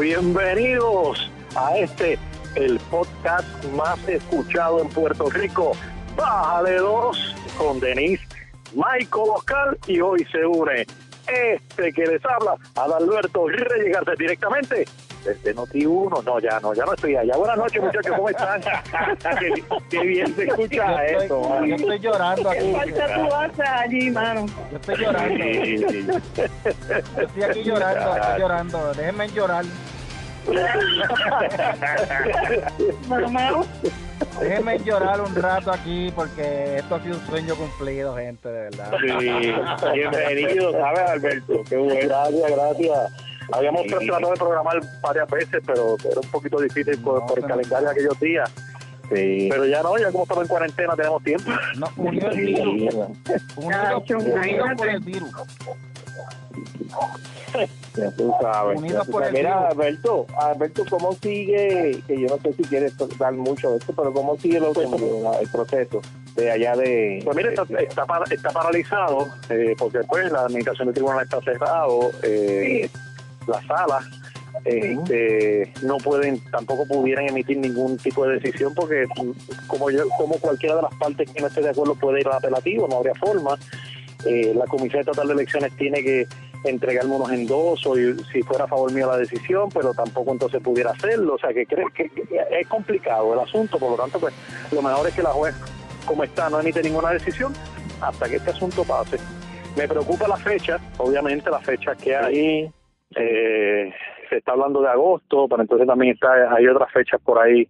[0.00, 2.18] Bienvenidos a este,
[2.54, 3.46] el podcast
[3.76, 5.72] más escuchado en Puerto Rico.
[6.16, 8.26] Bájale dos con Denise,
[8.72, 10.86] Michael Oscar y hoy se une
[11.26, 14.86] este que les habla, Adalberto Reyes directamente
[15.24, 16.22] desde Noti 1.
[16.22, 17.36] No, ya no, ya no estoy allá.
[17.36, 18.60] Buenas noches, muchachos, ¿cómo están?
[19.38, 21.42] qué, qué bien se escucha Yo eso.
[21.42, 22.72] estoy, yo estoy llorando aquí.
[22.72, 24.46] Falta tu asa allí, mano.
[24.70, 25.44] Yo estoy llorando.
[25.44, 26.06] Sí, sí.
[26.06, 28.94] Yo estoy aquí llorando, estoy llorando.
[28.94, 29.64] Déjenme llorar.
[33.08, 33.50] Mamá,
[34.40, 38.90] Déjenme llorar un rato aquí porque esto ha sido un sueño cumplido, gente, de verdad.
[39.00, 39.52] Sí,
[39.92, 41.62] bienvenido, ¿sabes, Alberto?
[41.68, 42.08] Qué bueno.
[42.08, 43.31] Gracias, gracias.
[43.52, 43.88] Habíamos Sí.
[43.88, 47.86] tratado de programar varias veces, pero era un poquito difícil por, No, por el calendario
[47.88, 48.50] de aquellos días.
[49.14, 49.48] Sí.
[49.50, 51.50] Pero ya no, ya como estamos en cuarentena tenemos tiempo.
[51.76, 52.66] No, unido el virus.
[53.56, 55.30] Unidos, unidos por el virus.
[57.94, 58.78] Ya tú sabes.
[58.78, 59.34] Unidos Ya tú por sabes.
[59.38, 59.70] el Mira, virus.
[59.72, 62.02] Alberto, Alberto, ¿cómo sigue?
[62.06, 65.38] Que yo no sé si quieres dar mucho de esto, pero ¿cómo sigue lo- la-
[65.40, 66.00] el proceso
[66.34, 67.20] de allá de.
[67.22, 71.38] Pues mire, está, está, para- está paralizado eh, porque pues la administración del tribunal está
[71.42, 72.88] cerrado, eh,
[73.48, 74.04] las salas
[74.64, 80.34] este, no pueden, tampoco pudieran emitir ningún tipo de decisión porque mm, como yo, como
[80.36, 83.14] cualquiera de las partes que no esté de acuerdo puede ir al apelativo, no habría
[83.14, 83.58] forma.
[84.24, 86.28] Eh, la Comisión Estatal de Elecciones tiene que
[86.64, 90.92] entregarme unos endosos y si fuera a favor mío la decisión, pero tampoco entonces pudiera
[90.92, 91.34] hacerlo.
[91.34, 92.08] O sea, que, creo que,
[92.50, 94.32] es complicado el asunto, por lo tanto, pues
[94.70, 95.56] lo mejor es que la juez,
[96.06, 97.52] como está, no emite ninguna decisión
[98.00, 99.18] hasta que este asunto pase.
[99.76, 102.72] Me preocupa la fecha, obviamente la fecha que hay.
[103.16, 103.92] Eh,
[104.28, 107.66] se está hablando de agosto, pero entonces también está hay otras fechas por ahí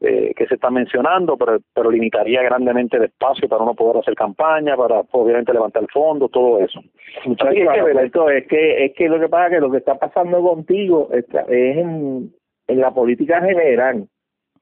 [0.00, 4.14] eh, que se están mencionando, pero, pero limitaría grandemente el espacio para uno poder hacer
[4.14, 6.80] campaña, para obviamente levantar fondos, todo eso.
[7.24, 9.94] Muchachos, es que, es que, es que lo que pasa es que lo que está
[9.94, 12.30] pasando contigo está- es en,
[12.66, 14.06] en la política general.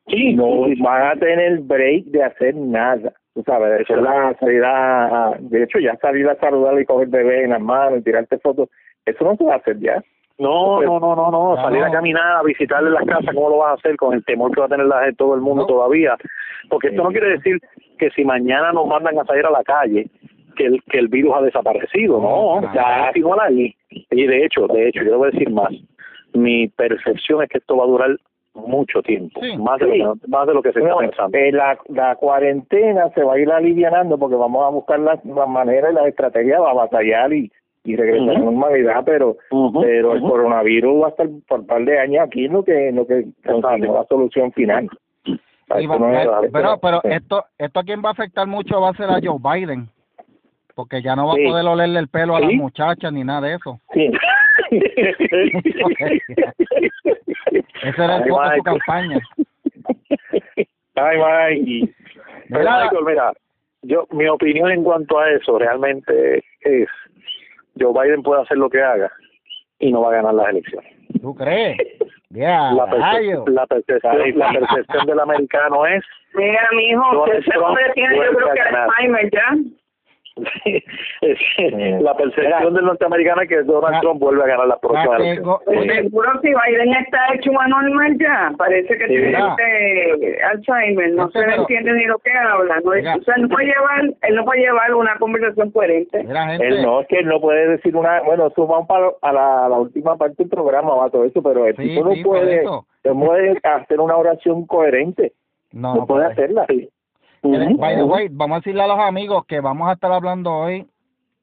[0.06, 3.12] Sí, no van a tener break de hacer nada.
[3.34, 6.84] Tú sabes, de, hecho, la, salir a, a- de hecho, ya salir a saludar y
[6.84, 8.68] coger bebé en las manos y tirarte fotos,
[9.06, 10.02] eso no se va a hacer ya.
[10.38, 13.58] No, no, no, no, no, No, salir a caminar, a visitarle las casas, ¿cómo lo
[13.58, 15.66] vas a hacer con el temor que va a tener la, todo el mundo No.
[15.66, 16.16] todavía?
[16.68, 17.60] Porque esto no quiere decir
[17.98, 20.08] que si mañana nos mandan a salir a la calle,
[20.56, 23.74] que el, que el virus ha desaparecido, no, No, ya igual ahí.
[23.90, 25.70] Y de hecho, de hecho, yo le voy a decir más,
[26.32, 28.16] mi percepción es que esto va a durar
[28.54, 29.56] mucho tiempo, Sí.
[29.58, 31.38] más, de lo que, más de lo que se está pensando.
[31.38, 35.48] eh, la, la cuarentena se va a ir alivianando porque vamos a buscar las, las
[35.48, 37.50] maneras y las estrategias para batallar y,
[37.84, 38.50] y regresar a la Ujú.
[38.52, 39.36] normalidad, pero
[39.80, 42.88] pero el coronavirus va a estar por un par de años aquí en lo que
[42.88, 44.88] en lo que conseguimos la solución final.
[45.24, 45.38] Y
[45.84, 47.08] Eso va- no es- eh, pero pero sí.
[47.10, 49.88] esto esto a quien va a afectar mucho va a ser a Joe Biden.
[50.74, 51.44] Porque ya no va Sí.
[51.44, 53.78] a poder olerle el pelo a las muchachas ni nada de eso.
[53.92, 54.10] Sí.
[57.82, 59.18] Ese era el Ay, foco de su campaña.
[60.94, 61.94] Ay, Mike.
[62.48, 63.32] Mira- Michael, mira,
[63.82, 66.88] yo, mi opinión en cuanto a eso realmente es,
[67.80, 69.10] Joe Biden puede hacer lo que haga
[69.78, 70.92] y no va a ganar las elecciones.
[71.20, 71.76] ¿Tú crees?
[72.30, 76.02] Ya, La, perce- la, percepción, la percepción del americano es,
[76.34, 78.60] mira, mijo, Trump hombre tiene, yo creo que.
[78.60, 79.56] Alzheimer ya.
[82.00, 85.60] La percepción del norteamericano es que Donald La- Trump vuelve a ganar las próximas Catego-
[85.66, 86.02] elecciones.
[86.04, 91.46] Seguro si Biden está hecho anormal ya, parece que tiene este Alzheimer, no Este, se
[91.46, 94.60] le entiende ni lo que habla, no, o sea, no puede llevar, él no puede
[94.60, 96.20] llevar una conversación coherente.
[96.60, 99.66] Él no, es que él no puede decir una, bueno, eso vamos para a la,
[99.66, 102.86] a la última parte del programa, va todo eso, pero el tipo no puede, eso.
[103.04, 105.32] no puede hacer una oración coherente,
[105.72, 106.26] No, puede.
[106.26, 106.66] hacerla.
[107.76, 110.86] By the way, vamos a decirle a los amigos que vamos a estar hablando hoy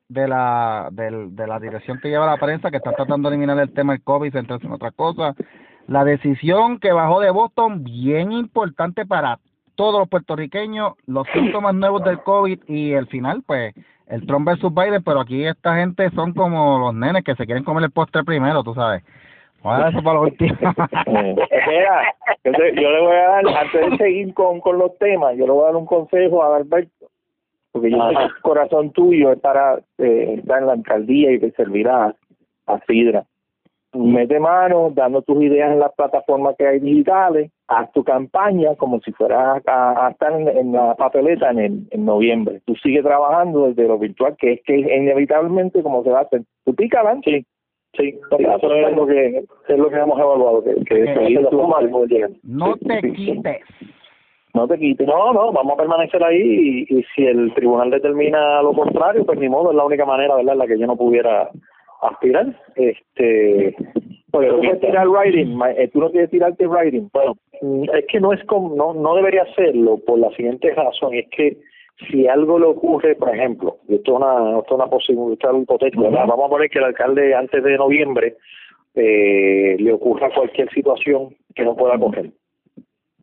[0.07, 3.59] de la del- de la dirección que lleva la prensa que está tratando de eliminar
[3.59, 5.35] el tema del COVID, entre otras cosas.
[5.87, 9.39] La decisión que bajó de Boston, bien importante para
[9.75, 13.73] todos los puertorriqueños, los síntomas nuevos del COVID y el final, pues,
[14.07, 17.63] el Trump versus Biden, pero aquí esta gente son como los nenes que se quieren
[17.63, 19.03] comer el postre primero, tú sabes.
[19.63, 20.55] Dejar eso para lo último.
[21.05, 21.35] Eh,
[21.67, 25.35] Mira, yo, te- yo le voy a dar, antes de seguir con, con los temas,
[25.37, 27.07] yo le voy a dar un consejo a Alberto,
[27.71, 31.39] porque yo sé que el corazón tuyo es para eh, estar en la alcaldía y
[31.39, 32.15] que servirá
[32.67, 33.25] a Sidra.
[33.91, 38.99] Mete mano, dando tus ideas en las plataformas que hay digitales, haz tu campaña como
[39.01, 42.61] si fueras a, a estar en, en la papeleta en, el- en noviembre.
[42.65, 46.43] Tú sigues trabajando desde lo virtual, que es que inevitablemente como se va a hacer.
[46.65, 47.31] Tú pica adelante.
[47.31, 47.45] Sí,
[47.99, 51.05] sí, eso es lo que es lo que hemos evaluado, que, que
[52.43, 53.61] no te quites.
[54.53, 55.07] No te quites.
[55.07, 59.39] No, no, vamos a permanecer ahí y, y si el tribunal determina lo contrario, pues
[59.39, 61.49] ni modo, es la única manera, ¿verdad?, en la que yo no pudiera
[62.01, 62.47] aspirar.
[62.75, 63.75] Este,
[64.31, 67.09] Pero tú puedes tirar writing, eh, tú no quieres tirarte writing.
[67.13, 67.35] Bueno,
[67.93, 71.57] es que no es como, no, no debería hacerlo por la siguiente razón, es que
[72.07, 76.03] si algo le ocurre, por ejemplo, y esto es una, esto es una posibilidad hipotética,
[76.03, 76.25] ¿verdad?
[76.27, 78.37] vamos a poner que el alcalde antes de noviembre
[78.95, 82.31] eh, le ocurra cualquier situación que no pueda coger.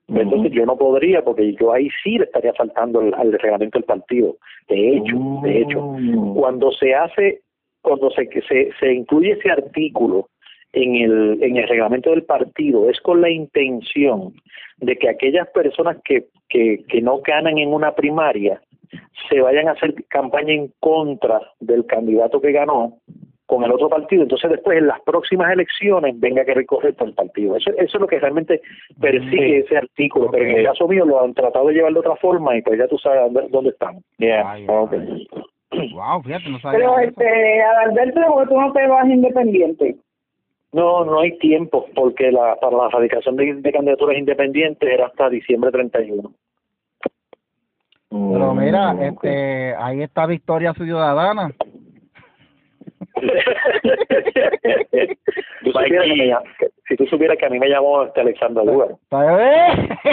[0.09, 3.87] Entonces yo no podría, porque yo ahí sí le estaría faltando al, al reglamento del
[3.87, 4.37] partido.
[4.69, 6.35] De hecho, de hecho, Mm.
[6.35, 7.41] cuando se hace,
[7.83, 10.29] cuando se, que se, se incluye ese artículo
[10.73, 14.35] en el, en el reglamento del partido, es con la intención
[14.79, 18.61] de que aquellas personas que, que, que no ganan en una primaria
[19.29, 22.99] se vayan a hacer campaña en contra del candidato que ganó
[23.47, 27.15] con el otro partido, entonces después en las próximas elecciones venga que recorrer por el
[27.15, 27.57] partido.
[27.57, 28.61] Eso, eso es lo que realmente
[29.01, 32.17] persigue ese artículo, pero en el caso mío lo han tratado de llevar de otra
[32.17, 34.01] forma y pues ya tú sabes dónde, dónde están.
[34.19, 35.29] Yeah, Ay, okay.
[35.93, 39.97] Wow, fíjate, no sabía Pero este, Adalberto, porque tú no te vas independiente.
[40.73, 45.31] No, no hay tiempo, porque la, para la radicación de, de candidaturas independientes era hasta
[45.31, 46.33] diciembre 31.
[48.11, 51.53] Pero mira, Mm, este, ahí está Victoria Ciudadana.
[55.65, 58.21] Tú supieras que me llam- que- si tú supieras que a mí me llamó este
[58.21, 58.91] Alexander Lugar.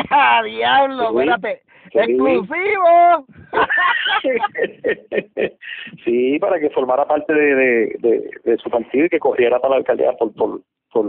[0.09, 1.11] ¡Ah, ¡Diablo!
[1.11, 1.17] Sí.
[1.19, 1.61] Espérate.
[1.91, 3.25] ¡Exclusivo!
[6.05, 9.71] sí, para que formara parte de, de, de, de su partido y que corriera para
[9.71, 10.61] la alcaldía por por
[10.91, 11.05] por,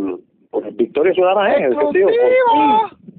[0.55, 2.09] por Victoria Ciudadana, por- ¡Exclusivo!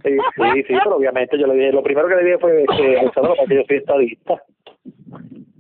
[0.03, 3.09] Sí, sí, sí, pero obviamente yo le dije, lo primero que le dije fue que
[3.13, 4.41] para que yo soy estadista.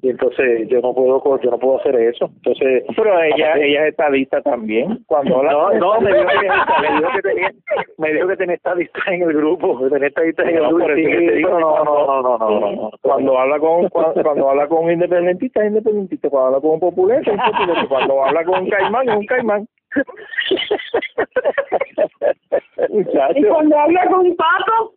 [0.03, 2.25] Y entonces yo no puedo yo no puedo hacer eso.
[2.35, 4.99] Entonces, Pero ella, ella es estadista también.
[5.07, 7.51] Cuando habla no, no, me dijo que, me dijo que tenía
[7.97, 10.93] me dijo que tenía estadista en el grupo, que tenía estadista en el No, grupo.
[10.93, 12.91] Sí, no, no, no, no, no, no, no.
[13.01, 16.79] Cuando habla con cuando, cuando habla con un independentista es independentista, cuando habla con un
[16.81, 19.67] populista es populista, cuando habla con un caimán es un caimán.
[23.35, 24.95] Y cuando habla con un pato,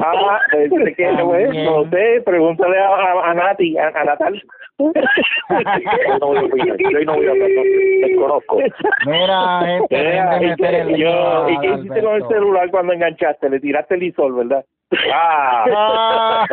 [0.00, 4.42] Ah, este que no es, no sé, pregúntale a, a, a Nati, a, a Natal.
[4.78, 8.58] Yo no voy a opinar, yo no voy a no, desconozco.
[9.06, 12.92] Mira, gente, Mira, de y el lío yo, ¿Y qué hiciste con el celular cuando
[12.94, 13.50] enganchaste?
[13.50, 14.64] Le tiraste el isol, ¿verdad?
[15.12, 16.46] Ah, Ah.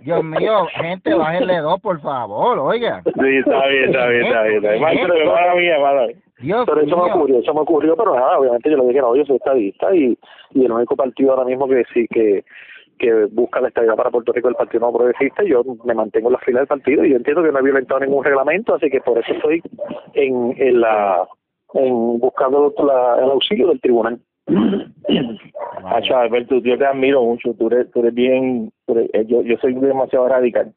[0.00, 3.02] Dios mío, gente, bájenle dos, por favor, oiga.
[3.04, 4.64] sí, está bien, está bien, está bien.
[4.64, 5.26] Está bien.
[5.28, 6.16] Mala mía, mala mía.
[6.44, 9.16] Dios Pero eso me ocurrió, eso me ocurrió, pero nada, obviamente yo le dije, no,
[9.16, 10.16] yo soy estadista y,
[10.52, 12.44] y el único partido ahora mismo que sí que
[12.96, 16.28] que busca la estabilidad para Puerto Rico es el Partido No Progresista, yo me mantengo
[16.28, 18.88] en la fila del partido y yo entiendo que no he violentado ningún reglamento, así
[18.88, 19.60] que por eso estoy
[20.14, 21.26] en, en la
[21.74, 24.20] en buscando la, el auxilio del tribunal.
[25.86, 27.52] Hacho, Alberto, yo te admiro mucho.
[27.54, 28.70] Tú eres, tú eres bien.
[28.86, 30.72] tú eres- eh, yo, yo soy demasiado radical.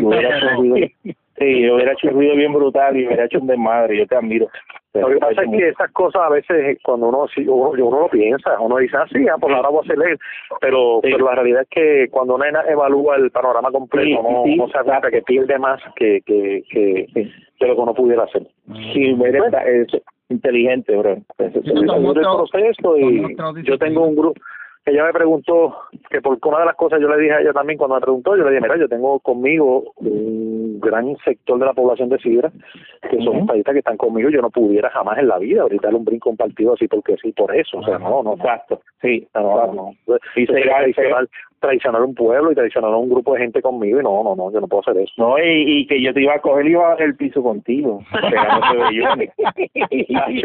[0.00, 0.76] Yo hubiera hecho un ruido,
[1.38, 3.98] sí, yo hubiera hecho un ruido bien brutal y hubiera hecho un desmadre.
[3.98, 4.48] Yo te admiro.
[4.94, 8.08] Lo que pasa es que esas cosas a veces cuando uno sí, uno, uno lo
[8.08, 10.18] piensa, uno dice, ah, sí, ah, pues ahora voy a hacer él.
[10.60, 11.10] Pero, Sí.
[11.10, 14.56] pero la realidad es que cuando uno evalúa el panorama completo, Sí, no, sí.
[14.56, 17.32] no se da cuenta que pierde más que, que, que, Sí.
[17.58, 18.46] que lo que uno pudiera hacer.
[18.92, 19.42] Sí, eres
[19.94, 21.16] es inteligente, bro.
[21.38, 24.40] No, no, del no, proceso y yo tengo un grupo
[24.84, 25.76] ella me preguntó
[26.10, 28.36] que porque una de las cosas yo le dije a ella también cuando me preguntó
[28.36, 30.41] yo le dije mira yo tengo conmigo un
[30.82, 32.50] gran sector de la población de Sidra
[33.10, 33.38] que son Ujú.
[33.40, 36.28] estadistas que están conmigo yo no pudiera jamás en la vida ahorita darle un brinco
[36.28, 39.26] a un partido así porque sí por eso o sea no no Exacto, sí.
[39.34, 39.72] no, no,
[40.06, 40.16] no.
[40.36, 40.60] Y se-
[41.62, 44.52] traicionar, un pueblo y traicionar a un grupo de gente conmigo y no, no, no,
[44.52, 45.14] yo no puedo hacer eso.
[45.16, 47.42] No, y, y que yo te iba a coger y iba a bajar el piso
[47.42, 48.02] contigo.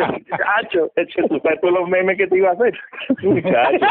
[0.07, 0.91] Muchacho,
[1.27, 2.73] tú sabes todos los memes que te iba a hacer.
[3.23, 3.85] Muchacho.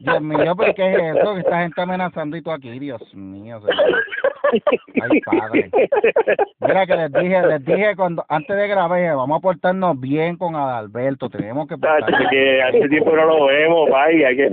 [0.00, 1.34] Dios mío, pero ¿qué es eso?
[1.34, 3.60] Que esta gente amenazando y tú aquí, Dios mío.
[3.60, 4.02] señor.
[5.10, 5.70] Ay, padre.
[6.60, 10.56] Mira que les dije, les dije cuando antes de grabar, vamos a portarnos bien con
[10.56, 14.50] Adalberto, tenemos que portarnos que hace tiempo no lo vemos, vaya, que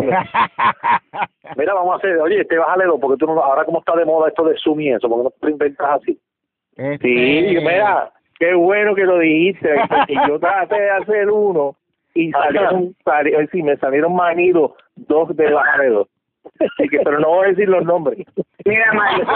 [1.56, 4.04] Mira, vamos a hacer, oye, este bájale dos, porque tú no, ahora como está de
[4.04, 6.18] moda esto de Zoom y eso, porque no te inventas así.
[6.76, 11.76] Este, Sí, mira, qué bueno que lo dijiste, porque yo traté de hacer uno
[12.14, 16.08] y salieron, salieron sí, me salieron manidos dos de bájale dos.
[16.60, 18.18] Así que, pero no voy a decir los nombres.
[18.64, 19.26] mira, Mario,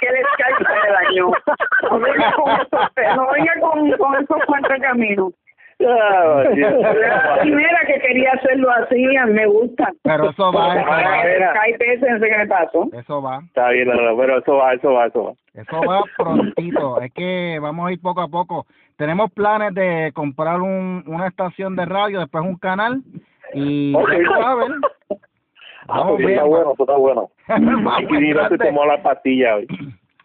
[0.00, 1.30] que el Skype se dañó.
[1.90, 5.32] No venga con no venga con, con esos cuantos caminos.
[5.84, 6.42] Ah.
[6.54, 9.92] La primera que quería hacerlo así, me gusta.
[10.02, 11.54] Pero eso va, eso Mira, va, mira.
[11.54, 12.88] Skype ese, no sé qué me pasó.
[12.92, 15.32] eso va, Está bien, no, no, pero eso va, eso va, eso va.
[15.54, 17.00] eso va prontito.
[17.02, 18.66] Es que vamos a ir poco a poco.
[18.96, 23.02] Tenemos planes de comprar un, una estación de radio, después un canal
[23.52, 24.10] y Ok.
[24.10, 24.68] ya tú sabes.
[25.88, 27.30] Ah, Vamos pues bien, está bueno, eso está bueno.
[27.48, 28.58] Vamos Y no se grande.
[28.58, 29.66] tomó la pastilla hoy.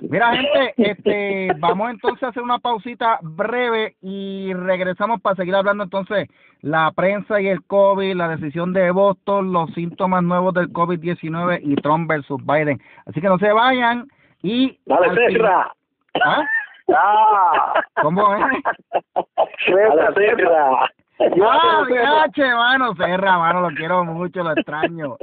[0.02, 5.84] Mira, gente, este, vamos entonces a hacer una pausita breve y regresamos para seguir hablando
[5.84, 6.28] entonces
[6.62, 11.76] la prensa y el COVID, la decisión de Boston, los síntomas nuevos del COVID-19 y
[11.76, 12.82] Trump versus Biden.
[13.06, 14.08] Así que no se vayan
[14.42, 14.80] y...
[14.86, 15.72] Dale, Serra.
[16.24, 16.44] ¿Ah?
[16.96, 17.74] Ah.
[18.02, 18.42] ¿Cómo es?
[19.68, 20.90] Dale, Serra.
[21.44, 25.18] Ah, viache, mano, Serra, mano, lo quiero mucho, lo extraño.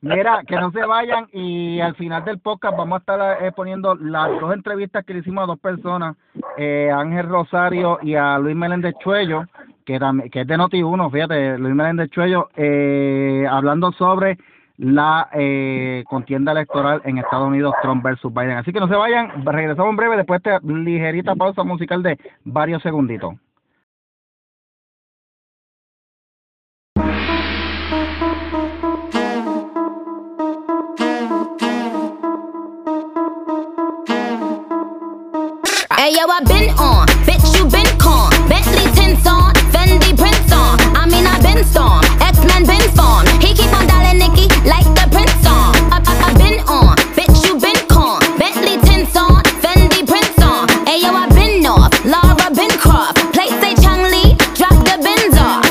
[0.00, 3.94] Mira, que no se vayan y al final del podcast vamos a estar eh, poniendo
[3.94, 6.16] las dos entrevistas que le hicimos a dos personas,
[6.56, 9.44] eh, Ángel Rosario y a Luis Meléndez Chuello,
[9.84, 14.38] que, también, que es de Noti1, fíjate, Luis Meléndez Chuello, eh, hablando sobre
[14.76, 18.56] la eh, contienda electoral en Estados Unidos, Trump versus Biden.
[18.56, 22.18] Así que no se vayan, regresamos en breve después de esta ligerita pausa musical de
[22.44, 23.34] varios segunditos.
[36.04, 38.28] Hey yo, I been on, bitch you been con.
[38.46, 40.76] Bentley tints on, Fendi prints on.
[40.92, 43.32] I mean I been storm, X Men been formed.
[43.40, 45.72] He keep on dialing Nicky like the Prince song.
[45.88, 48.20] I, I, I been on, bitch you been con.
[48.36, 50.68] Bentley tints on, Fendi prints on.
[50.84, 53.16] Hey yo, I been off, Laura been Croft.
[53.32, 55.64] Place say Chang Lee, drop the bins off.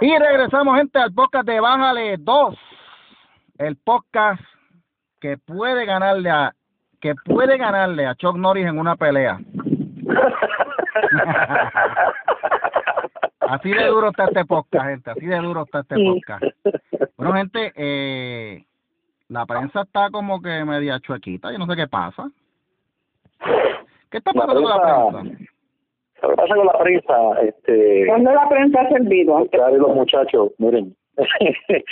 [0.00, 2.54] Y regresamos, gente, al podcast de Bájale 2.
[3.58, 4.42] El podcast
[5.20, 6.52] que puede ganarle a
[7.04, 9.38] que puede ganarle a Chuck Norris en una pelea.
[13.40, 15.10] Así de duro está este podcast, gente.
[15.10, 16.42] Así de duro está este podcast.
[17.18, 18.64] Bueno, gente, eh,
[19.28, 21.52] la prensa está como que media chuequita.
[21.52, 22.30] Yo no sé qué pasa.
[24.10, 25.24] ¿Qué está La pasando con la prensa-?
[26.22, 29.46] Lo que pasa con la prensa, este, ¿Dónde la prensa ha servido?
[29.52, 30.96] claro, los muchachos, miren,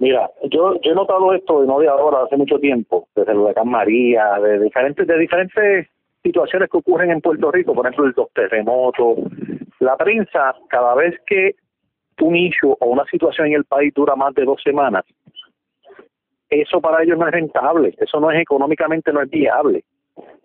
[0.00, 3.38] mira, yo, yo he notado esto, y no de ahora, hace mucho tiempo, desde el
[3.38, 5.88] huracán María, de diferentes, de diferentes
[6.22, 9.18] situaciones que ocurren en Puerto Rico, por ejemplo, los terremotos.
[9.80, 11.54] La prensa, cada vez que
[12.20, 15.04] un issue o una situación en el país dura más de dos semanas,
[16.48, 19.84] eso para ellos no es rentable, eso no es económicamente no es viable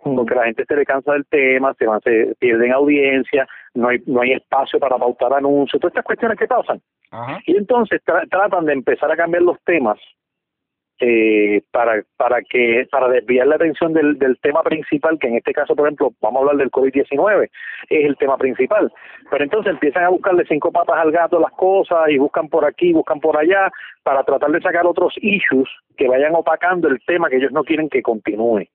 [0.04, 4.00] porque la gente se le cansa del tema, se, van, se pierden audiencia, no hay
[4.06, 6.82] no hay espacio para pautar anuncios, todas estas cuestiones que pasan.
[7.12, 7.40] Ajá.
[7.46, 9.98] Y entonces tra- tratan de empezar a cambiar los temas
[11.00, 15.52] eh, para para que para desviar la atención del, del tema principal, que en este
[15.52, 17.50] caso, por ejemplo, vamos a hablar del COVID-19,
[17.90, 18.92] es el tema principal.
[19.32, 22.94] Pero entonces empiezan a buscarle cinco patas al gato las cosas y buscan por aquí,
[22.94, 23.72] buscan por allá,
[24.04, 27.90] para tratar de sacar otros issues que vayan opacando el tema que ellos no quieren
[27.90, 28.66] que continúe.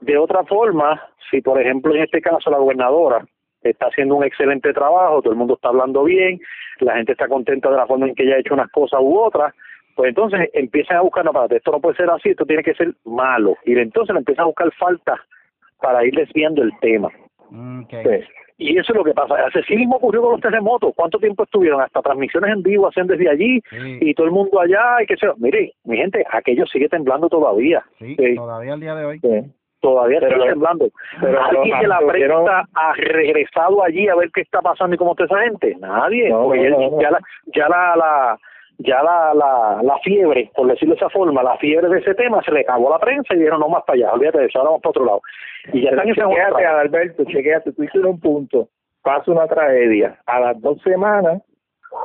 [0.00, 3.24] De otra forma, si por ejemplo en este caso la gobernadora
[3.70, 6.40] está haciendo un excelente trabajo, todo el mundo está hablando bien,
[6.80, 9.18] la gente está contenta de la forma en que ella ha hecho unas cosas u
[9.18, 9.54] otras,
[9.94, 12.74] pues entonces empiezan a buscar, no, espérate, esto no puede ser así, esto tiene que
[12.74, 15.20] ser malo, y entonces le empiezan a buscar faltas
[15.80, 17.10] para ir desviando el tema.
[17.50, 17.84] Mm.
[17.90, 18.24] Sí.
[18.56, 19.34] Y eso es lo que pasa.
[19.52, 20.92] Así mismo ocurrió con los terremotos.
[20.94, 21.80] ¿Cuánto tiempo estuvieron?
[21.80, 23.98] Hasta transmisiones en vivo hacían desde allí Sí.
[24.00, 25.26] y todo el mundo allá y que se...
[25.38, 27.84] Mire, mi gente, aquello sigue temblando todavía.
[27.98, 29.18] Sí, Sí todavía al día de hoy.
[29.18, 29.52] Sí.
[29.84, 30.88] Todavía Pero- está temblando.
[31.20, 35.12] pero ¿Alguien de la prensa ha regresado allí a ver qué está pasando y cómo
[35.12, 35.76] está esa gente?
[35.78, 36.30] Nadie.
[36.30, 37.00] No, porque no, ya, no.
[37.00, 37.18] ya la,
[37.54, 38.38] ya la, la
[38.78, 42.42] ya la, la, la fiebre, por decirlo de esa forma, la fiebre de ese tema
[42.42, 44.58] se le acabó a la prensa y dijeron no más para allá, olvídate de eso,
[44.58, 45.20] ahora vamos para otro lado.
[45.72, 46.66] Y ya están chequéate.
[46.66, 48.68] Alberto, chequéate, tú hiciste un punto,
[49.02, 51.40] pasa una tragedia, a las dos semanas,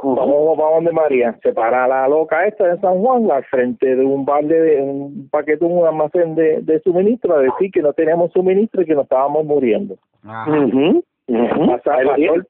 [0.04, 4.06] vamos, vamos donde María, se para la loca esta de San Juan al frente de
[4.06, 8.32] un bar de un paquete, un almacén de, de suministro, a decir que no teníamos
[8.32, 9.96] suministro y que nos estábamos muriendo.
[10.24, 10.46] Ajá.
[12.36, 12.48] El-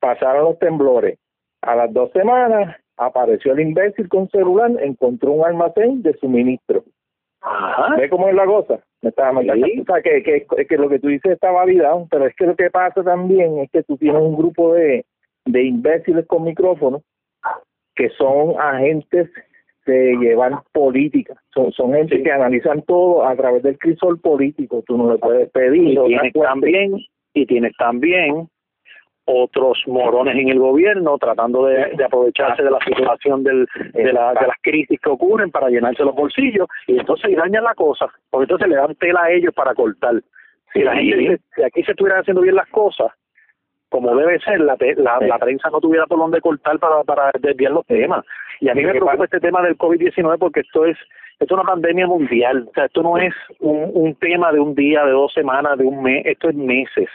[0.00, 1.18] pasaron los temblores.
[1.62, 6.84] A las dos semanas apareció el imbécil con celular, encontró un almacén de suministro.
[7.40, 7.96] Ajá.
[7.96, 8.80] ¿Ve cómo es la cosa?
[9.02, 9.80] Me está- Sí.
[9.80, 12.54] o sea, que, que, que lo que tú dices está validado, pero es que lo
[12.56, 15.04] que pasa también es que tú tienes un grupo de,
[15.44, 17.02] de imbéciles con micrófonos
[17.94, 19.30] que son agentes
[19.86, 22.22] de llevar política, son, son gente Sí.
[22.22, 25.90] que analizan todo a través del crisol político, tú no le puedes pedir.
[25.90, 26.96] y tienes también
[27.34, 28.48] y tienes también
[29.26, 34.34] otros morones en el gobierno tratando de, de aprovecharse de la situación del, de, la,
[34.34, 36.68] de las crisis que ocurren para llenarse los bolsillos.
[36.86, 40.20] Y entonces dañan la cosa porque entonces le dan tela a ellos para cortar.
[40.72, 43.12] Si la gente dice, si aquí se estuvieran haciendo bien las cosas
[43.94, 47.70] como debe ser la, la, la prensa no tuviera por dónde cortar para, para desviar
[47.70, 48.24] los temas.
[48.58, 50.98] Y a mí me preocupa este tema del COVID-19 porque esto es
[51.38, 54.74] esto es una pandemia mundial, o sea, esto no es un, un tema de un
[54.74, 57.08] día, de dos semanas, de un mes, esto es meses.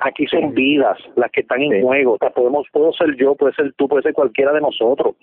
[0.00, 3.54] Aquí son vidas las que están en juego, o sea, podemos, puedo ser yo, puede
[3.54, 5.14] ser tú, puede ser cualquiera de nosotros.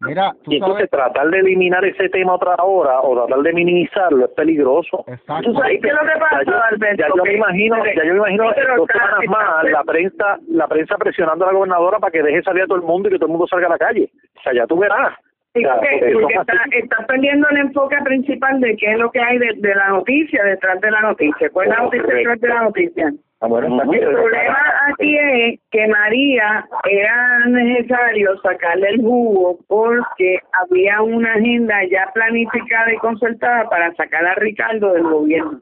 [0.00, 3.52] Mira, tú Y entonces sabes, tratar de eliminar ese tema otra hora o tratar de
[3.52, 5.04] minimizarlo es peligroso.
[5.08, 5.50] exacto.
[5.50, 7.02] ¿Tú sabes qué es lo que Ya pasa, yo, Alberto?
[7.02, 8.44] ya yo me imagino, ya yo me imagino
[8.76, 12.62] dos semanas más la prensa, la prensa presionando a la gobernadora para que deje salir
[12.62, 14.08] a todo el mundo y que todo el mundo salga a la calle.
[14.38, 15.14] O sea, ya tú verás.
[15.54, 19.18] Sí, O sea, porque, porque está perdiendo el enfoque principal de qué es lo que
[19.20, 21.50] hay de, de la noticia, detrás de la noticia.
[21.50, 23.12] ¿Cuál es la noticia detrás de la noticia?
[23.40, 23.46] Ah.
[23.46, 31.76] El problema aquí es que María era necesario sacarle el jugo porque había una agenda
[31.88, 35.60] ya planificada y concertada para sacar a Ricardo del gobierno.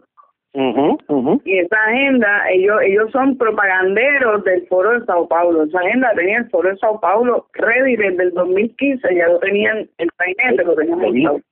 [0.54, 1.42] Ujú, ujú.
[1.44, 5.64] Y esa agenda, ellos ellos son propaganderos del Foro de Sao Paulo.
[5.64, 9.86] Esa agenda tenía el Foro de Sao Paulo ready desde el 2015, ya lo tenían,
[9.98, 11.42] el sainete lo tenían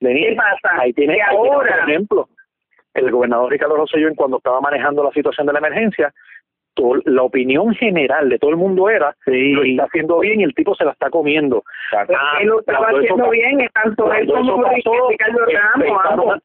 [0.00, 0.80] ¿Qué pasa?
[0.80, 2.28] Ahí tiene, Que ahora- por ejemplo,
[2.94, 6.12] el gobernador Ricardo Rosselló, en cuando estaba manejando la situación de la emergencia,
[6.74, 10.54] todo- la opinión general de todo el mundo era lo está haciendo bien y el
[10.54, 11.62] tipo se la está comiendo.
[11.92, 16.20] Ah, él lo estaba cuando eso haciendo bien, tanto él como pasó, Ricardo Ramos, empezaron
[16.20, 16.34] ambos.
[16.34, 16.40] a-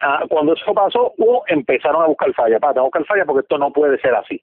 [0.00, 2.58] ah, cuando eso pasó, uh, empezaron a buscar falla.
[2.58, 4.40] Para, buscar falla porque esto no puede ser así.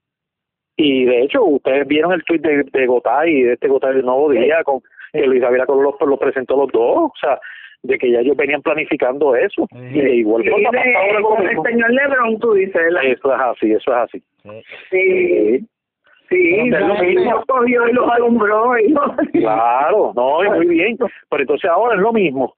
[0.78, 4.30] Y de hecho, ustedes vieron el tweet de, de Gotay, de este Gotay del Nuevo
[4.32, 4.82] Día, con
[5.14, 6.98] que Luis Javier Colón los, los presentó los dos.
[6.98, 7.40] O sea,
[7.84, 9.68] de que ya ellos venían planificando eso.
[9.72, 9.78] Sí.
[9.94, 11.64] Y de igual Y forma de- pasa ahora con el mismo.
[11.66, 12.82] señor Lebron, tú dices.
[13.04, 14.24] Eso es así, eso es así.
[14.90, 15.60] Sí,
[16.30, 17.32] sí, no, es lo mismo.
[17.32, 18.78] los cogió y los alumbró.
[18.80, 20.98] Y los- Claro, no, y muy bien.
[21.30, 22.54] Pero entonces ahora es lo mismo.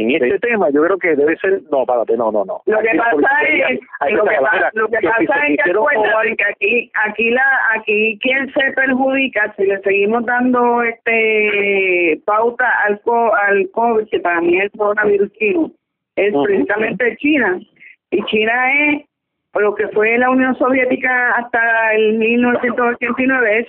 [0.00, 2.62] En este tema yo creo que debe ser, no, párate, no, no, no.
[2.66, 3.80] Lo que pasa es,
[4.12, 7.44] lo que, pa- lo que pasa es que acuérdate que aquí, aquí la,
[7.74, 14.20] aquí quien se perjudica si le seguimos dando este pauta al co, al COVID, que
[14.20, 15.70] para mí es coronavirus chino,
[16.16, 17.60] es precisamente China.
[18.10, 19.04] Y China es
[19.54, 23.66] lo que fue la Unión Soviética hasta el 1989 es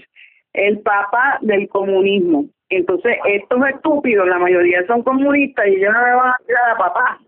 [0.54, 2.46] el papa del comunismo.
[2.76, 6.78] Entonces, estos estúpidos, la mayoría son comunistas y ellos no le van a tirar a
[6.78, 7.20] papá.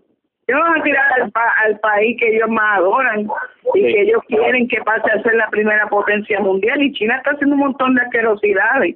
[0.48, 3.82] Ellos van a tirar al, pa- al país que ellos más adoran y Sí.
[3.82, 6.82] que ellos quieren que pase a ser la primera potencia mundial.
[6.84, 8.96] Y China está haciendo un montón de asquerosidades.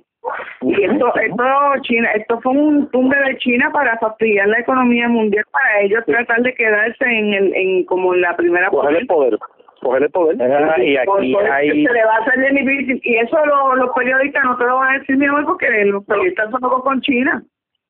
[0.61, 1.43] Y esto, esto,
[1.81, 6.41] China, esto fue un tumbe de China para fastidiar la economía mundial, para ellos tratar
[6.41, 9.37] de quedarse en, el, en como la primera coger el poder,
[9.79, 10.37] coger el poder.
[10.41, 13.01] Ah, y aquí por hay se le va a hacer difícil.
[13.03, 16.03] Y eso lo- los periodistas no te lo van a decir, mi amor, porque los
[16.05, 17.43] periodistas son locos con China.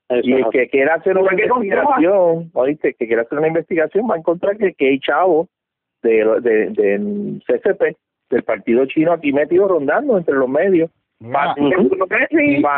[0.09, 4.15] Eso y el que quiera hacer una investigación, oíste, que quiera hacer una investigación va
[4.15, 5.47] a encontrar que, que hay chavos
[6.01, 7.95] de, de, de CCP,
[8.31, 10.89] del partido chino aquí metido rondando entre los medios.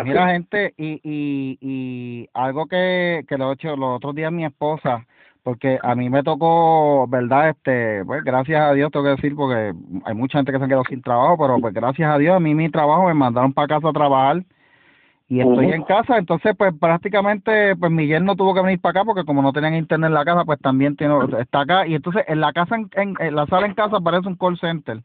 [0.04, 4.44] Mira, gente, y, y, y algo que, que lo he hecho los otros días mi
[4.46, 5.06] esposa,
[5.44, 7.50] porque a mí me tocó, ¿verdad?
[7.50, 9.74] Este, pues gracias a Dios, tengo que decir, porque
[10.06, 12.40] hay mucha gente que se han quedado sin trabajo, pero pues gracias a Dios, a
[12.40, 14.44] mí mi trabajo me mandaron para casa a trabajar
[15.28, 19.06] y estoy en casa, entonces pues prácticamente pues mi yerno tuvo que venir para acá
[19.06, 21.88] porque como no tenían internet en la casa, pues también tiene, está acá.
[21.88, 24.60] Y entonces en la casa, en, en, en la sala en casa parece un call
[24.60, 25.02] center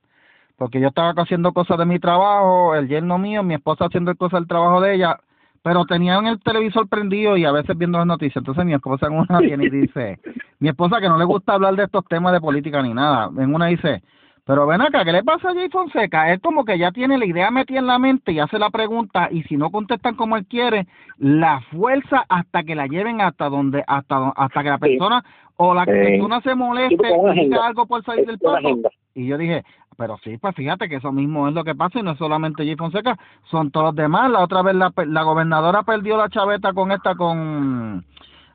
[0.56, 4.40] porque yo estaba haciendo cosas de mi trabajo, el yerno mío, mi esposa haciendo cosas
[4.40, 5.20] del trabajo de ella,
[5.66, 8.36] pero tenían el televisor prendido y a veces viendo las noticias.
[8.36, 10.20] Entonces mi esposa en una viene y dice,
[10.60, 13.52] mi esposa que no le gusta hablar de estos temas de política ni nada, en
[13.52, 14.00] una dice,
[14.44, 16.32] pero ven acá, ¿qué le pasa a Jay Fonseca?
[16.32, 19.26] Es como que ya tiene la idea metida en la mente y hace la pregunta
[19.32, 20.86] y si no contestan como él quiere,
[21.18, 24.82] la fuerza hasta que la lleven hasta donde, hasta hasta que la Sí.
[24.82, 25.24] persona
[25.56, 25.90] o la Sí.
[25.90, 28.78] persona se moleste y diga algo por salir Es del paso.
[29.16, 29.64] Y yo dije,
[29.96, 32.64] pero sí, pues fíjate que eso mismo es lo que pasa y no es solamente
[32.64, 33.18] Jay Fonseca,
[33.50, 34.30] son todos los demás.
[34.30, 38.04] La otra vez la, la gobernadora perdió la chaveta con esta, con,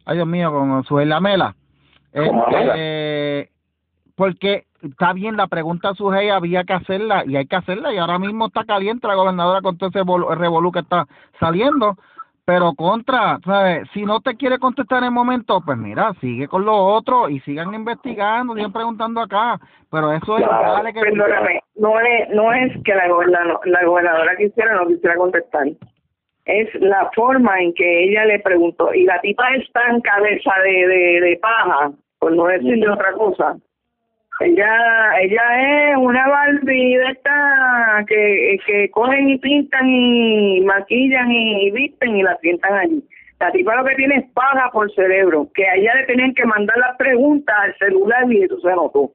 [0.06, 1.56] ay Dios mío, con su Mela.
[2.14, 3.50] Eh,
[4.16, 7.98] porque está bien, la pregunta a su había que hacerla y hay que hacerla y
[7.98, 11.08] ahora mismo está caliente la gobernadora con todo ese vol- revolú que está
[11.40, 11.98] saliendo.
[12.44, 13.88] Pero contra, ¿sabes?
[13.94, 17.40] Si no te quiere contestar en el momento, pues mira, sigue con lo otro y
[17.42, 19.60] sigan investigando, sigan preguntando acá.
[19.92, 21.02] Pero eso es, dale que...
[21.02, 25.68] Perdóname, no es, no es que la, goberna- la gobernadora quisiera o no quisiera contestar.
[26.46, 28.92] Es la forma en que ella le preguntó.
[28.94, 33.56] Y la tipa es tan cabeza de, de, de paja, por no decirle otra cosa.
[34.42, 41.72] Ella ella es una Barbie de esta que, que cogen y pintan y maquillan y,
[41.72, 43.04] visten y la sientan allí.
[43.40, 46.46] La tipa lo que tiene es paja por cerebro, que a ella le tenían que
[46.46, 49.12] mandar las preguntas al celular y eso se notó.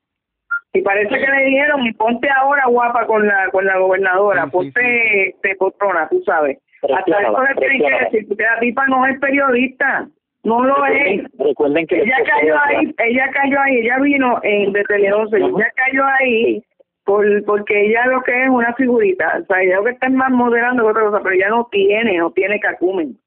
[0.73, 4.51] Y parece que le dijeron, y ponte ahora guapa con la con la gobernadora, Sí,
[4.51, 6.59] sí, ponte este, potrona, tú sabes.
[6.83, 10.09] Hasta eso le tienen que decir, porque la tipa no es periodista,
[10.47, 11.25] no lo es.
[11.39, 15.47] Recuerden, que Ella cayó ahí, ella cayó ahí, ella vino en de Tele 11, Ajá.
[15.47, 16.63] ella cayó ahí
[17.05, 20.13] por, porque ella lo que es una figurita, o sea, ella lo que está es
[20.13, 23.19] más moderando que otra cosa, pero ella no tiene, no tiene cacumen.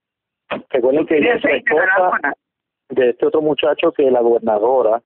[0.70, 2.34] Recuerden que ella es esposa
[2.90, 5.02] de este otro muchacho que la gobernadora,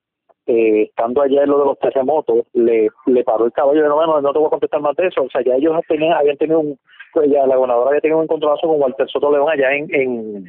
[0.45, 3.95] eh, estando allá en lo de los terremotos, le, le paró el caballo y dijo,
[3.95, 5.23] bueno, no te voy a contestar más de eso.
[5.23, 6.79] O sea, ya ellos tenían, habían tenido un,
[7.13, 10.45] pues ya la gobernadora había tenido un encontronazo con Walter Soto León allá en, en,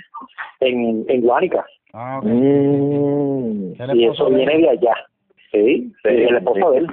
[0.61, 1.65] en, en Guánica.
[1.93, 2.21] Ah.
[2.23, 3.73] Mm.
[3.75, 4.95] ¿Es el Y eso de- viene de allá.
[5.53, 6.87] Sí, sí, el esposo de él.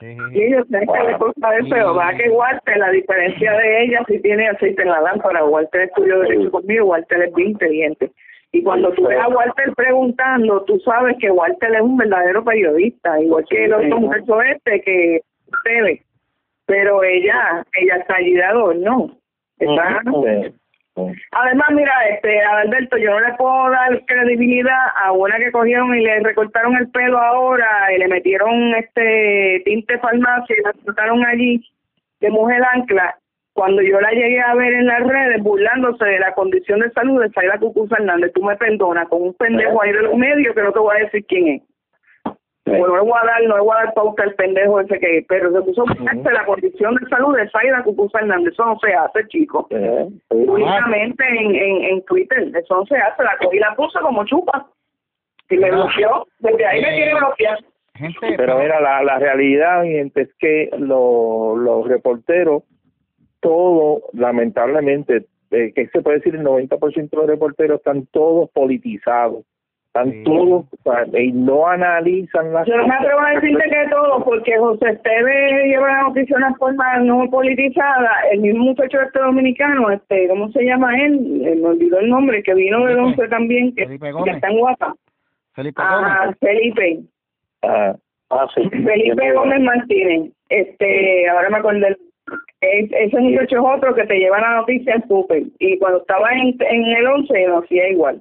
[0.00, 0.16] Sí,
[0.50, 4.18] yo sé que le gusta eso, pero va que Walter, la diferencia de ella, si
[4.22, 5.44] tiene aceite en la lámpara.
[5.44, 8.10] Walter estudió Derecho conmigo, Walter es bien inteligente.
[8.52, 13.20] Y cuando tú ves a Walter preguntando, tú sabes que Walter es un verdadero periodista,
[13.20, 15.20] igual que el otro muchacho este que
[15.52, 16.00] ustedes.
[16.70, 19.10] Pero ella, ella está allí de adorno.
[19.58, 20.00] Está.
[21.32, 26.02] Además, mira, este, Alberto, yo no le puedo dar credibilidad a una que cogieron y
[26.02, 31.60] le recortaron el pelo ahora y le metieron este tinte farmacia y la trataron allí
[32.20, 33.16] de mujer ancla.
[33.52, 37.20] Cuando yo la llegué a ver en las redes burlándose de la condición de salud
[37.20, 40.62] de Saida Cucuza Hernández, tú me perdonas, con un pendejo ahí de los medios que
[40.62, 41.62] no te voy a decir quién es.
[42.66, 44.98] Bueno, no le voy a dar, no le voy a dar pauta al pendejo ese
[45.00, 48.52] que pero se puso de la condición de salud de Saida Cucuza Hernández.
[48.52, 52.50] Eso no se hace, chico Eh, públicamente en, en, en Twitter.
[52.54, 54.66] Eso no se hace, la cogí y la puse como chupa.
[55.48, 56.26] Y me bloqueó.
[56.38, 57.58] Desde ahí me quiere bloquear.
[57.94, 62.62] Gente, Pero mira, la, la realidad, gente, es que lo- los reporteros,
[63.40, 69.44] todo, lamentablemente, eh, que se puede decir el 90% de los reporteros están todos politizados.
[69.92, 70.22] Están Sí.
[70.22, 70.66] todos,
[71.18, 75.66] y no analizan las Yo no me atrevo a decirte que todo, porque José Esteve
[75.66, 78.08] lleva la noticia de una forma no politizada.
[78.30, 81.42] El mismo muchacho este dominicano, este, ¿cómo se llama él?
[81.44, 83.20] Eh, Me olvidó el nombre, que vino del Felipe.
[83.22, 84.94] 11 también, que, que está en WhatsApp.
[85.54, 86.12] Felipe Gómez.
[86.12, 87.00] Ah, Felipe.
[87.62, 87.94] Ah,
[88.32, 88.62] Ah, sí.
[88.70, 90.30] Felipe Gómez Martínez.
[90.50, 91.96] Este, ahora me acordé.
[92.60, 95.42] Es, ese muchacho es otro que te lleva la noticia en súper.
[95.58, 98.20] Y cuando estaba en, en el 11 lo hacía igual.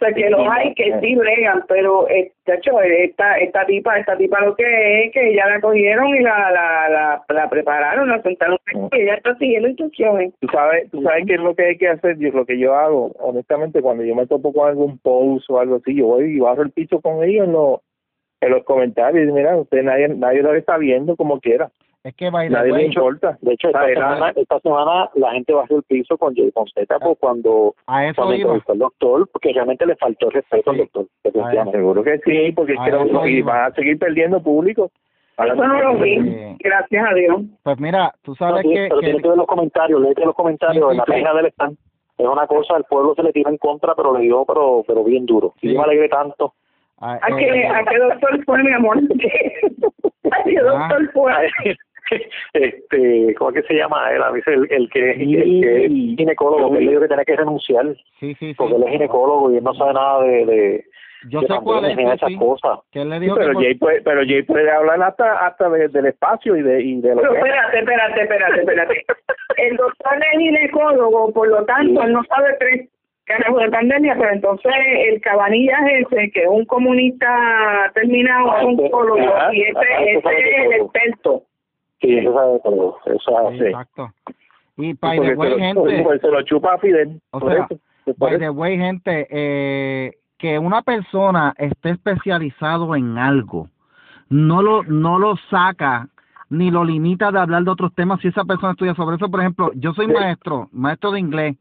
[0.00, 3.98] O sea, que los hay que sí bregan, pero, eh, de hecho, esta, esta tipa,
[3.98, 8.08] esta tipa lo que es que ya la cogieron y la, la, la, la prepararon,
[8.08, 8.58] la sentaron
[8.92, 10.32] y ella está siguiendo instrucciones.
[10.38, 12.76] tú sabes, tú sabes qué es lo que hay que hacer, yo, lo que yo
[12.76, 16.38] hago, honestamente, cuando yo me topo con algún post o algo así, yo voy y
[16.38, 17.80] bajo el piso con ellos en los,
[18.40, 21.72] en los comentarios y mira, usted nadie, nadie lo está viendo como quiera,
[22.08, 23.36] Es que by nadie le way, importa.
[23.42, 27.18] De hecho, esta semana, esta semana la gente bajó el piso con Jay Fonseca pues,
[27.20, 30.82] cuando, a eso cuando entrevistó al doctor, porque realmente le faltó el respeto al Sí.
[30.82, 31.06] doctor.
[31.22, 31.78] definitivamente.
[31.78, 34.90] Seguro que sí, porque es que no- y van a seguir perdiendo público.
[35.36, 36.56] Eso no lo vi, Sí.
[36.60, 37.42] gracias a Dios.
[37.62, 40.24] Pues mira, tú No, sabes sí, que, pero que- tienes que ver los comentarios, léete
[40.24, 41.10] los comentarios Sí, sí, en la sí.
[41.12, 41.76] página del stand.
[42.16, 45.04] Es una cosa, el pueblo se le tira en contra, pero le dio, pero, pero
[45.04, 45.52] bien duro.
[45.60, 46.54] Y yo me alegré tanto.
[47.00, 48.96] ah, ¿A eh, qué, ¿A qué doctor fue, mi amor?
[50.32, 51.32] ¿A qué doctor fue?
[52.54, 54.22] este, ¿cómo es que se llama él?
[54.22, 56.14] A mí es el, el que, el que es Sí.
[56.18, 57.86] ginecólogo, que él dijo que tenía que renunciar,
[58.20, 58.54] sí, sí, sí.
[58.54, 60.84] porque él es ginecólogo y él no sabe nada de, de,
[61.30, 62.36] Yo sé cuál es, esas sí.
[62.36, 62.78] cosas.
[62.92, 66.62] Sí, pero que Jay puede, pero Jay puede hablar hasta hasta de- del espacio y
[66.62, 69.04] de y de lo Pero que espérate, espérate, espérate, espérate.
[69.56, 72.88] El doctor es ginecólogo, por lo tanto, él no sabe tres
[73.24, 74.72] carajos de pandemia, pero entonces
[75.08, 79.80] el cabanillas ese, que es un comunista terminado, es un psicólogo, Ajá, y ese,
[80.12, 80.84] ese es el todo.
[80.84, 81.42] experto.
[82.00, 82.96] Sí, eso sabe todo.
[83.06, 83.64] Eso es Sí, así.
[83.66, 84.12] Exacto.
[84.76, 87.20] Y by the way, lo- gente, pues se lo chupa a Fidel.
[87.32, 87.80] O por sea, eso,
[88.16, 88.38] by eso.
[88.40, 93.68] the way, gente, eh, que una persona esté especializado en algo,
[94.28, 96.08] no lo, no lo saca
[96.50, 99.28] ni lo limita de hablar de otros temas si esa persona estudia sobre eso.
[99.28, 101.56] Por ejemplo, yo soy maestro, maestro de inglés,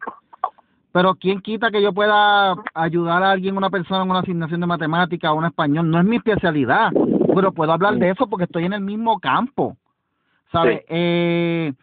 [0.91, 4.67] pero ¿quién quita que yo pueda ayudar a alguien, una persona en una asignación de
[4.67, 5.89] matemática o un español?
[5.89, 6.91] No es mi especialidad,
[7.35, 9.75] pero puedo hablar de eso porque estoy en el mismo campo.
[10.51, 10.79] ¿Sabes?
[10.79, 10.85] Sí.
[10.89, 11.73] Eh,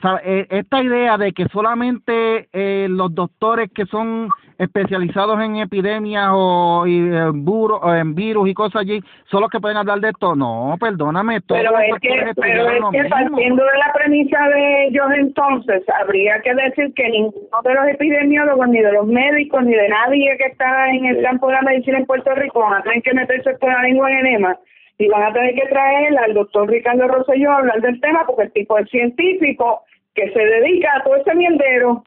[0.00, 6.28] sabe, eh, esta idea de que solamente eh, los doctores que son especializados en epidemias
[6.32, 10.00] o y, eh, buro- o en virus y cosas allí son los que pueden hablar
[10.00, 10.34] de esto.
[10.36, 15.82] No, perdóname, Pero es que, pero es que partiendo de la premisa de ellos entonces,
[16.00, 20.36] habría que decir que ninguno de los epidemiólogos, ni de los médicos, ni de nadie
[20.38, 21.22] que está en el Sí.
[21.22, 24.10] campo de la medicina en Puerto Rico van a tener que meterse con la lengua
[24.10, 24.56] en enema
[24.98, 28.44] y van a tener que traer al doctor Ricardo Rosselló a hablar del tema porque
[28.44, 29.82] el tipo es científico
[30.14, 32.04] que se dedica a todo ese mierdero.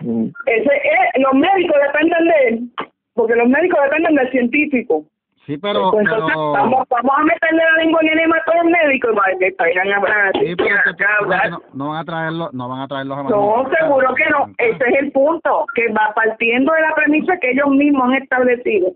[0.00, 0.26] Mm.
[0.46, 2.70] Ese, eh, los médicos dependen de él,
[3.14, 5.04] porque los médicos dependen del científico.
[5.46, 9.14] Sí, pero, Pues entonces pero vamos, vamos a meterle la lengua a todos los médicos
[9.14, 10.32] para que traigan a hablar.
[10.34, 10.76] sí, pero
[11.20, 11.50] hablar.
[11.50, 14.46] no, no van a traerlo, no van a traerlos a No, seguro que no.
[14.58, 18.90] Ese es el punto, que va partiendo de la premisa que ellos mismos han establecido.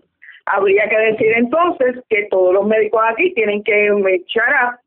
[0.53, 4.79] Habría que decir entonces que todos los médicos aquí tienen que echar a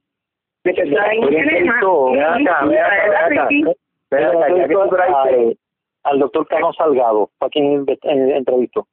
[4.11, 5.57] trae-
[6.05, 8.87] al doctor Carlos Salgado, para quien entrevistó.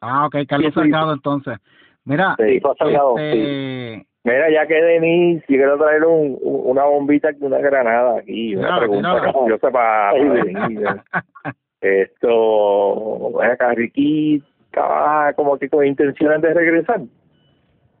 [0.00, 1.58] Ah, ok, Carlos Salgado entonces.
[2.04, 6.84] Mira, Sí, fue Salgado, este, Mira, ya que Denis, yo quiero traer un, un- una
[6.84, 9.32] bombita, una granada aquí, una Mira, pregunta mira.
[9.32, 10.80] capciosa para, para Denis.
[11.84, 17.00] Esto, acá, Ricky, estaba como que con intenciones de regresar.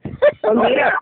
[0.02, 0.98] Pues mira,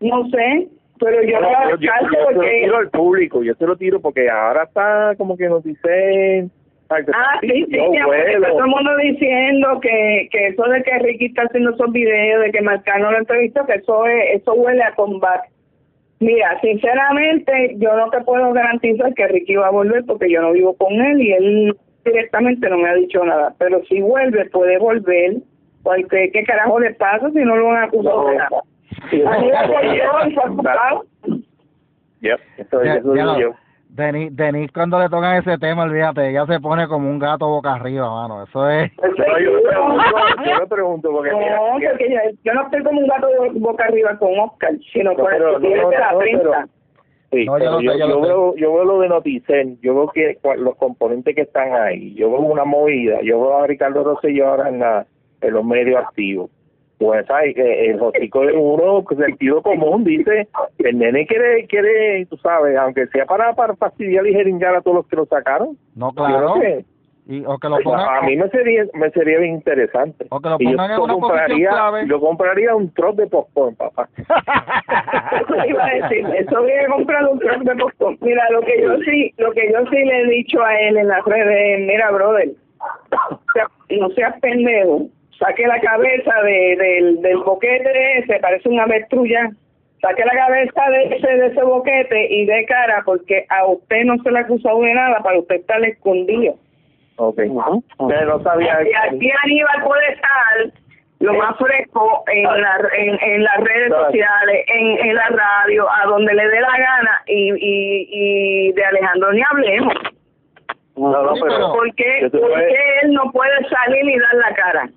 [0.00, 2.60] no sé, pero yo No, yo, yo- yo se lo porque...
[2.62, 6.50] tiro al público, yo se lo tiro porque ahora está como que nos dicen...
[6.50, 11.26] que Ah, sí, sí, está todo el mundo diciendo que, que eso de que Ricky
[11.26, 14.94] está haciendo esos videos, de que Marcano lo entrevistó, que eso es, eso huele a
[14.94, 15.48] combate.
[16.22, 20.52] Mira, sinceramente, yo no te puedo garantizar que Ricky va a volver porque yo no
[20.52, 23.52] vivo con él y él directamente no me ha dicho nada.
[23.58, 25.38] Pero si vuelve, puede volver.
[25.82, 28.62] Porque, ¿qué carajo le pasa si no lo han acusado de nada?
[29.04, 29.20] Así.
[32.20, 33.54] Yep, eso, Ya- eso ya lo- yo.
[33.94, 37.74] Denis, Denis cuando le tocan ese tema, olvídate, ella se pone como un gato boca
[37.74, 38.42] arriba, mano.
[38.44, 38.90] Eso es...
[38.96, 40.04] No, yo me pregunto,
[40.46, 43.50] yo me pregunto porque No, mira, porque yo, yo no estoy como un gato de
[43.60, 46.68] boca arriba con Oscar, sino pero- el que no, de la prensa.
[47.30, 51.34] Sí, No, yo veo, yo veo lo de Noticen, yo veo que cua- los componentes
[51.34, 55.06] que están ahí, yo veo una movida, yo veo a Ricardo Rosselló ahora en, la,
[55.40, 56.50] en los medios activos.
[57.02, 57.54] Pues ¿sabes?
[57.54, 60.46] que el hocico de uno, que sentido común, dice,
[60.78, 64.98] el nene quiere, quiere, tú sabes, aunque sea para, para fastidiar y jeringar a todos
[64.98, 65.76] los que lo sacaron.
[65.96, 66.54] No, Yo claro.
[67.26, 68.16] Y, o que lo pongan...
[68.16, 70.26] a mí me sería, me sería bien interesante.
[70.30, 72.06] O que lo yo pongan en una posición compraría, clave.
[72.08, 74.08] yo compraría un trozo de popcorn, papá.
[74.16, 78.18] Eso iba a decir, eso voy a comprar un truck de postón.
[78.20, 81.08] Mira, lo que yo sí, lo que yo sí le he dicho a él en
[81.08, 82.50] las redes, es, mira, brother,
[83.54, 85.06] sea- no seas pendejo,
[85.42, 89.50] saque la cabeza de, del, del boquete ese, parece una avestrulla,
[90.00, 94.16] saque la cabeza de ese, de ese boquete y de cara, porque a usted no
[94.22, 96.54] se le ha acusado de nada, para usted estar escondido.
[97.16, 97.36] Ok.
[98.08, 98.78] Pero no sabía.
[98.82, 100.72] Y aquí Aníbal puede estar
[101.20, 106.06] lo más fresco en, la, en, en las redes sociales, en, en la radio, a
[106.06, 109.94] donde le dé la gana, y, y, y de Alejandro ni hablemos.
[110.96, 111.72] No, no, pero.
[111.72, 112.28] ¿Por qué
[113.02, 114.88] él no puede salir y dar la cara?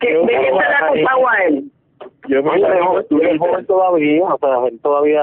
[0.00, 1.64] ¿Que, Yo- ¿De qué se le ha acusado a él?
[2.28, 5.22] Yo me él joven- él es joven todavía, o sea, él todavía,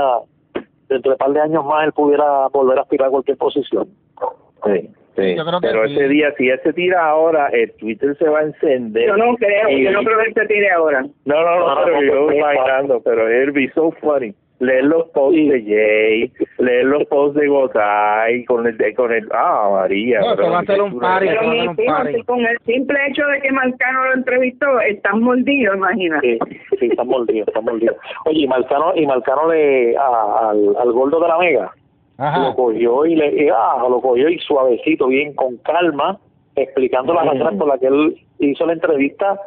[0.89, 3.87] dentro de un par de años más, él pudiera volver a aspirar a cualquier posición.
[4.65, 5.35] Sí, sí.
[5.35, 5.93] Yo Pero sí.
[5.95, 9.07] ese día, si él se tira ahora, el Twitter se va a encender.
[9.07, 11.01] Yo no creo, Y- yo no creo que él se tire ahora.
[11.25, 12.33] No, no, no, No, pero no, yo no, no.
[12.33, 14.33] imaginando, pero él be so funny.
[14.59, 19.27] Leer los posts de Jay, leer los posts de Gotay, con el, de- con el,
[19.31, 20.19] ah, María.
[20.21, 21.27] No, pero va a ser un party.
[21.27, 21.73] Pero mi hijo,
[22.25, 26.39] con el simple hecho de que Marcano lo entrevistó, están mordidos, imagínate.
[26.49, 27.95] Sí, sí, está mordido, está mordido.
[28.25, 31.71] Oye, y Marcano, y Marcano le, a- al, al gordo de la mega,
[32.17, 32.39] Ajá.
[32.49, 36.17] lo cogió y le, y, ah, lo cogió y suavecito, bien, con calma,
[36.55, 39.39] explicando las razones por las que él hizo la entrevista,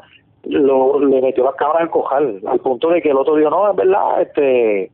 [0.45, 3.69] lo, le metió las cámaras al cojal, al punto de que el otro dijo, no,
[3.71, 4.91] es verdad, este,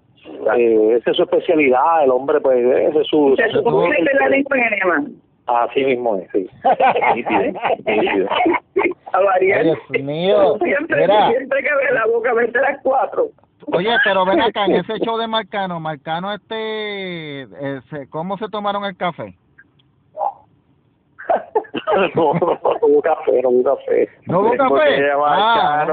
[0.56, 3.34] eh, esa es su especialidad, el hombre, pues, ese es su...
[3.36, 5.04] La dijo en enema.
[5.46, 6.48] Así mismo es, sí.
[9.62, 10.58] Dios mío.
[10.58, 11.28] Siempre, Mira.
[11.30, 13.28] siempre que abre la boca, vete las cuatro.
[13.72, 18.48] Oye, pero ven acá, en ese show de Marcano, Marcano, este, eh, se- ¿cómo se
[18.48, 19.34] tomaron el café?
[22.14, 24.08] no, no, no hubo café, no hubo café.
[24.26, 25.10] ¿No hubo café?
[25.24, 25.86] Ah,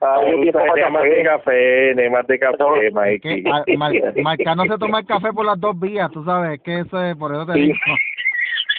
[0.00, 1.08] Cano, ah, Hay tiempo para café.
[1.08, 3.44] de café, de café, que Mikey.
[3.50, 7.02] ah, Mar- Marcano se toma el café por las dos vías, tú sabes, que eso
[7.02, 7.74] es, por eso te digo.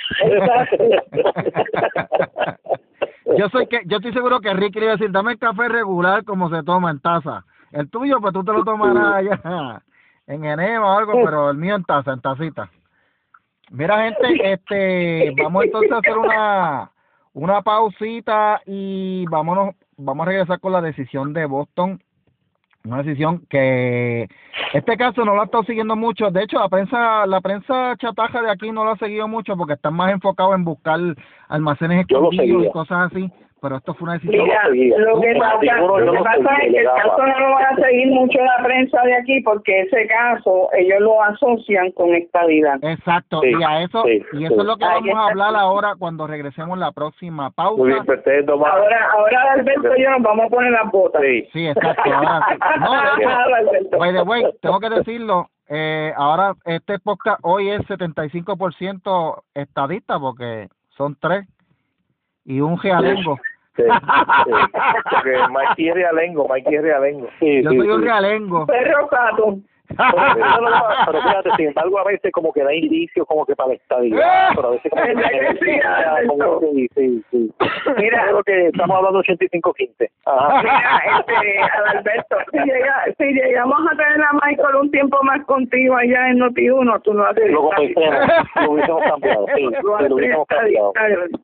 [3.38, 5.67] yo soy que, yo estoy seguro que Ricky le iba a decir, dame el café
[5.67, 7.43] regular como se toma en taza.
[7.71, 9.41] El tuyo, pues tú te lo tomarás allá
[10.27, 12.69] en enema o algo, pero el mío en taza, en tacita.
[13.69, 16.89] Mira, gente, este, vamos entonces a hacer una,
[17.34, 22.01] una pausita y vámonos, vamos a regresar con la decisión de Boston.
[22.86, 24.27] Una decisión que
[24.73, 26.31] este caso no lo ha estado siguiendo mucho.
[26.31, 29.73] De hecho, la prensa, la prensa chataja de aquí no lo ha seguido mucho porque
[29.73, 30.99] están más enfocados en buscar
[31.49, 33.29] almacenes escondidos y cosas así.
[33.62, 34.46] Pero esto fue una decisión.
[34.46, 38.08] Mira, lo que pasa, lo que es que el caso no lo van a seguir
[38.08, 42.78] mucho la prensa de aquí porque ese caso ellos lo asocian con estabilidad.
[42.84, 44.60] Exacto, Sí, y a eso, sí, y eso sí.
[44.60, 47.78] es lo que Ahí vamos a hablar ahora cuando regresemos la próxima pausa.
[47.78, 48.74] Muy bien, pues ustedes dos más.
[48.74, 51.22] Ahora, ahora Alberto y yo nos vamos a poner las botas.
[51.22, 51.50] Sí.
[51.54, 52.13] Sí, exacto.
[52.13, 52.58] Ahora sí.
[52.80, 57.82] No, de hecho, by the way, tengo que decirlo, eh, ahora este podcast hoy es
[57.82, 61.46] 75% estadista porque son tres
[62.47, 63.38] y un realengo.
[63.75, 64.51] Sí, sí.
[65.12, 67.27] Porque Mikey es realengo, Mikey es realengo.
[67.39, 68.65] Sí, Yo sí, soy un realengo.
[68.65, 69.57] Perro gato.
[71.06, 74.50] pero, fíjate, sin embargo, a veces como que da indicios como que para la estabilidad,
[74.56, 76.67] pero a veces como que...
[76.71, 77.54] sí, sí, sí.
[77.97, 80.10] Mira, creo que estamos hablando de 85-15.
[80.63, 85.95] Mira, este, Alberto, si, llega, si llegamos a tener a Michael un tiempo más contigo
[85.95, 87.50] allá en Noti1, tú no haces...
[87.52, 90.93] Lo lo hubiésemos cambiado, sí, lo hubiésemos cambiado.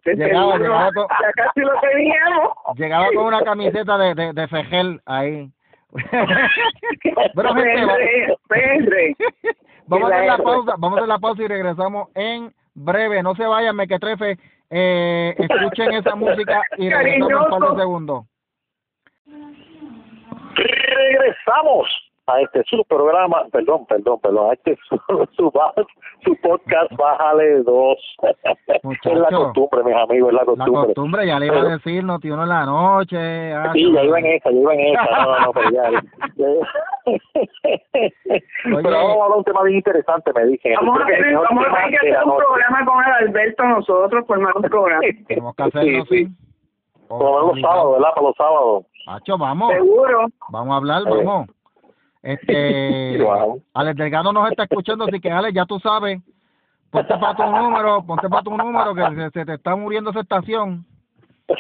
[0.06, 2.51] Llegaba, llegaba, con, ya casi lo teníamos.
[2.75, 5.49] llegaba con una camiseta de, de, de Fejel ahí.
[7.36, 9.15] bueno, gente,
[9.88, 13.21] vamos a hacer la pausa, vamos a hacer la pausa y regresamos en breve.
[13.21, 14.38] No se vayan, me que trefe.
[14.69, 18.25] Eh, escuchen esa música y regresamos en un par de segundos.
[20.56, 24.97] Regresamos a este su programa, perdón, perdón, perdón, a este su,
[25.36, 25.51] su,
[26.23, 27.97] su podcast Bájale dos.
[28.21, 30.81] es la costumbre, mis amigos, es la costumbre.
[30.81, 33.53] La costumbre, ya le iba a decir, no tío, en la noche.
[33.53, 36.03] Ah, sí, ya iba en esa, ya iba en esa, no, no, no, pero ya.
[38.63, 40.75] pero vamos a hablar de un tema bien interesante, me dije.
[40.77, 44.63] Vamos a tener, vamos a tener que hacer un programa con Alberto nosotros, formar un
[44.63, 45.01] programa.
[45.27, 46.25] Tenemos que hacerlo, sí.
[46.25, 46.31] sí.
[47.09, 48.09] Por los sábados, ¿verdad?
[48.15, 48.86] Para los sábados.
[49.07, 49.73] Hacho, vamos.
[49.73, 50.27] Seguro.
[50.49, 51.47] Vamos a hablar, vamos.
[52.23, 53.19] Este,
[53.73, 56.21] Alex Delgado nos está escuchando, así que Alex, ya tú sabes,
[56.89, 60.86] ponte para tu número, ponte para tu número, que se, te está muriendo esa estación.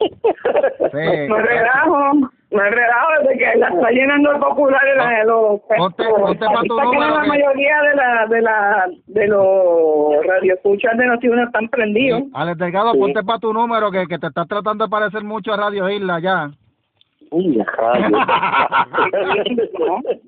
[0.00, 0.98] Sí.
[0.98, 2.12] Me relajo,
[2.50, 6.44] me relajo desde que la está llenando el popular de, la, de los ponte, ponte
[6.44, 7.14] para tu número.
[7.14, 7.28] La que...
[7.28, 12.22] mayoría de la de la de los radioescuchas de Noti1 están prendidos.
[12.22, 12.30] Sí.
[12.34, 12.98] Alex Delgado, sí.
[12.98, 16.20] ponte para tu número que, que te estás tratando de parecer mucho a Radio Isla
[16.20, 16.50] ya.
[17.30, 17.56] Uy,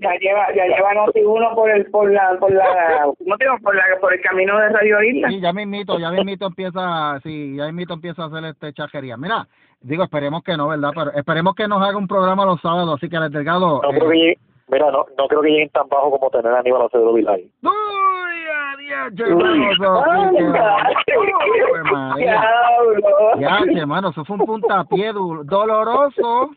[0.00, 3.74] ya lleva ya lleva noti uno por el por la por la no tengo por
[3.74, 5.28] la por el camino de Radio Isla.
[5.28, 9.16] Sí ya mismito ya mismito empieza sí ya mismito empieza a hacer este chajería.
[9.16, 9.46] Mira
[9.80, 13.08] digo esperemos que no verdad pero esperemos que nos haga un programa los sábados así
[13.08, 16.10] que el delgado no creo que llegue, mira no no creo que lleguen tan bajo
[16.10, 17.50] como tener a Aníbal Acevedo Vilay
[18.86, 18.92] uy
[22.26, 22.46] adiós
[23.38, 26.50] ya hermano eso fue un puntapié doloroso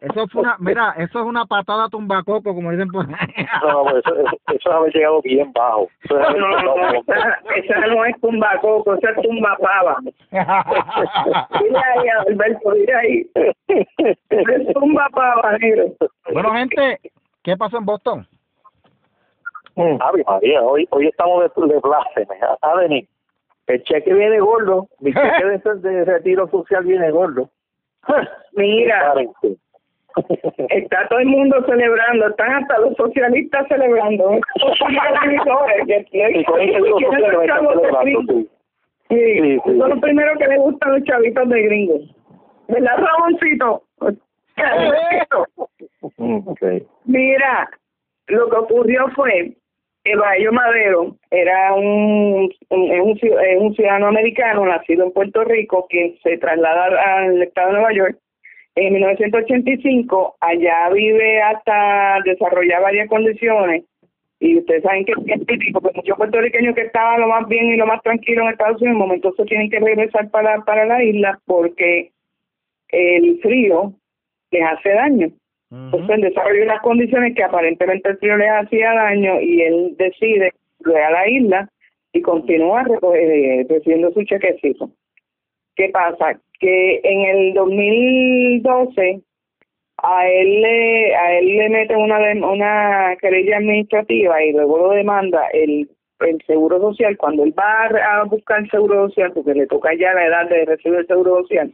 [0.00, 3.46] eso fue una, mira, eso es una patada tumbacoco, como dicen por ahí.
[3.62, 5.88] No, no, eso, eso, eso es haber llegado bien bajo.
[6.02, 9.96] Eso no, no, no, esa, esa no es tumbacoco, esa es tumbapava.
[10.00, 13.26] Mira ahí, Alberto, mira ahí.
[13.68, 15.86] Es tumbapava, negro.
[16.32, 17.00] Bueno, gente,
[17.42, 18.26] ¿qué pasó en Boston?
[19.76, 19.96] Mm.
[20.00, 21.80] Ave María, hoy, hoy estamos de, de.
[22.62, 23.08] A venir.
[23.66, 27.48] El cheque viene gordo, mi cheque de, de retiro social viene gordo.
[28.52, 29.14] Mira,
[30.68, 34.38] está todo el mundo celebrando, están hasta los socialistas celebrando.
[39.08, 42.02] Sí, eso es lo primero que le gustan los chavitos de gringos.
[42.68, 43.82] ¿Verdad, Ramoncito?
[46.46, 46.86] okay.
[47.04, 47.68] Mira,
[48.28, 49.54] lo que ocurrió fue
[50.04, 53.18] Bayo Madero era un, un, un,
[53.58, 58.18] un ciudadano americano nacido en Puerto Rico que se traslada al estado de Nueva York
[58.74, 60.36] en 1985.
[60.40, 63.84] Allá vive hasta desarrollar varias condiciones
[64.40, 67.76] y ustedes saben que es típico, que muchos puertorriqueños que estaban lo más bien y
[67.76, 70.84] lo más tranquilo en Estados Unidos, en un momento se tienen que regresar para, para
[70.84, 72.12] la isla porque
[72.88, 73.94] el frío
[74.50, 75.28] les hace daño.
[75.70, 80.52] Entonces él desarrolló unas condiciones que aparentemente el frío les hacía daño y él decide
[80.80, 81.68] ir a la isla
[82.12, 82.84] y continúa
[83.16, 84.90] eh, recibiendo su chequecito.
[85.74, 86.38] ¿Qué pasa?
[86.60, 89.20] Que en el 2012
[90.02, 95.46] a él le a él le meten una una querella administrativa y luego lo demanda
[95.52, 95.88] el
[96.20, 100.14] el seguro social cuando él va a buscar el seguro social porque le toca ya
[100.14, 101.72] la edad de recibir el seguro social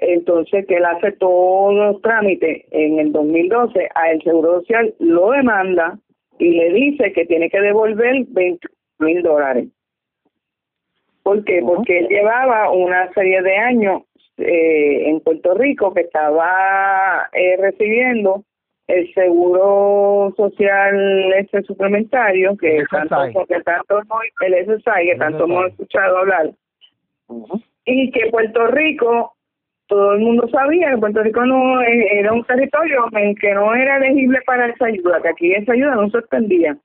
[0.00, 5.30] entonces que él hace todos los trámites en el 2012 a el seguro social lo
[5.30, 5.98] demanda
[6.38, 8.66] y le dice que tiene que devolver 20
[8.98, 9.68] mil dólares.
[11.22, 11.60] ¿Por qué?
[11.62, 14.02] Porque él llevaba una serie de años
[14.38, 18.42] eh, en Puerto Rico que estaba eh, recibiendo
[18.86, 24.00] el seguro social este suplementario que tanto, que tanto
[24.40, 26.50] el SSI que tanto hemos escuchado hablar.
[27.84, 29.34] Y que Puerto Rico
[29.90, 33.74] todo el mundo sabía que Puerto Rico no eh, era un territorio en que no
[33.74, 36.76] era elegible para esa ayuda que aquí esa ayuda no se extendía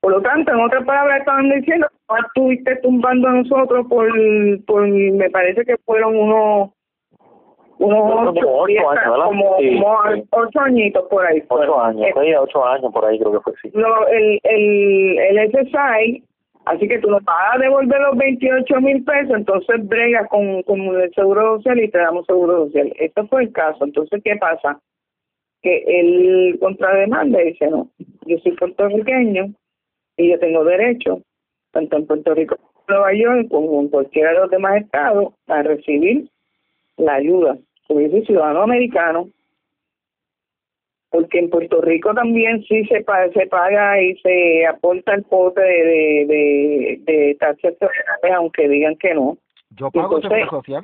[0.00, 4.08] por lo tanto, en otras palabras, estaban diciendo, no estuviste tumbando a nosotros por,
[4.64, 6.70] por, me parece que fueron unos
[7.80, 9.24] unos ocho, como ocho años, ¿verdad?
[9.26, 10.24] Como, sí, como sí.
[10.30, 11.42] ocho añitos por ahí.
[11.48, 13.70] Ocho años, Eh, ocho años por ahí creo que fue, sí.
[13.74, 16.24] no, el, el, el SSI,
[16.68, 20.80] así que tú nos vas a devolver los 28 mil pesos, entonces brega con, con
[20.80, 22.92] el seguro social y te damos seguro social.
[22.98, 23.84] Este fue el caso.
[23.84, 24.78] Entonces, ¿qué pasa?
[25.62, 27.88] Que el contrademanda dice, no,
[28.26, 29.52] yo soy puertorriqueño
[30.16, 31.22] y yo tengo derecho,
[31.72, 35.34] tanto en Puerto Rico como en Nueva York, como en cualquiera de los demás estados,
[35.46, 36.28] a recibir
[36.96, 37.56] la ayuda.
[37.88, 39.30] Yo soy ciudadano americano,
[41.10, 45.60] porque en Puerto Rico también sí se paga, se paga y se aporta el pote
[45.60, 47.74] de, de, de, de taxas
[48.34, 49.38] aunque digan que no.
[49.70, 50.82] Yo pago Entonces- seguro social.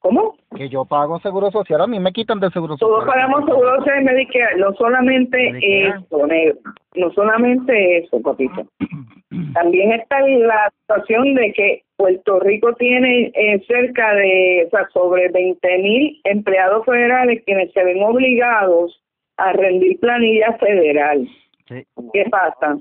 [0.00, 0.34] ¿Cómo?
[0.56, 1.82] Que yo pago seguro social.
[1.82, 2.88] A mí me quitan del seguro social.
[2.88, 5.88] Todos pagamos seguro social y Medicare, no solamente Medicare.
[5.88, 6.58] eso, negro,
[6.94, 8.66] no solamente eso, papito.
[9.52, 15.28] También está la situación de que Puerto Rico tiene eh, cerca de, o sea, sobre
[15.28, 19.02] 20 mil empleados federales quienes se ven obligados
[19.36, 21.28] a rendir planilla federal.
[21.68, 21.84] Sí.
[22.12, 22.78] ¿Qué pasa?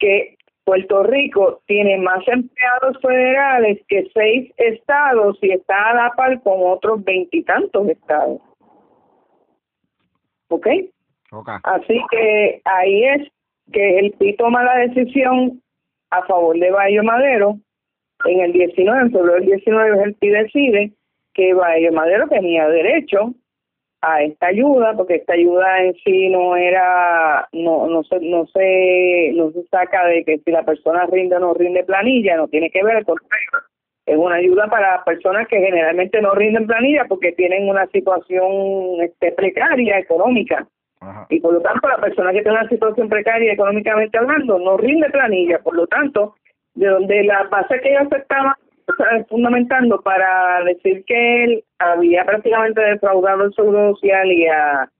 [0.00, 0.37] Que
[0.68, 6.56] Puerto Rico tiene más empleados federales que seis estados y está a la par con
[6.58, 8.38] otros veintitantos estados.
[10.48, 10.66] ¿Ok?
[11.32, 11.48] Ok.
[11.62, 13.28] Así que ahí es
[13.72, 15.62] que el PI toma la decisión
[16.10, 17.56] a favor de Bayo Madero.
[18.26, 20.92] En el 19, en febrero del 19, el PI decide
[21.32, 23.32] que Bayo Madero tenía derecho
[24.00, 29.32] a esta ayuda porque esta ayuda en sí no era no no se no se
[29.34, 32.70] no se saca de que si la persona rinde o no rinde planilla no tiene
[32.70, 33.50] que ver al contrario
[34.06, 39.32] es una ayuda para personas que generalmente no rinden planilla porque tienen una situación este
[39.32, 40.66] precaria económica
[41.00, 41.26] Ajá.
[41.28, 45.10] y por lo tanto la persona que tiene una situación precaria económicamente hablando no rinde
[45.10, 46.34] planilla, por lo tanto,
[46.74, 48.67] de donde la base que ellos estaban o sea,
[49.28, 54.90] fundamentando para decir que él había prácticamente defraudado el seguro social y a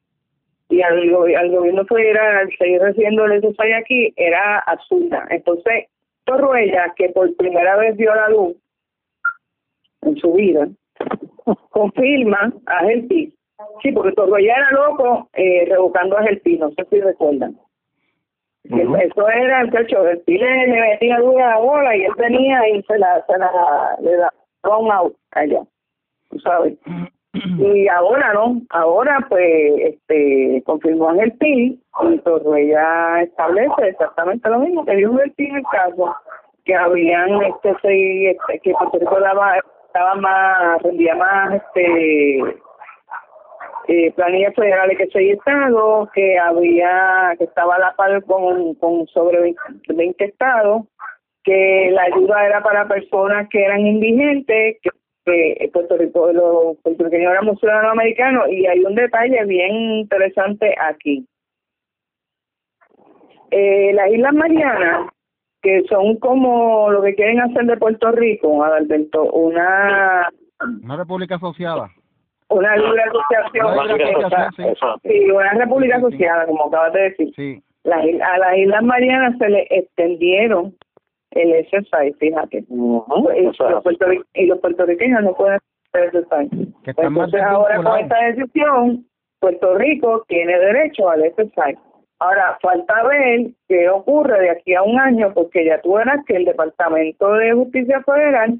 [0.70, 5.26] y al, go- al gobierno federal al seguir recibiendo el SSI aquí era absurda.
[5.30, 5.86] Entonces,
[6.24, 8.54] Torruella, que por primera vez vio la luz
[10.02, 10.68] en su vida,
[11.70, 13.32] confirma a Gelpi.
[13.82, 17.58] Sí, porque Torroya era loco eh, revocando a Gelpi, no sé si recuerdan.
[18.70, 22.82] Eso era el cacho, Gelpi le, le metía dura la bola y él venía y
[22.82, 25.62] se la, se la, le daba un out allá,
[26.30, 26.74] tú sabes.
[27.58, 29.44] Y ahora no, ahora pues
[29.78, 35.62] este confirmó a Gelpi y Torroya establece exactamente lo mismo que dijo Gelpi en el
[35.70, 36.16] caso,
[36.64, 37.70] que habían este,
[38.30, 39.56] este que Puerto Rico daba,
[39.94, 42.42] daba más, rendía más este
[43.88, 49.40] eh, planillas federales que seis estados, que había, que estaba la par con, con sobre
[49.40, 49.60] 20,
[49.94, 50.82] 20 estados,
[51.42, 57.58] que la ayuda era para personas que eran indigentes, que, Puerto Rico, los puertorriqueños éramos
[57.60, 61.26] ciudadanos americanos, y hay un detalle bien interesante aquí.
[63.50, 65.10] Eh, las Islas Marianas,
[65.62, 70.28] que son como lo que quieren hacer de Puerto Rico, Adalberto, una
[70.84, 71.88] Una república asociada.
[72.50, 75.08] Una libre asociación, Una libre o sea, asociación, sí.
[75.08, 77.32] sí, una república asociada, como acabas de decir.
[77.36, 77.62] Sí.
[77.84, 80.74] Las a las Islas Marianas se le extendieron
[81.32, 82.64] el SSI, fíjate.
[82.68, 83.84] Y, los
[84.34, 85.58] y puertorriqueños no pueden
[85.92, 86.48] hacer más
[86.84, 89.06] Entonces ahora con esta decisión,
[89.40, 91.76] Puerto Rico tiene derecho al SSI.
[92.20, 96.34] Ahora, falta ver qué ocurre de aquí a un año, porque ya tú verás que
[96.36, 98.58] el Departamento de Justicia Federal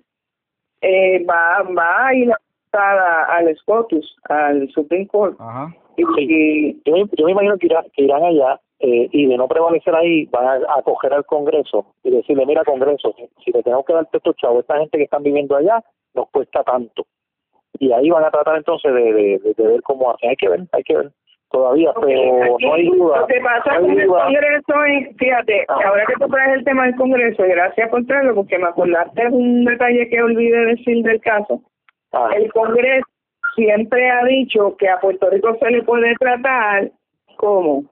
[0.81, 2.39] eh, va, va a ir a-
[2.73, 5.37] al SCOTUS, al Supreme Court.
[5.41, 5.75] Ajá.
[5.97, 6.83] Y, Sí.
[6.85, 9.95] Yo, me- yo me imagino que, irá- que irán allá eh, y de no prevalecer
[9.97, 13.15] ahí van a acoger al Congreso y decirle, mira Congreso,
[13.45, 15.83] si- le tenemos que dar estos chavos a esta gente que están viviendo allá,
[16.15, 17.05] nos cuesta tanto.
[17.81, 20.31] Y ahí van a tratar entonces de, de, de- de ver cómo hacen.
[20.31, 21.11] Hay que ver, hay que ver
[21.51, 23.21] todavía, pero Aquí, no hay duda.
[23.21, 24.25] Lo que pasa no hay con el duda.
[24.25, 25.79] Congreso es, fíjate, Ah.
[25.87, 29.65] ahora que tú traes el tema del Congreso, gracias por traerlo, porque me acordaste un
[29.65, 31.61] detalle que olvidé decir del caso.
[32.13, 33.07] Ah, El Congreso
[33.55, 36.91] siempre ha dicho que a Puerto Rico se le puede tratar
[37.37, 37.85] como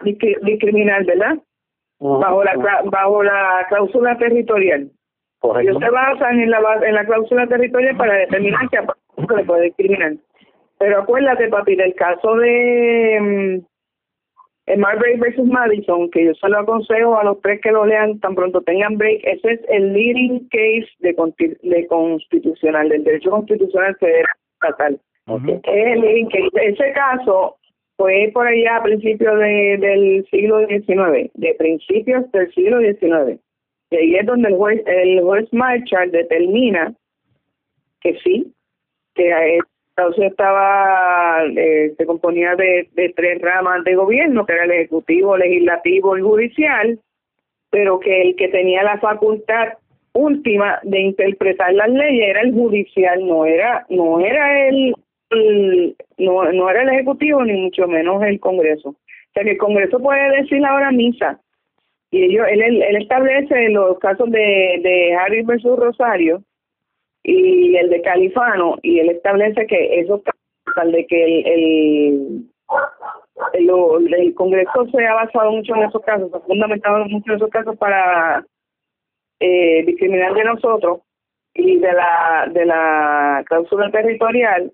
[0.00, 1.36] discri- discriminar, ¿verdad?
[2.00, 2.54] Bajo la
[2.84, 4.88] bajo la cláusula territorial.
[5.40, 5.70] correcto.
[5.70, 9.36] Ellos se basan en la, en la cláusula territorial para determinar que a Puerto Rico
[9.36, 10.12] le puede discriminar.
[10.78, 13.18] Pero acuérdate, papi, del caso de
[13.60, 13.66] mm,
[14.68, 18.20] el Marbury versus Madison, que yo se lo aconsejo a los tres que lo lean
[18.20, 21.16] tan pronto tengan break, ese es el leading case de,
[21.62, 25.00] de constitucional, del derecho constitucional federal estatal.
[25.26, 26.48] Es el leading case.
[26.62, 27.56] Ese caso
[27.96, 33.40] fue por allá a principios de, del siglo XIX, de principios del siglo XIX.
[33.90, 36.94] Y ahí es donde el juez, el juez Marshall determina
[38.02, 38.52] que sí,
[39.14, 39.58] que
[40.06, 46.16] Unidos estaba, eh, se componía de, tres ramas de gobierno, que era el ejecutivo, legislativo
[46.16, 47.00] y judicial,
[47.70, 49.74] pero que el que tenía la facultad
[50.12, 54.94] última de interpretar las leyes era el judicial, no era, no era el,
[56.18, 58.90] no, no era el Ejecutivo ni mucho menos el Congreso.
[58.90, 61.40] O sea que el Congreso puede decir ahora misa
[62.10, 66.42] y ellos, él, él establece los casos de, de Harris versus Rosario
[67.22, 72.48] y el de Califano y él establece que esos casos, de que el, el
[73.54, 77.36] el, el Congreso se ha basado mucho en esos casos, se ha fundamentado mucho en
[77.36, 78.44] esos casos para
[79.40, 81.00] eh, discriminar de nosotros
[81.54, 84.72] y de la de la cláusula territorial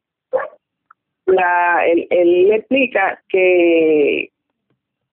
[1.27, 4.31] la él, él explica que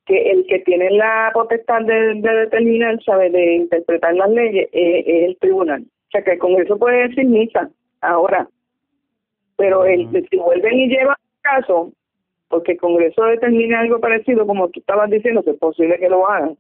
[0.05, 5.07] que el que tiene la potestad de, de determinar sabe de interpretar las leyes es,
[5.07, 7.69] es, el tribunal o sea que el Congreso puede decir misa
[8.01, 8.47] ahora
[9.55, 11.91] pero el si vuelven y llevan caso
[12.51, 16.29] porque el Congreso determina algo parecido, como tú estabas diciendo, que es posible que lo
[16.29, 16.57] hagan,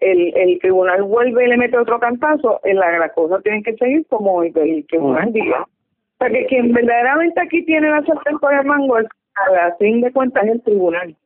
[0.00, 3.76] el, el tribunal vuelve y le mete otro cantazo, en la, la cosa tiene que
[3.76, 5.62] seguir como el, el tribunal diga.
[5.62, 10.12] O sea, que quien verdaderamente aquí tiene la sartén por el mango, a fin de
[10.12, 11.16] cuentas, es el tribunal.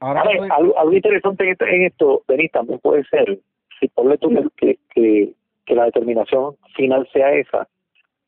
[0.00, 3.38] Ahora, algo, algo, interesante en esto, en esto, Denis, también puede ser,
[3.80, 5.32] si ponle tú que, que,
[5.64, 7.68] que la determinación final sea esa,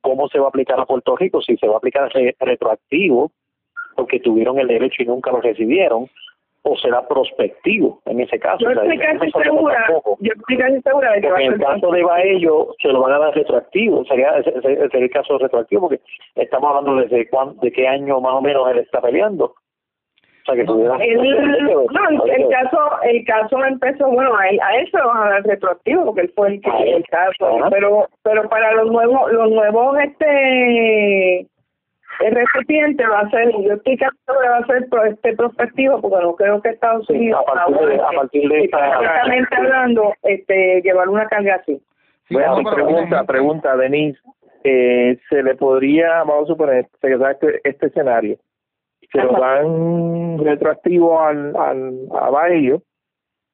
[0.00, 2.10] cómo se va a aplicar a Puerto Rico, si se va a aplicar
[2.40, 3.32] retroactivo
[3.96, 6.08] porque tuvieron el derecho y nunca lo recibieron,
[6.68, 8.58] o será prospectivo en ese caso.
[8.58, 9.86] Yo estoy casi segura,
[10.20, 13.18] yo estoy casi segura de que en el caso de Baello se lo van a
[13.18, 16.00] dar retroactivo, sería, sería el caso retroactivo, porque
[16.34, 19.54] estamos hablando desde cuán, de qué año más o menos él está peleando.
[20.46, 20.96] O sea, que tuviera...
[20.96, 25.26] el, no, el caso el caso empezó, bueno, a él, a él se lo van
[25.26, 29.32] a dar retroactivo, porque él fue el que el caso, pero pero para los nuevos
[29.32, 31.46] los nuevos este
[32.20, 36.34] el recipiente va a ser, yo estoy que va a ser este prospectivo porque no
[36.36, 38.94] creo que Estados Unidos a partir de, a partir de esta,
[39.56, 41.82] hablando este llevar una carga así.
[42.30, 44.18] bueno, pregunta, pregunta, Denise,
[44.64, 48.36] eh, se le podría, vamos a suponer, se da este, este escenario,
[49.12, 52.82] se lo dan retroactivo al, al a Baello.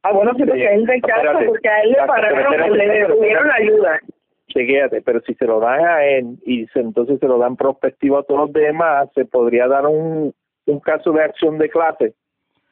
[0.03, 4.01] Ah, bueno, sí, porque él caso, porque a él le pararon, le dieron ayuda.
[4.49, 8.19] Chequéate, pero si se lo dan a él y se, entonces se lo dan prospectivo
[8.19, 10.35] a todos los demás, se podría dar un,
[10.67, 12.15] un caso de acción de clase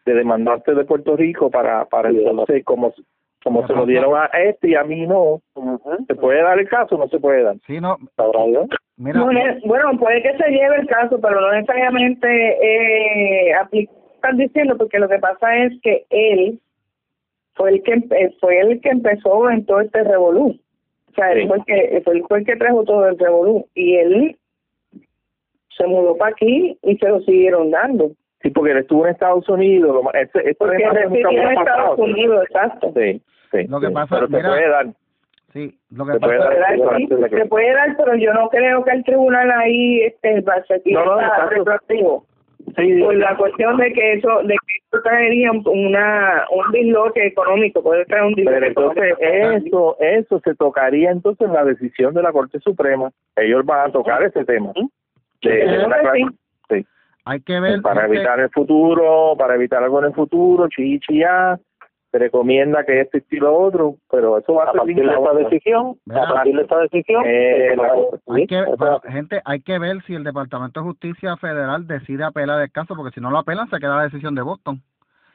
[0.05, 2.93] de demandarte de Puerto Rico para, para entonces, como,
[3.43, 5.41] como se lo dieron a este y a mí no,
[6.07, 7.57] ¿se puede dar el caso o no se puede dar?
[7.67, 7.97] Sí, no.
[9.01, 9.25] Mira,
[9.65, 13.55] bueno, puede que se lleve el caso, pero no necesariamente eh,
[14.15, 16.61] están diciendo, porque lo que pasa es que él
[17.55, 17.99] fue el que
[18.41, 20.61] fue el que empezó en todo este revolú.
[21.09, 23.67] O sea, él fue el que, fue el que trajo todo el revolú.
[23.75, 24.37] Y él
[25.77, 28.11] se mudó para aquí y se lo siguieron dando.
[28.43, 30.05] Sí, porque él estuvo en Estados Unidos.
[30.13, 32.93] Este, porque él estuvo en Estados Unidos, exacto.
[32.95, 33.67] Sí, sí.
[33.67, 33.95] Lo que sí.
[33.95, 34.87] pasa, pero mira, se puede dar.
[35.53, 38.91] Sí, lo que Se pasa puede dar, se puede dar, pero yo no creo que
[38.93, 40.81] el tribunal ahí este, va a ser
[41.51, 42.25] retroactivo.
[42.77, 47.83] Sí, Por la cuestión de que eso de que eso traería una un disloque económico,
[47.83, 49.97] puede traer un disloque Pero entonces económico.
[49.99, 53.11] eso, eso se tocaría entonces en la decisión de la Corte Suprema.
[53.35, 54.73] Ellos van a tocar ese tema.
[55.43, 56.27] De, una sí.
[56.69, 56.87] sí.
[57.25, 61.19] hay que ver para gente, evitar el futuro, para evitar algo en el futuro, chichi
[61.21, 61.59] ya,
[62.11, 65.97] se recomienda que este y lo otro, pero eso va a, partir de esta decisión,
[66.07, 66.25] Mira.
[66.29, 70.03] a partir de esta decisión, Eh, eh, la- hay que bueno, gente hay que ver
[70.05, 73.71] si el Departamento de Justicia Federal decide apelar el caso porque si no lo apelan
[73.71, 74.81] se queda la decisión de Boston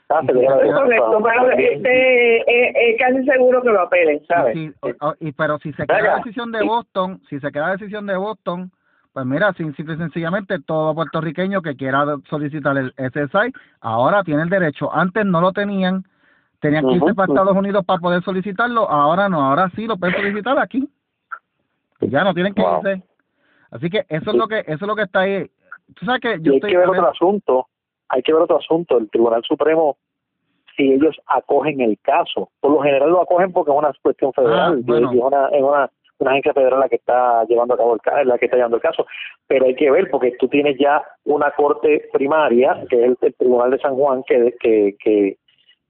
[0.10, 4.56] ah, se correcto, pero este es es casi seguro que lo apelen, ¿sabes?
[4.56, 4.74] Y si-
[5.22, 6.12] y- pero si se queda Venga.
[6.12, 8.72] la decisión de Boston, si se queda la decisión de Boston,
[9.14, 14.42] pues mira, sin, simple y sencillamente todo puertorriqueño que quiera solicitar el SSI ahora tiene
[14.44, 14.94] el derecho.
[14.94, 16.04] Antes no lo tenían,
[16.60, 17.34] tenían que irse para ujú.
[17.34, 20.88] Estados Unidos para poder solicitarlo, ahora no, ahora sí lo pueden solicitar aquí.
[22.02, 22.78] Y ya no tienen que Wow.
[22.80, 23.04] irse.
[23.72, 25.50] Así que eso es lo que eso es lo que está ahí.
[25.96, 27.68] Tú sabes que Y yo hay estoy que ver otro asunto,
[28.10, 29.98] hay que ver otro asunto, el Tribunal Supremo,
[30.76, 34.76] si ellos acogen el caso, por lo general lo acogen porque es una cuestión federal,
[34.78, 35.14] Ah, bueno.
[35.14, 35.90] y es una, es una,
[36.20, 38.78] una agencia federal la que está llevando a cabo el caso, la que está llevando
[38.78, 39.06] el caso,
[39.48, 43.34] pero hay que ver porque tú tienes ya una corte primaria, que es el, el
[43.36, 45.38] Tribunal de San Juan, que, que, que,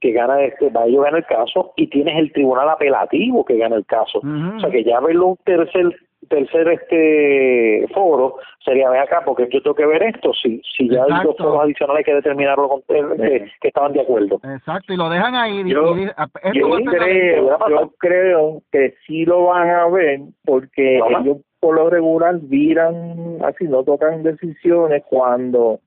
[0.06, 3.76] que gana este, va ellos gana el caso, y tienes el Tribunal Apelativo que gana
[3.76, 4.20] el caso.
[4.20, 5.96] O sea que ya verlo un tercer
[6.30, 11.04] tercer este foro sería ven acá porque yo tengo que ver esto si si ya
[11.04, 14.40] hay dos foros adicionales hay que determinarlo con, eh, que, que estaban de acuerdo.
[14.44, 15.64] Exacto, y lo dejan ahí.
[15.68, 20.98] Yo- y- a- esto Yo creo, yo creo que sí lo van a ver porque
[20.98, 25.80] ellos por lo regular viran así, no tocan decisiones cuando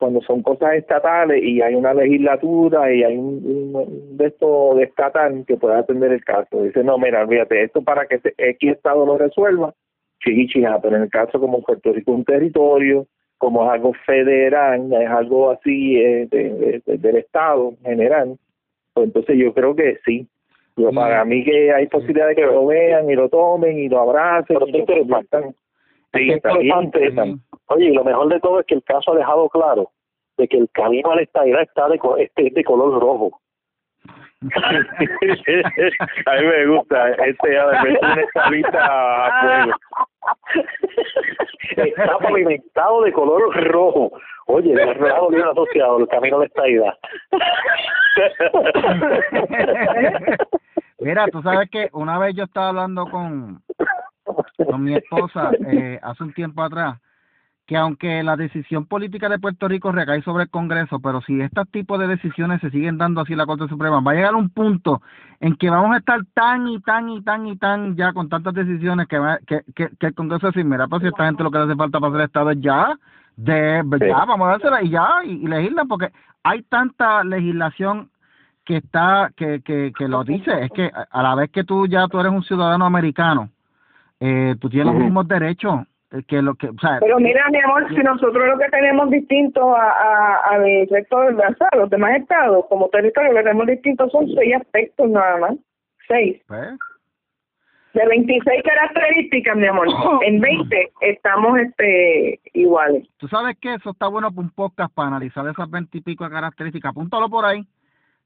[0.00, 4.84] cuando son cosas estatales y hay una legislatura y hay un, un de esto de
[4.84, 6.62] estatal que pueda atender el caso.
[6.62, 9.74] Dice, no, mira, olvídate, esto para que se- X Estado lo resuelva,
[10.24, 15.08] chiquichina, pero en el caso como Puerto Rico un territorio, como es algo federal, es
[15.08, 18.38] algo así eh, de, del Estado en general,
[18.94, 20.26] pues entonces yo creo que sí.
[20.76, 24.00] Yo, para mí que hay posibilidad de que lo vean y lo tomen y lo
[24.00, 24.56] abracen.
[24.56, 25.54] Pero y lo interesante.
[26.14, 27.42] Sí, Es está bien interesante.
[27.70, 29.90] Oye, y lo mejor de todo es que el caso ha dejado claro
[30.36, 33.40] de que el camino a la estadidad está de, co- este, es de color rojo.
[34.40, 39.72] a mí me gusta este ya de meter una escalita a fuego.
[41.76, 44.12] Está pavimentado de color rojo.
[44.46, 46.94] Oye, el rojo bien asociado, el camino a la estadidad.
[51.00, 53.62] Mira, tú sabes que una vez yo estaba hablando con,
[54.24, 56.98] con mi esposa eh, hace un tiempo atrás,
[57.70, 61.68] que aunque la decisión política de Puerto Rico recae sobre el Congreso, pero si estos
[61.70, 64.50] tipos de decisiones se siguen dando así en la Corte Suprema, va a llegar un
[64.50, 65.02] punto
[65.38, 68.54] en que vamos a estar tan y tan y tan y tan ya con tantas
[68.54, 71.50] decisiones que, va, que, que, que el Congreso decir, mira, pues si esta gente lo
[71.52, 72.98] que le hace falta para hacer Estado es ya,
[73.36, 76.08] de, ya, vamos a dársela y ya, y, y legisla, porque
[76.42, 78.10] hay tanta legislación
[78.64, 82.08] que está que, que, que lo dice es que a- la vez que tú ya
[82.08, 83.48] tú eres un ciudadano americano
[84.18, 85.82] eh, tú tienes los mismos derechos
[86.26, 89.76] que lo que o sea Pero mira, mi amor, si nosotros lo que tenemos distinto
[89.76, 91.20] a, a, al resto
[91.76, 95.54] los demás estados, como territorio, lo que tenemos distinto son seis aspectos nada más.
[96.08, 96.42] Seis.
[96.48, 96.70] pues,
[97.94, 99.86] De 26 características, mi amor,
[100.22, 103.06] en 20 estamos este iguales.
[103.18, 106.90] tú sabes que eso está bueno para un podcast para analizar esas veintipico de características
[106.90, 107.64] apúntalo por ahí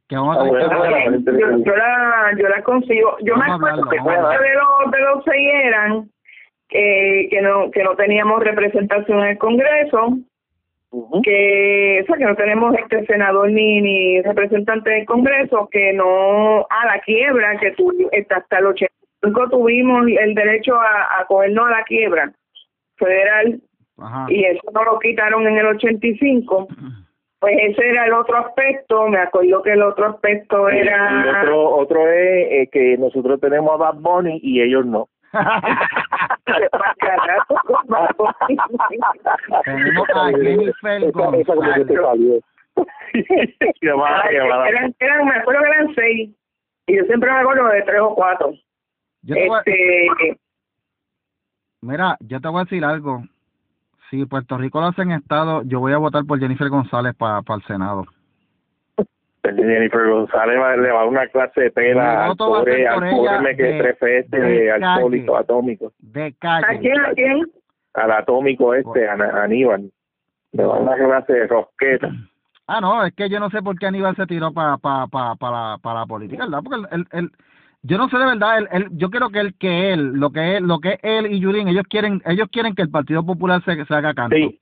[0.09, 1.18] que vamos a Ah, bueno.
[1.18, 3.16] Yo, yo la, yo la consigo.
[3.22, 6.11] Yo me Vamos a acuerdo hablarlo, que a de los, de los seis eran
[6.74, 10.18] que, que, no, que no teníamos representación en el Congreso,
[11.22, 16.66] que, o sea, que no tenemos este senador ni, ni representante del Congreso, que no
[16.68, 17.92] a la quiebra, que tu,
[18.28, 22.32] hasta el 85 tuvimos el derecho a, a cogernos a la quiebra
[22.96, 23.60] federal
[23.98, 24.26] Ajá.
[24.28, 26.68] y eso no lo quitaron en el 85.
[27.40, 31.42] Pues ese era el otro aspecto, me acuerdo que el otro aspecto era...
[31.42, 35.10] otro, otro es eh, que nosotros tenemos a Bad Bunny y ellos no.
[39.64, 42.43] Tenemos a Jennifer González.
[44.68, 46.30] eran, eran, me acuerdo que eran seis,
[46.87, 48.53] y yo siempre me acuerdo de tres o cuatro.
[49.22, 50.41] yo te voy a- Este,
[51.82, 53.22] mira yo te voy a decir algo.
[54.11, 57.39] Si Puerto Rico lo hace en estado yo voy a votar por Jennifer González para
[57.39, 58.05] el Senado
[59.53, 63.01] Jennifer González va, le va a dar una clase de Mi pela al pobre, al
[63.11, 67.01] pobre me que de- trefe este de alcohólico atómico, de ¿A calle quién?
[67.01, 67.40] ¿A quién?
[67.95, 69.90] al atómico este, a, a Aníbal.
[70.53, 72.11] Le va a dar una clase de rosqueta.
[72.66, 75.34] Ah, no, es que yo no sé por qué Aníbal se tiró para pa, pa,
[75.36, 76.61] pa la, pa la política, ¿verdad?
[76.64, 77.30] Porque él, él,
[77.82, 80.57] yo no sé de verdad, él, él- yo creo que él, que él, lo que
[80.57, 83.62] él, lo que es él y Yulín, ellos quieren, ellos quieren que el Partido Popular
[83.64, 84.34] se, se haga canto.
[84.34, 84.59] Sí,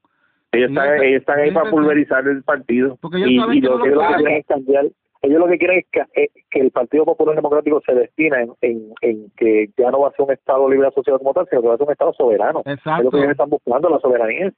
[0.53, 2.97] ellos están, ellos están ahí para pulverizar el partido.
[3.01, 4.85] Porque ellos y, saben y que lo no Ellos lo que quieren es cambiar.
[5.23, 8.53] Ellos lo que quieren es que, eh, que el Partido Popular Democrático se destina en,
[8.61, 11.63] en, en que ya no va a ser un Estado libre asociado como tal, sino
[11.63, 12.63] que va a ser un Estado soberano.
[12.65, 13.05] Es Exacto.
[13.05, 14.53] lo que ellos están buscando, la soberanía.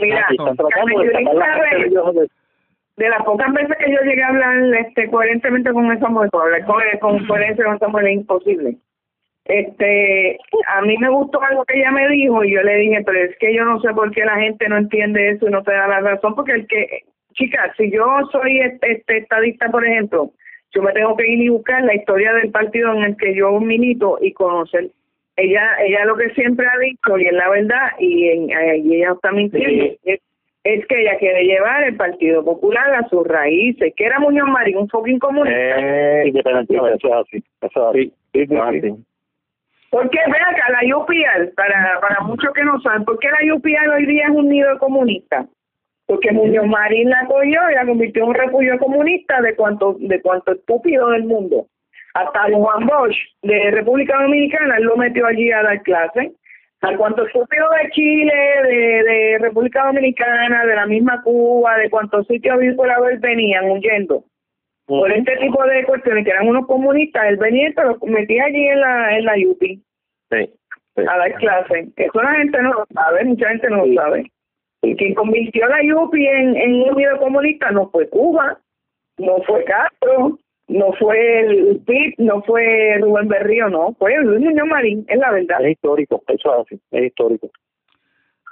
[0.00, 2.28] Mira, Y están tratando de Carmen sacar la Yulín gente de ellos de-
[3.04, 6.56] de las pocas veces que yo llegué a hablar este coherentemente con esa mujer, porque
[6.56, 8.76] hablar con, con coherencia con esa mujer es imposible.
[9.48, 13.18] Este, a mí me gustó algo que ella me dijo y yo le dije, pero
[13.18, 15.72] es que yo no sé por qué la gente no entiende eso y no te
[15.72, 20.30] da la razón, porque el que, chica, si yo soy este, este estadista, por ejemplo,
[20.74, 23.58] yo me tengo que ir y buscar la historia del partido en el que yo
[23.58, 24.90] milito y conocer.
[25.36, 28.50] Ella, ella lo que siempre ha dicho y es la verdad y, en,
[28.84, 29.98] y ella está mintiendo Sí.
[30.04, 30.20] es,
[30.64, 34.76] es que ella quiere llevar el Partido Popular a sus raíces, que era Muñoz Marín,
[34.76, 35.58] un fucking comunista.
[35.58, 36.74] Eh, eso es así.
[36.74, 38.12] Eso es así.
[38.34, 38.46] sí,
[38.80, 38.94] sí,
[39.92, 40.08] Ah, sí.
[40.10, 40.18] sí.
[40.18, 43.88] Porque ve acá, la UPR, para, para muchos que no saben, ¿por qué la UPR
[43.94, 45.46] hoy día es un nido comunista?
[46.06, 50.20] Porque Muñoz Marín la cogió y la convirtió en un refugio comunista de cuanto, de
[50.22, 51.66] cuanto estúpido del mundo.
[52.14, 56.32] Hasta Juan Bosch, de República Dominicana, lo metió allí a dar clase.
[56.80, 62.26] A cuanto estúpido de Chile, de, de República Dominicana, de la misma Cuba, de cuantos
[62.26, 64.24] sitios avícolas venían huyendo
[64.88, 68.46] por este tipo de cuestiones que eran unos comunistas, él venía y se los metía
[68.46, 69.82] allí en la, en la UPI
[70.30, 70.50] Sí,
[70.96, 71.02] sí.
[71.06, 71.88] a dar clase.
[71.94, 74.32] Eso la gente no lo sabe, mucha gente no lo sabe.
[74.80, 78.58] Y quien convirtió la UPI en, en un unido comunista no fue Cuba,
[79.18, 84.68] no fue Castro, no fue el PIB, no fue Rubén Berrío, no, fue Luis Muñoz
[84.68, 85.60] Marín, es la verdad.
[85.66, 87.50] Es histórico, eso es así, es histórico.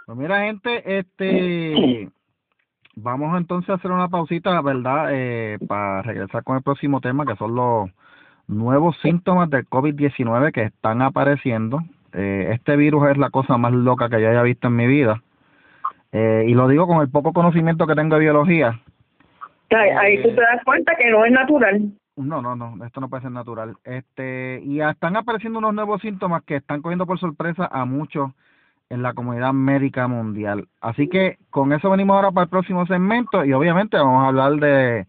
[0.05, 2.09] Pues mira, gente, este,
[2.97, 5.09] vamos entonces a hacer una pausita, ¿verdad?
[5.13, 7.91] Eh, para regresar con el próximo tema, que son los
[8.49, 11.81] nuevos síntomas del COVID-19 que están apareciendo.
[12.13, 15.23] Eh, este virus es la cosa más loca que yo haya visto en mi vida.
[16.13, 18.81] Eh, y lo digo con el poco conocimiento que tengo de biología.
[19.71, 21.93] Ahí, ahí tú te das cuenta que no es natural.
[22.17, 23.77] No, no, no, esto no puede ser natural.
[23.85, 28.31] Este, y están apareciendo unos nuevos síntomas que están cogiendo por sorpresa a muchos
[28.91, 30.69] en la comunidad médica mundial.
[30.81, 34.55] Así que con eso venimos ahora para el próximo segmento y obviamente vamos a hablar
[34.57, 35.07] de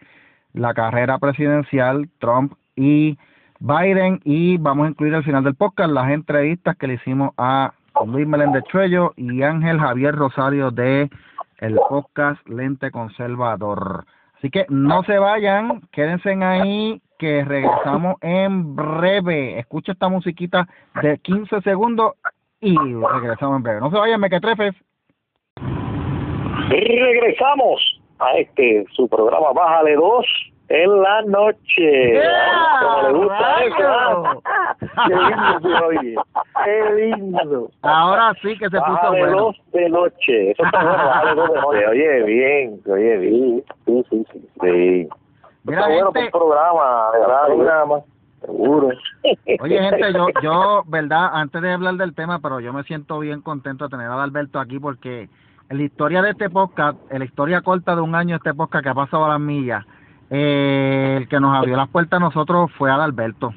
[0.53, 3.17] la carrera presidencial, Trump y
[3.59, 7.73] Biden y vamos a incluir al final del podcast las entrevistas que le hicimos a
[8.05, 11.09] Luis Meléndez Chuello y Ángel Javier Rosario de
[11.59, 14.05] el podcast Lente Conservador.
[14.37, 19.57] Así que no se vayan, quédense ahí que regresamos en breve.
[19.57, 20.67] Escucha esta musiquita
[21.01, 22.13] de 15 segundos
[22.61, 23.79] y regresamos en breve.
[23.79, 24.75] No se vayan, mequetrefes.
[26.69, 30.25] Y regresamos a este, su programa Bájale 2
[30.69, 32.21] en la noche.
[32.81, 34.43] Como le gusta eso.
[35.07, 36.15] Qué lindo se oye.
[36.65, 37.69] Qué lindo.
[37.83, 39.37] Ahora sí que se puso Bájale bueno.
[39.37, 40.51] 2 de noche.
[40.51, 41.87] Eso está bueno, bájale 2 de noche.
[41.87, 43.63] Oye, bien, oye, bien.
[43.85, 44.49] Sí, sí, sí.
[44.61, 45.09] sí.
[45.63, 47.55] Mira, está bueno para gente, un programa de radio.
[47.55, 47.99] programa,
[48.47, 48.89] seguro.
[49.59, 53.41] Oye, gente, yo, yo, verdad, antes de hablar del tema, pero yo me siento bien
[53.41, 55.29] contento de tener a Alberto aquí porque
[55.69, 58.53] en la historia de este podcast, en la historia corta de un año de este
[58.53, 59.85] podcast que ha pasado a las millas,
[60.29, 63.53] eh, el que nos abrió las puertas a nosotros fue Adalberto.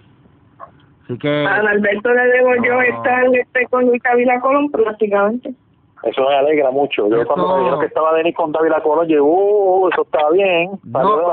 [1.05, 2.83] Así que, A Alberto le debo yo No.
[2.83, 5.55] estar este, con Luis Avila Colón prácticamente.
[6.03, 7.09] Eso me alegra mucho.
[7.09, 10.31] Yo Eso- cuando me dijeron que estaba Denis con David Colón, yo, uh, eso está
[10.31, 10.71] bien.
[10.85, 11.03] No.
[11.03, 11.33] Dos.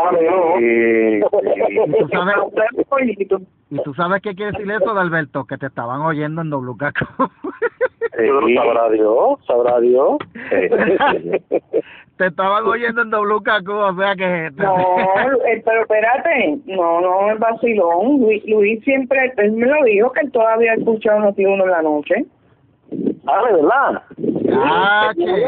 [0.59, 2.35] y tú sabes,
[3.69, 6.97] y tú sabes qué quiere decir eso, Adalberto, que te estaban oyendo en WKQ.
[8.17, 10.17] Sí, sabrá Dios, sabrá Dios.
[12.17, 14.49] te estaban oyendo en WKQ, o sea que...
[14.55, 14.75] No,
[15.45, 18.21] eh, pero espérate, no, no es vacilón.
[18.21, 21.71] Luis, Luis siempre, él me lo dijo que él todavía ha escuchado Noti Uno en
[21.71, 22.25] la noche.
[23.27, 24.03] ah, de verdad.
[24.63, 25.43] Ah, que-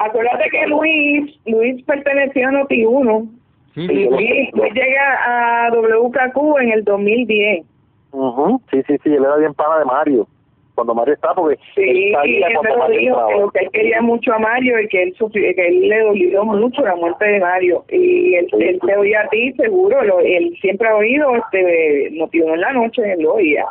[0.00, 3.26] Acuérdate que Luis, Luis perteneció a Noti Uno.
[3.74, 4.08] Sí, sí, sí.
[4.08, 7.64] Luis, Luis llega a WKQ en el 2010.
[8.12, 10.26] Ujú, Sí, sí, sí, él era bien pana de Mario.
[10.74, 13.28] Cuando Mario está, porque Sí, y él cuando lo Mario dijo, estaba.
[13.28, 15.98] que lo que él quería mucho a Mario y que él, sufrió- que él le
[16.00, 17.84] dolió mucho la muerte de Mario.
[17.90, 22.54] Y él, él te oía a ti, seguro, lo, él siempre ha oído, este, Noti-Uno
[22.54, 23.64] en la noche, él lo oía.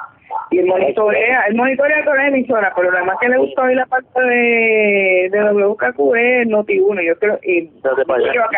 [0.52, 3.76] Y él monitorea, él monitorea toda la emisora, pero nada más que le gustó oír
[3.78, 7.70] la parte de, de WKQ es Noti-Uno, yo creo, y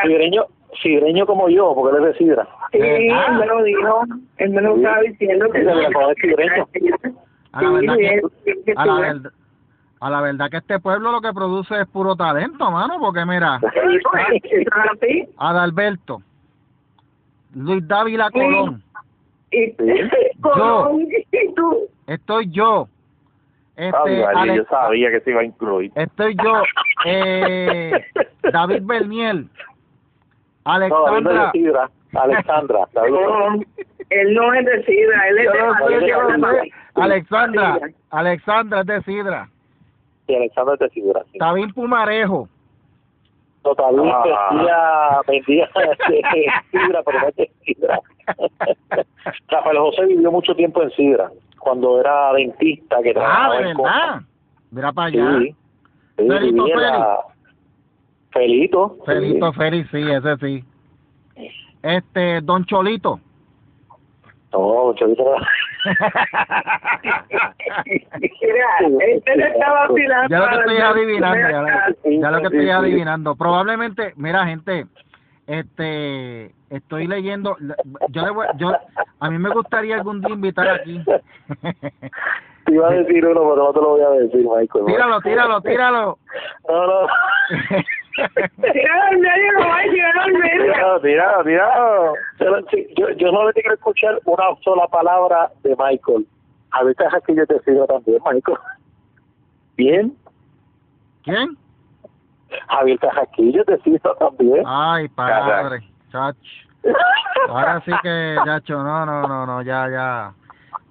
[0.03, 0.45] Sidreño,
[0.81, 2.47] sidreño como yo, porque él es de Sidra.
[2.71, 4.03] Sí, él me lo dijo,
[4.37, 4.81] él me lo Sí.
[4.81, 5.59] estaba diciendo que
[7.51, 8.21] A la verdad que- él-
[8.65, 9.31] que a la, tú- verdad,
[10.01, 13.59] a la verdad que este pueblo lo que produce es puro talento, mano, porque mira,
[13.59, 13.67] Sí,
[14.11, 14.23] pues,
[15.01, 15.27] así.
[15.37, 16.21] Adalberto,
[17.55, 18.83] Luis Dávila Colón,
[19.51, 19.73] Y
[20.41, 21.87] Colón, y tú.
[22.07, 22.87] estoy yo,
[23.75, 25.91] este, Ay, María, Ale- yo sabía que se iba a incluir.
[25.95, 26.61] estoy yo,
[27.05, 27.91] eh,
[28.51, 29.47] David Berniel,
[30.65, 32.19] No, David no Alexandra, de.
[32.19, 32.79] Alexandra.
[32.95, 33.61] No,
[34.09, 36.71] él no es de Sidra, él es yo de no yo sé.
[36.95, 37.79] Alexandra,
[38.11, 39.49] Alexandra es de Sidra,
[40.27, 41.23] Sí, Alexandra es de Sidra.
[41.31, 41.37] Sí.
[41.39, 42.49] David Pumarejo,
[43.75, 45.21] David Ah.
[45.27, 45.69] vendía, vendía
[46.71, 47.99] Sidra, pero no es Sidra.
[49.49, 53.77] Rafael José vivió mucho tiempo en Sidra, cuando era dentista, que ah, trabajaba de en
[53.77, 54.21] verdad,
[54.71, 55.55] mira para allá, Sí.
[56.17, 57.19] Sí, Felito la-
[58.31, 58.97] Felito.
[59.05, 59.57] Felito sí.
[59.57, 60.63] Feri, sí, ese sí,
[61.81, 63.19] este, Don Cholito,
[64.51, 65.23] No, Chavito.
[67.85, 68.67] Mira,
[68.99, 70.27] este le estaba vacilando.
[70.29, 71.67] ya lo que estoy adivinando, ya lo,
[72.21, 73.35] ya lo que estoy adivinando.
[73.35, 74.85] Probablemente, mira gente,
[75.47, 77.57] este, estoy leyendo,
[78.09, 78.71] yo le voy, yo,
[79.19, 81.03] a mí me gustaría algún día invitar aquí.
[82.65, 84.85] Te iba a decir uno, pero no te lo voy a decir, Michael.
[84.85, 86.19] tíralo, tíralo, tíralo.
[86.67, 87.07] No, no.
[88.73, 90.73] Tíralo al medio, no va a tirar al medio.
[90.73, 92.13] Tirado, tirado, tirado.
[92.97, 96.25] Yo, yo, no le quiero escuchar una sola palabra de Michael.
[96.71, 98.57] A veces es que yo te sigo también, Michael.
[99.75, 100.17] Bien.
[101.23, 101.57] ¿Quién?
[102.67, 104.63] Javier Cajaquillo te sigo también.
[104.65, 106.35] Ay, padre, chach.
[107.47, 110.33] Ahora sí que, chacho, no, no, no, no, ya, ya.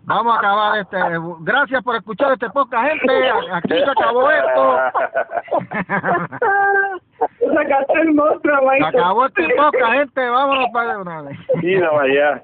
[0.08, 0.96] Vamos a acabar este.
[1.40, 3.30] Gracias por escuchar este podcast, gente.
[3.52, 4.78] Aquí se acabó esto.
[7.54, 8.96] Sacaste el monstruo, Se Michael.
[8.96, 10.28] acabó este podcast, gente.
[10.30, 11.38] Vámonos para una vez.
[11.62, 12.42] Mira, vaya.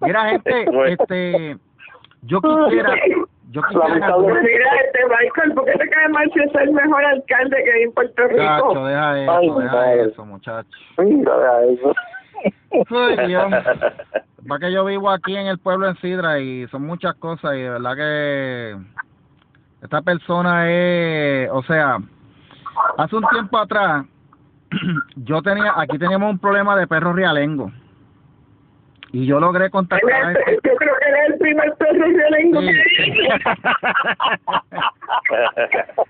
[0.00, 1.56] Mira, gente, este.
[2.22, 2.94] Yo quisiera.
[3.50, 3.88] Yo quisiera.
[3.88, 4.40] Lamentable.
[4.42, 7.82] Mira, este Michael, ¿por qué te cae mal si es el mejor alcalde que hay
[7.82, 8.38] en Puerto Rico?
[8.42, 10.02] Chacho, deja eso, Ay, deja madre.
[10.04, 10.68] eso, muchacho.
[10.98, 11.92] Mira, eso.
[12.44, 13.52] Ay, Dios.
[14.50, 17.60] Va que yo vivo aquí en el pueblo en Sidra y son muchas cosas y
[17.60, 18.76] de verdad que
[19.82, 21.98] Esta persona es, o sea,
[22.96, 24.06] hace un tiempo atrás,
[25.16, 27.70] yo tenía, aquí teníamos un problema de perro realengo.
[29.12, 30.58] Y yo logré contactar a este...
[30.64, 32.68] Yo creo que era el primer perro realengo Sí.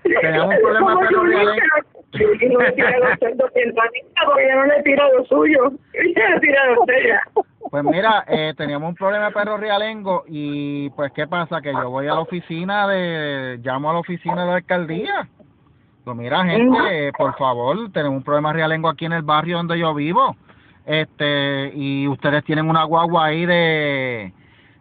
[0.03, 1.63] que Teníamos un problema de perro realengo.
[2.11, 5.71] Y no le tira los cerdos el porque ya no le tira lo suyo.
[5.93, 7.21] Y se le tira los ella.
[7.69, 11.89] Pues mira, eh, teníamos un problema de perro realengo y pues qué pasa que yo
[11.89, 15.27] voy a la oficina de, llamo a la oficina de la alcaldía.
[16.03, 16.77] Pues mira gente,
[17.07, 20.35] eh, por favor, tenemos un problema realengo aquí en el barrio donde yo vivo.
[20.89, 24.33] Este, y ustedes tienen una guagua ahí de,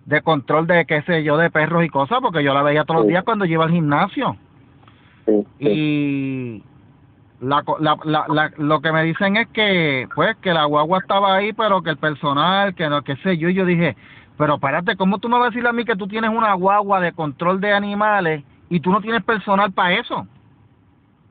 [0.07, 3.01] de control de qué sé yo, de perros y cosas, porque yo la veía todos
[3.01, 4.35] los días cuando yo iba al gimnasio.
[5.27, 5.69] Sí, sí.
[5.69, 6.63] y
[7.41, 11.35] la, la, la, la- lo que me dicen es que pues que la guagua estaba
[11.37, 13.95] ahí pero que el personal que no qué sé yo y yo dije
[14.39, 17.01] pero espérate cómo tú me vas a decir a mí que tú tienes una guagua
[17.01, 20.27] de control de animales y tú no tienes personal para eso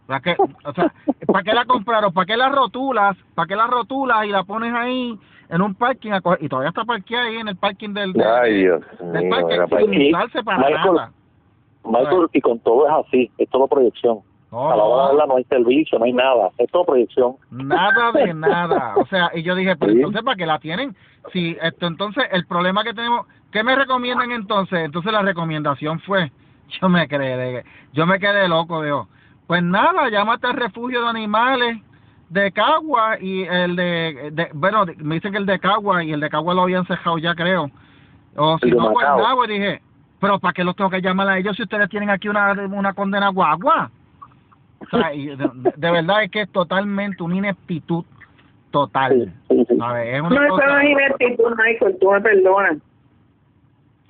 [0.08, 0.94] ¿Para qué, o sea,
[1.28, 2.14] ¿para qué la compraron?
[2.14, 3.18] ¿Para qué la rotulas?
[3.36, 6.70] ¿Para qué la rotulas y la pones ahí en un parking a coger- y todavía
[6.70, 10.44] está parqueada ahí en el parking del, del, Ay, Dios del mío, parking sin usarse
[10.44, 11.12] para Michael, nada?
[11.84, 14.20] Michael, y con todo es así, es todo proyección.
[14.50, 17.36] No, a la hora de verla no hay servicio, no hay nada, es todo proyección.
[17.52, 18.94] Nada de nada.
[18.96, 19.98] O sea, y yo dije, pero Sí.
[19.98, 20.96] entonces, ¿para qué la tienen?
[21.34, 24.80] Si esto, entonces, el problema que tenemos, ¿qué me recomiendan entonces?
[24.80, 26.32] Entonces la recomendación fue,
[26.82, 29.10] yo me quedé, yo me quedé loco, digo,
[29.48, 31.78] pues nada, llámate al refugio de animales
[32.30, 36.20] de Cagua y el de, de- bueno, me dicen que el de Cagua y el
[36.20, 37.72] de Cagua lo habían cejado ya, creo.
[38.36, 38.90] O si no.
[38.92, 39.82] Guaynabo, y dije,
[40.20, 42.94] pero ¿para qué los tengo que llamar a ellos si ustedes tienen aquí una, una
[42.94, 43.90] condena guagua?
[44.80, 48.04] O sea, y de, verdad es que es totalmente una ineptitud
[48.72, 49.34] total.
[49.50, 49.78] Sí, sí, sí.
[49.78, 50.14] ¿sabes?
[50.16, 50.68] Es No, una eso cosa...
[50.68, 52.78] no es ineptitud, Michael, tú me perdonas.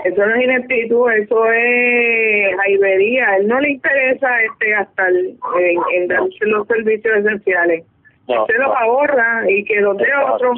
[0.03, 3.37] Eso no es ineptitud, eso es jaivería.
[3.37, 7.83] él no le interesa este gastar en, en dar los servicios esenciales.
[8.27, 10.33] No, Se los ahorra y que los dé Exacto.
[10.35, 10.53] otro.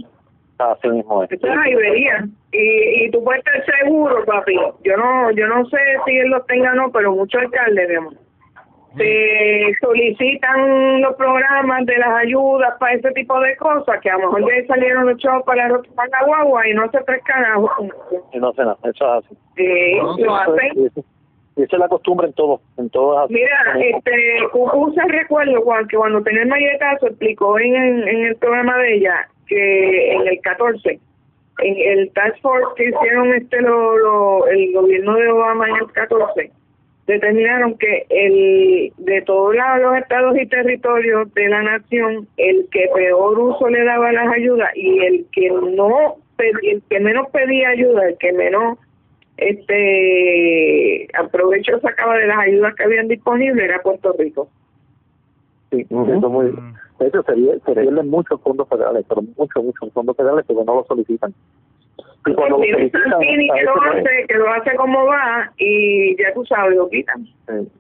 [0.57, 1.31] así mismo es.
[1.31, 2.27] Eso es jaivería.
[2.51, 4.55] Y, y tú puedes estar seguro, papi.
[4.83, 7.95] Yo no yo no sé si él los tenga o no, pero muchos alcaldes, mi
[7.95, 8.13] amor,
[8.97, 14.31] se solicitan los programas de las ayudas para ese tipo de cosas, que a lo
[14.31, 17.71] mejor salieron los chavos para, la- para la guagua y no se tres carajos.
[18.33, 19.37] Y no sé nada, eso es así.
[19.55, 20.91] Sí, No, lo hacen.
[21.55, 23.33] Y esa es la costumbre en todo, en así.
[23.33, 28.25] Mira, este, Cucú se recuerdo Juan, que cuando tenía el malletazo explicó en, en, en
[28.27, 30.99] el programa de ella que en el 14,
[31.63, 35.91] en el task force que hicieron este lo, lo, el gobierno de Obama en el
[35.91, 36.51] 14,
[37.10, 43.39] determinaron que el de todos los estados y territorios de la nación, el que peor
[43.39, 48.07] uso le daba las ayudas y el que no pedía, el que menos pedía ayuda,
[48.07, 48.78] el que menos
[49.38, 54.49] este aprovecho sacaba de las ayudas que habían disponibles era Puerto Rico.
[55.72, 56.51] Sí, eso es muy,
[56.99, 60.76] de hecho, sería, se pierden muchos fondos federales, pero muchos, muchos fondos federales porque no
[60.76, 61.34] lo solicitan.
[62.32, 66.34] Y cuando lo Tiene Santini que lo hace, que lo hace como va y ya
[66.34, 67.25] tú sabes, lo quitan.
[67.25, 67.71] Sí.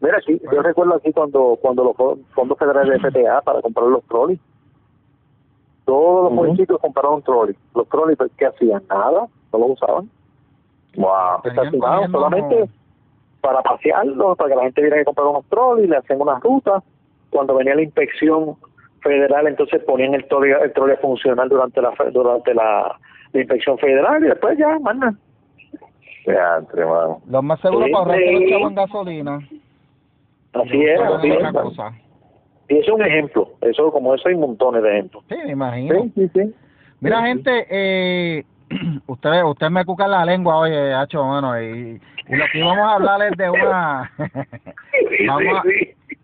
[0.00, 3.86] Mira, aquí, yo recuerdo aquí cuando cuando los fo- fondos federales de FTA para comprar
[3.88, 4.38] los trolleys,
[5.84, 6.44] todos los Ujú.
[6.44, 7.56] municipios compraron trolleys.
[7.74, 8.82] Los trolleys, pues, ¿qué hacían?
[8.88, 10.08] Nada, no los usaban.
[10.96, 11.40] Wow.
[11.44, 12.68] Estacionados solamente
[13.40, 16.82] para pasearlos, para que la gente viera que compraron unos trolleys, le hacían unas rutas.
[17.30, 18.56] Cuando venía la inspección
[19.00, 22.98] federal, entonces ponían el trolley, el trolley a funcionar durante la fe- durante la,
[23.32, 25.14] la inspección federal y después ya, manda.
[26.26, 27.20] Ya, entre, mano.
[27.28, 27.92] Los más seguros Sí.
[27.92, 28.50] para ahorrarte los Sí.
[28.50, 29.36] chavos en gasolina.
[30.54, 31.52] Así es, así es.
[31.52, 31.92] cosa.
[32.68, 33.50] Y eso es un ejemplo.
[33.62, 35.24] Eso, como eso hay montones de ejemplos.
[35.28, 36.02] Sí, me imagino.
[36.14, 36.54] sí, sí.
[37.00, 38.44] Mira, gente, eh,
[39.06, 42.94] ustedes usted me cuca la lengua, oye, hacho, mano, y, y lo que íbamos a
[42.96, 44.10] hablar es de una...
[45.28, 45.62] vamos, a,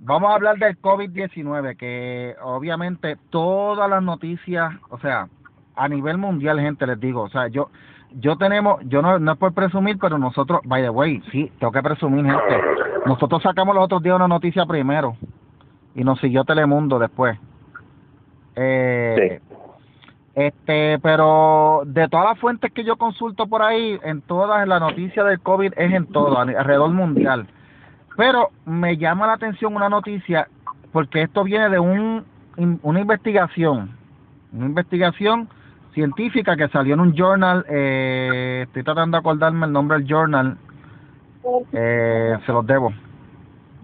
[0.01, 5.29] vamos a hablar del COVID-19, que obviamente todas las noticias, o sea,
[5.77, 7.71] a nivel mundial, gente, les digo, o sea, yo
[8.17, 11.73] yo tenemos, yo no, no es por presumir, pero nosotros, by the way, sí, tengo
[11.73, 12.61] que presumir, gente,
[13.07, 15.17] nosotros sacamos los otros días una noticia primero
[15.95, 17.39] y nos siguió Telemundo después.
[18.57, 19.41] Eh,
[20.35, 25.23] Este, pero de todas las fuentes que yo consulto por ahí, en todas la noticia
[25.23, 27.47] del COVID es en todo, alrededor mundial.
[28.17, 30.49] Pero me llama la atención una noticia
[30.93, 32.25] porque esto viene de un
[32.57, 33.97] una investigación,
[34.53, 35.49] una investigación
[35.95, 40.57] científica que salió en un journal, eh, estoy tratando de acordarme el nombre del journal,
[41.73, 42.93] eh, se los debo.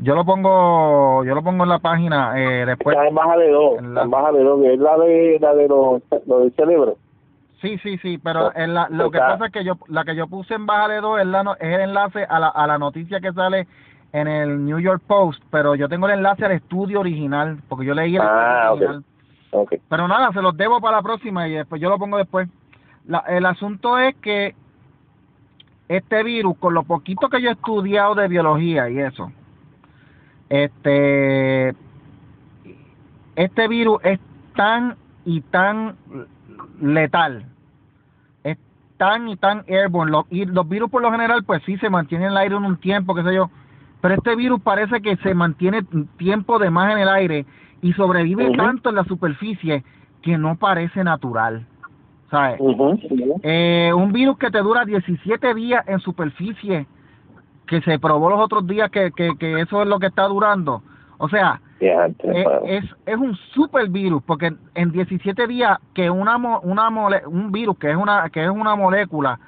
[0.03, 2.97] Yo lo pongo, yo lo pongo en la página eh, después.
[2.97, 5.69] la embajada de dos, en la embajada de dos, que es la de, la de
[5.69, 6.97] los, lo del cerebro.
[7.61, 10.27] Sí, sí, sí, pero en la, lo que pasa es que yo, la que yo
[10.27, 13.21] puse en Baja de 2 es, la, es el enlace a la, a la noticia
[13.21, 13.67] que sale
[14.15, 17.93] en el New York Post, pero yo tengo el enlace al estudio original, porque yo
[17.93, 19.05] leí el Ah, estudio original.
[19.88, 22.48] Pero nada, se los debo para la próxima y después yo lo pongo después.
[23.07, 24.55] La, el asunto es que
[25.88, 29.32] este virus, con lo poquito que yo he estudiado de biología y eso,
[30.48, 31.74] este,
[33.34, 34.20] este virus es
[34.55, 35.96] tan y tan
[36.80, 37.44] letal,
[38.44, 38.57] es
[38.98, 40.12] tan y tan airborne.
[40.12, 42.76] Los, y los virus por lo general, pues sí se mantienen en el aire un
[42.76, 43.51] tiempo, qué sé yo,
[44.01, 45.82] pero este virus parece que se mantiene
[46.16, 47.46] tiempo de más en el aire
[47.83, 49.85] y sobrevive tanto en la superficie
[50.22, 51.66] que no parece natural.
[52.31, 52.61] ¿Sabes?
[53.43, 56.87] Eh, un virus que te dura 17 días en superficie,
[57.66, 60.83] que se probó los otros días que, que, que eso es lo que está durando.
[61.18, 61.61] O sea,
[62.22, 67.26] eh, es, es un super virus, porque en 17 días que una, mo- una mole-
[67.26, 69.39] un virus que es una que es una molécula,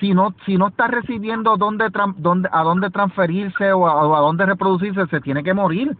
[0.00, 4.20] si no si no está recibiendo dónde, dónde a dónde transferirse o a, o a
[4.20, 5.96] dónde reproducirse, se tiene que morir.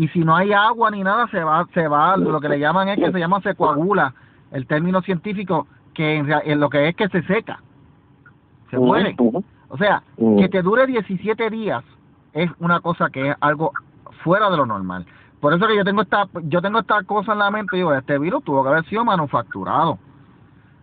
[0.00, 2.88] Y si no hay agua ni nada, se va se va lo que le llaman
[2.88, 4.14] es que se llama se coagula,
[4.50, 7.60] el término científico que en, en lo que es que se seca.
[8.70, 9.14] Se muere.
[9.68, 10.02] O sea,
[10.38, 11.84] que te dure 17 días
[12.32, 13.72] es una cosa que es algo
[14.24, 15.04] fuera de lo normal.
[15.38, 18.18] Por eso que yo tengo esta yo tengo esta cosa en la mente, digo, este
[18.18, 19.98] virus tuvo que haber sido manufacturado.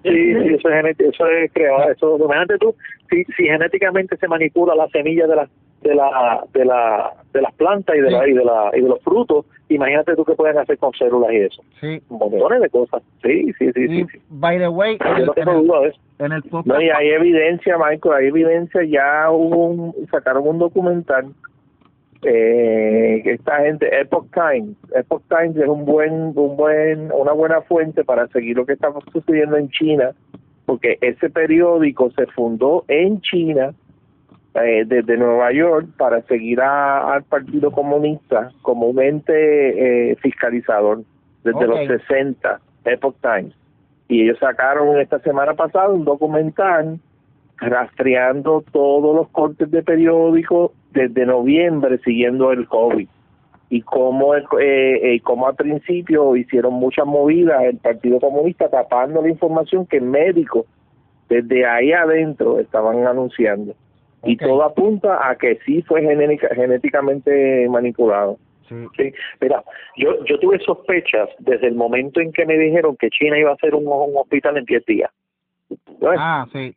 [0.04, 1.90] Sí, sí, eso es, eso es creado.
[1.90, 2.76] Eso, imagínate tú,
[3.10, 5.50] si, si genéticamente se manipula la semilla de la
[5.82, 8.90] de la de la de las plantas y de la y de la y de
[8.90, 12.02] los frutos, imagínate tú qué pueden hacer con células y eso, Sí.
[12.10, 13.02] montones de cosas.
[13.24, 14.06] Sí, sí, sí, sí.
[14.12, 14.20] Sí.
[14.30, 16.00] by the way, Yo no en tengo duda de eso.
[16.20, 18.84] en el podcast No, y hay evidencia, Michael, hay evidencia.
[18.84, 21.28] Ya hubo un, sacaron un documental.
[22.24, 27.62] Eh, que esta gente, Epoch Times, Epoch Times es un buen, un buen, una buena
[27.62, 30.14] fuente para seguir lo que está sucediendo en China,
[30.66, 33.74] porque ese periódico se fundó en China
[34.64, 41.02] eh, desde Nueva York para seguir a- al Partido Comunista como un ente eh, fiscalizador
[41.44, 43.54] desde los 60, Epoch Times.
[44.08, 47.00] Y ellos sacaron esta semana pasada un documental
[47.58, 53.08] rastreando todos los cortes de periódico desde noviembre siguiendo el COVID
[53.70, 59.22] y cómo, el- eh, eh, cómo al principio hicieron muchas movidas el Partido Comunista tapando
[59.22, 60.66] la información que médicos
[61.28, 63.74] desde ahí adentro estaban anunciando.
[64.24, 68.38] Y todo apunta a que sí fue genética- genéticamente manipulado.
[68.68, 68.76] sí.
[68.98, 69.64] Sí, mira,
[69.96, 73.54] yo yo tuve sospechas desde el momento en que me dijeron que China iba a
[73.54, 75.12] hacer un, un hospital en 10 días.
[76.00, 76.74] Bueno, Ah, sí.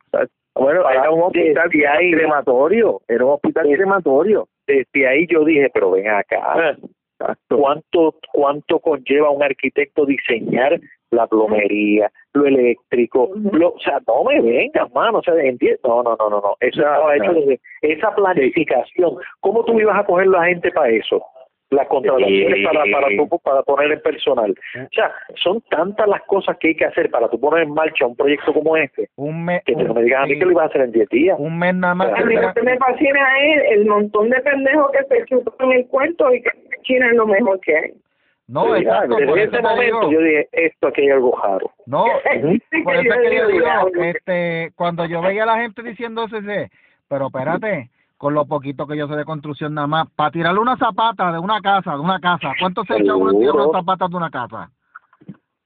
[0.54, 4.48] bueno, era un hospital desde ahí- crematorio, era un hospital crematorio.
[4.66, 6.76] Desde ahí yo dije, pero ven acá,
[7.18, 7.58] Exacto.
[7.58, 10.78] ¿cuánto cuánto conlleva un arquitecto diseñar
[11.10, 16.02] la plomería, lo eléctrico, lo, o sea, no me vengas, mano, o sea, entiendo, no,
[16.02, 17.22] no, no, no, no, eso estaba no.
[17.24, 21.22] hecho desde esa planificación, ¿cómo tú ibas a coger la gente para eso?
[21.70, 22.64] Las contrataciones Sí.
[22.64, 24.50] para para tú, para poner el personal.
[24.74, 28.06] O sea, son tantas las cosas que hay que hacer para tú poner en marcha
[28.06, 30.50] un proyecto como este, Un mes que no me digas a mí sí, que lo
[30.50, 31.36] ibas a hacer en 10 días.
[31.38, 32.12] un mes nada más.
[32.12, 35.86] A mí lo que me fascina es el montón de pendejos que se chupan el
[35.86, 36.50] cuento y que
[36.82, 37.92] China es lo mejor que hay.
[38.50, 40.10] No, exacto, eso ese momento digo.
[40.10, 41.70] yo dije, esto aquí hay algo raro.
[41.86, 42.04] No,
[42.84, 43.66] por eso es que yo digo,
[44.02, 46.70] este, cuando yo veía a la gente diciendo ese,
[47.08, 50.76] pero espérate, con lo poquito que yo sé de construcción nada más, para tirarle una
[50.76, 53.68] zapata de una casa, de una casa, ¿cuánto se echa uno en Seguro.
[53.68, 54.70] unas zapatas de una casa?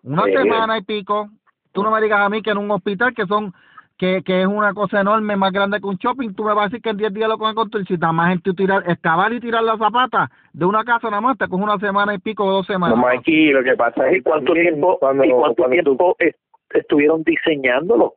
[0.02, 0.32] Una Sí.
[0.32, 1.30] semana y pico.
[1.72, 3.52] Tú no me digas a mí que en un hospital que son
[3.96, 6.68] que, que es una cosa enorme, más grande que un shopping, tú me vas a
[6.68, 7.86] decir que en 10 días lo pueden construir.
[7.86, 11.20] Si nada más en tú tirar, excavar y tirar la zapata de una casa nada
[11.20, 12.96] más, te coge una semana y pico o dos semanas.
[12.98, 16.16] No, Mikey, lo que pasa es ¿Y cuánto tiempo, cuando, y cuánto cuando tú- tiempo
[16.18, 16.34] es-
[16.70, 18.14] estuvieron diseñándolo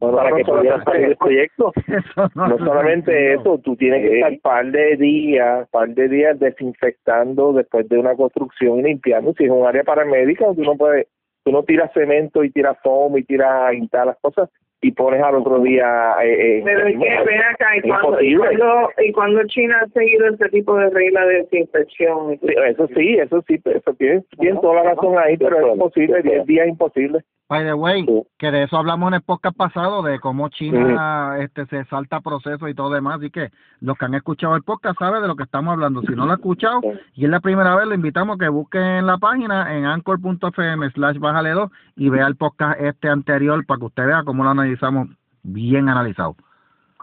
[0.00, 1.72] para no que pudiera solamente- salir el proyecto?
[1.86, 7.52] Eso No solamente eso, tú tienes que estar par de días, par de días desinfectando
[7.52, 9.34] después de una construcción y limpiando.
[9.36, 11.06] Si es un área paramédica, tú no puedes,
[11.44, 14.48] tú no tiras cemento y tiras foam y tiras instalas cosas
[14.82, 16.14] y pones al otro día.
[16.22, 18.58] Eh, eh, Pero es que ven acá, y cuando, y, Imposible.
[18.58, 22.38] cuando, y cuando China ha seguido ese tipo de regla de desinfección.
[22.42, 26.46] Eso sí, eso sí, eso tienes, tienes toda la razón ahí, pero es imposible, 10
[26.46, 27.20] días imposible.
[27.48, 28.22] By the way, Sí.
[28.38, 32.70] que de eso hablamos en el podcast pasado, de cómo China este se salta procesos
[32.70, 35.42] y todo demás, así que los que han escuchado el podcast saben de lo que
[35.42, 36.00] estamos hablando.
[36.00, 36.80] Si no lo han escuchado
[37.14, 41.18] y es la primera vez, le invitamos a que busquen la página en anchor.fm slash
[41.18, 45.08] bájale dos y vea el podcast este anterior para que usted vea cómo lo analizamos
[45.42, 46.36] bien analizado.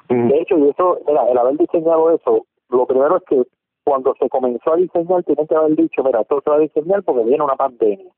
[0.10, 3.44] De hecho, y eso, mira, el haber diseñado eso, lo primero es que
[3.84, 7.04] cuando se comenzó a diseñar, tienen que haber dicho, mira, esto se va a diseñar
[7.04, 8.12] porque viene una pandemia.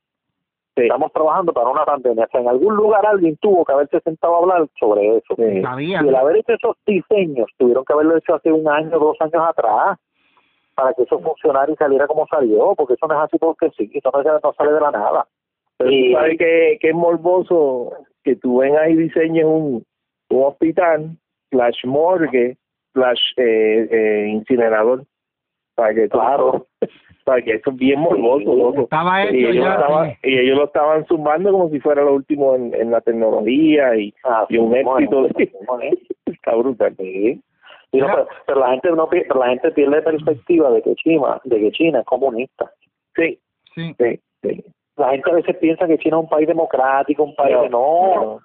[0.74, 2.24] Estamos trabajando para una pandemia.
[2.24, 5.34] O sea, en algún lugar alguien tuvo que haberse sentado a hablar sobre eso.
[5.36, 5.60] Sí.
[5.60, 6.02] Sabía.
[6.02, 9.42] Y el haber hecho esos diseños, tuvieron que haberlo hecho hace un año, dos años
[9.46, 9.98] atrás.
[10.74, 13.90] para que eso funcionara y saliera como salió, porque eso no es así porque sí,
[13.92, 15.26] eso no, no sale de la nada.
[15.84, 17.92] Pero tú sabes que, que es morboso
[18.24, 19.84] que tú vengas y diseñes un,
[20.30, 21.10] un hospital,
[21.50, 22.56] slash morgue,
[22.94, 25.04] slash eh, eh, incinerador,
[25.74, 26.66] para que Claro.
[27.24, 28.82] para que eso es bien morboso, loco.
[28.82, 30.16] Estaba hecho y ellos, ya, estaban, sí.
[30.24, 34.12] y ellos lo estaban sumando como si fuera lo último en, en la tecnología y,
[34.24, 35.26] Así y un éxito.
[35.26, 35.34] es.
[36.26, 36.94] Está brutal.
[36.98, 37.40] Sí.
[37.92, 38.14] Y no, Mira.
[38.14, 41.70] pero, pero la gente no pero la gente pierde perspectiva de que China, de que
[41.72, 42.72] China es comunista.
[43.14, 43.38] Sí,
[43.74, 43.94] Sí.
[43.98, 44.64] sí, sí.
[44.96, 47.70] La gente a veces piensa que China es un país democrático, un país No, de
[47.70, 48.40] no,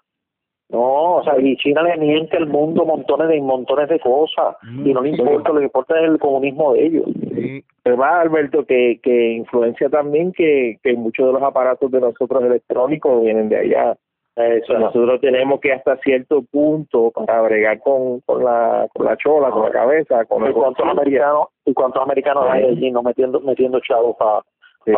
[0.70, 4.93] no, o sea, y China le miente al mundo montones de montones de cosas y
[4.93, 7.06] no le importa, lo que importa es el comunismo de ellos.
[7.34, 7.64] Sí.
[7.89, 13.24] Va, Alberto, que, que influencia también que, que muchos de los aparatos de nosotros electrónicos
[13.24, 13.98] vienen de allá.
[14.36, 19.50] Eso nosotros tenemos que hasta cierto punto para bregar con, con la con la chola,
[19.50, 23.80] con la cabeza, con ¿Y cuántos americanos y cuántos americanos hay allí no metiendo metiendo
[23.80, 24.41] chavos para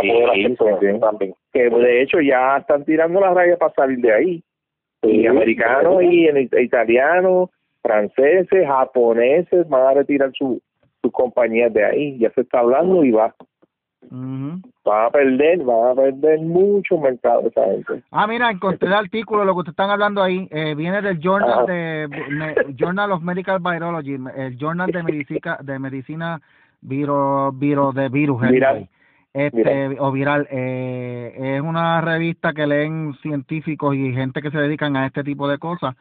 [0.02, 1.00] Sí, poder hacer sí, todo sí.
[1.00, 1.34] también?
[1.52, 4.44] que de hecho ya están tirando las rayas para salir de ahí.
[5.04, 5.28] Y Sí.
[5.28, 7.50] americanos y en- italianos,
[7.82, 10.62] franceses, japoneses van a retirar su
[11.02, 12.18] sus compañías de ahí.
[12.20, 13.34] Ya se está hablando y va
[14.12, 14.60] Ujú.
[14.86, 18.04] van a perder, van a perder mucho mercado esa gente.
[18.12, 21.66] Ah, mira, encontré el artículo, lo que ustedes están hablando ahí, eh, viene del Journal
[21.66, 26.42] de me- Journal of Medical Virology, el Journal de Medicina de Medicina
[26.82, 28.88] Viro, viro de virus, Viral.
[29.34, 34.96] Este o viral, eh, es una revista que leen científicos y gente que se dedican
[34.98, 35.96] a este tipo de cosas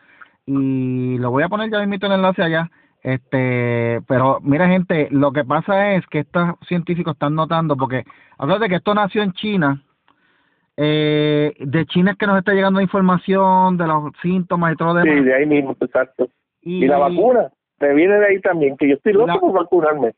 [0.46, 2.70] y lo voy a poner ya mismo el enlace allá.
[3.02, 8.04] Este, pero mira gente, lo que pasa es que estos científicos están notando porque
[8.38, 9.82] acuérdate que esto nació en China
[10.80, 15.02] eh, de China es que nos está llegando información de los síntomas y todo lo
[15.02, 16.28] Sí, de ahí mismo, exacto.
[16.62, 17.50] y, Y la vacuna,
[17.80, 20.14] me viene de ahí también, que yo estoy loco La- por vacunarme.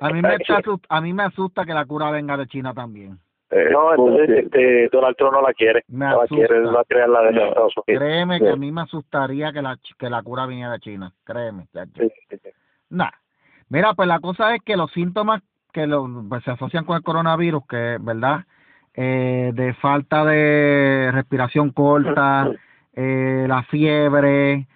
[0.00, 3.18] A mí me está a mí me asusta que la cura venga de China también.
[3.50, 6.46] Eh, No, entonces porque- este, Donald Trump no la quiere, Me no la asusta.
[6.46, 8.02] quiere, no va a crear la de Estados Unidos.
[8.02, 11.12] Créeme que a mí me asustaría que la que la cura viniera de China.
[11.24, 11.66] Créeme.
[11.72, 12.48] Sí, sí, sí.
[12.90, 13.10] Nah.
[13.68, 15.42] Mira, pues la cosa es que los síntomas
[15.72, 18.44] que lo, pues, se asocian con el coronavirus, que verdad,
[18.94, 22.50] eh, de falta de respiración corta,
[22.94, 24.66] eh, la fiebre,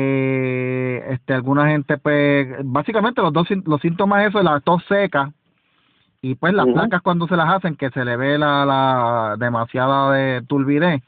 [0.00, 5.32] eh, este, alguna gente, pues, básicamente los dos los síntomas eso, la tos seca
[6.22, 6.74] y pues las Ujú.
[6.74, 11.02] placas cuando se las hacen que se le ve la, la demasiada de turbidez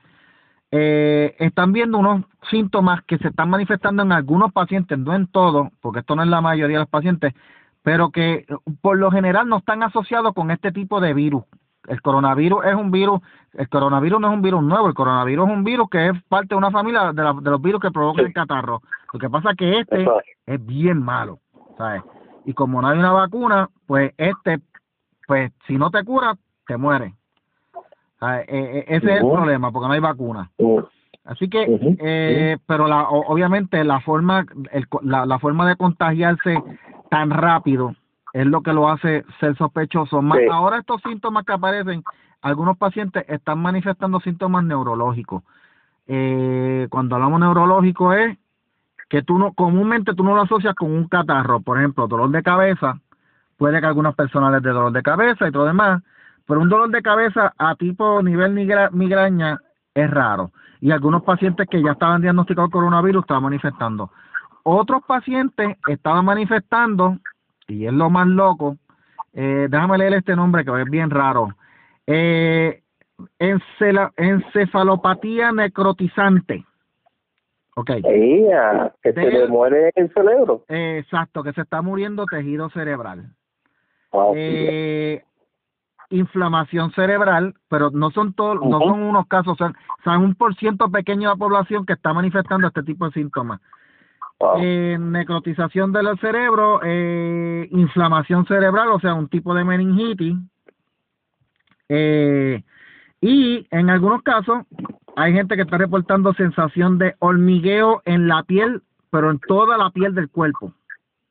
[0.72, 5.68] eh, están viendo unos síntomas que se están manifestando en algunos pacientes, no en todos,
[5.80, 7.34] porque esto no es la mayoría de los pacientes,
[7.82, 8.46] pero que
[8.80, 11.44] por lo general no están asociados con este tipo de virus.
[11.88, 13.20] El coronavirus es un virus,
[13.54, 16.48] el coronavirus no es un virus nuevo, el coronavirus es un virus que es parte
[16.48, 18.82] de una familia de, la- de los virus que provocan el catarro.
[19.12, 20.02] Lo que pasa es que este
[20.46, 20.66] es.
[20.66, 21.38] bien malo,
[21.78, 22.02] ¿sabes?
[22.44, 24.60] Y como no hay una vacuna, pues este,
[25.26, 26.34] pues si no te cura,
[26.66, 27.14] te muere.
[28.18, 28.46] ¿Sabes?
[28.48, 30.50] Eh, eh, ese es el problema, porque no hay vacuna.
[31.24, 31.64] Así que,
[32.00, 36.62] eh, pero la, obviamente la forma, el, la, la forma de contagiarse
[37.10, 37.94] tan rápido
[38.32, 40.20] es lo que lo hace ser sospechoso.
[40.20, 40.46] Sí.
[40.50, 42.02] ahora estos síntomas que aparecen,
[42.42, 45.42] algunos pacientes están manifestando síntomas neurológicos.
[46.06, 48.36] Eh, cuando hablamos neurológico es
[49.08, 52.42] que tú no, comúnmente tú no lo asocias con un catarro, por ejemplo, dolor de
[52.42, 52.98] cabeza,
[53.56, 56.02] puede que algunas personas les dé dolor de cabeza y todo demás,
[56.46, 59.58] pero un dolor de cabeza a tipo nivel migra- migraña
[59.94, 60.52] es raro.
[60.80, 64.10] Y algunos pacientes que ya estaban diagnosticados con coronavirus estaban manifestando.
[64.62, 67.18] Otros pacientes estaban manifestando,
[67.70, 68.76] y es lo más loco,
[69.32, 71.50] eh, déjame leer este nombre que es bien raro,
[72.06, 72.82] eh,
[74.16, 76.64] encefalopatía necrotizante.
[77.76, 77.90] Ok.
[78.02, 80.64] Que se le muere el cerebro.
[80.68, 83.30] Eh, exacto, que se está muriendo tejido cerebral.
[84.12, 84.34] Wow.
[84.36, 85.22] Eh,
[86.10, 90.90] inflamación cerebral, pero no son todos, no son unos casos, son, son un por ciento
[90.90, 93.60] pequeño de la población que está manifestando este tipo de síntomas.
[94.40, 94.56] Wow.
[94.62, 100.34] Eh, necrotización del cerebro, eh, inflamación cerebral, o sea, un tipo de meningitis.
[101.90, 102.62] Eh,
[103.20, 104.64] y en algunos casos
[105.16, 108.80] hay gente que está reportando sensación de hormigueo en la piel,
[109.10, 110.72] pero en toda la piel del cuerpo.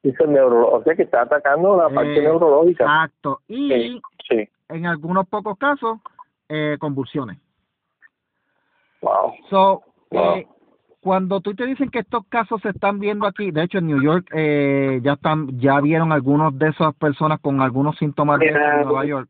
[0.04, 2.84] Neuro, o sea que está atacando la parte Eh, neurológica.
[2.84, 3.42] Exacto.
[3.48, 4.50] Y Sí, sí.
[4.70, 6.00] en algunos pocos casos,
[6.48, 7.38] eh, convulsiones.
[9.02, 9.34] Wow.
[9.50, 9.82] So,
[10.12, 10.44] Wow.
[11.02, 14.02] Cuando tú te dicen que estos casos se están viendo aquí, de hecho en New
[14.02, 18.58] York eh, ya están, ya vieron algunos de esas personas con algunos síntomas de eso
[18.58, 19.30] en Nueva York.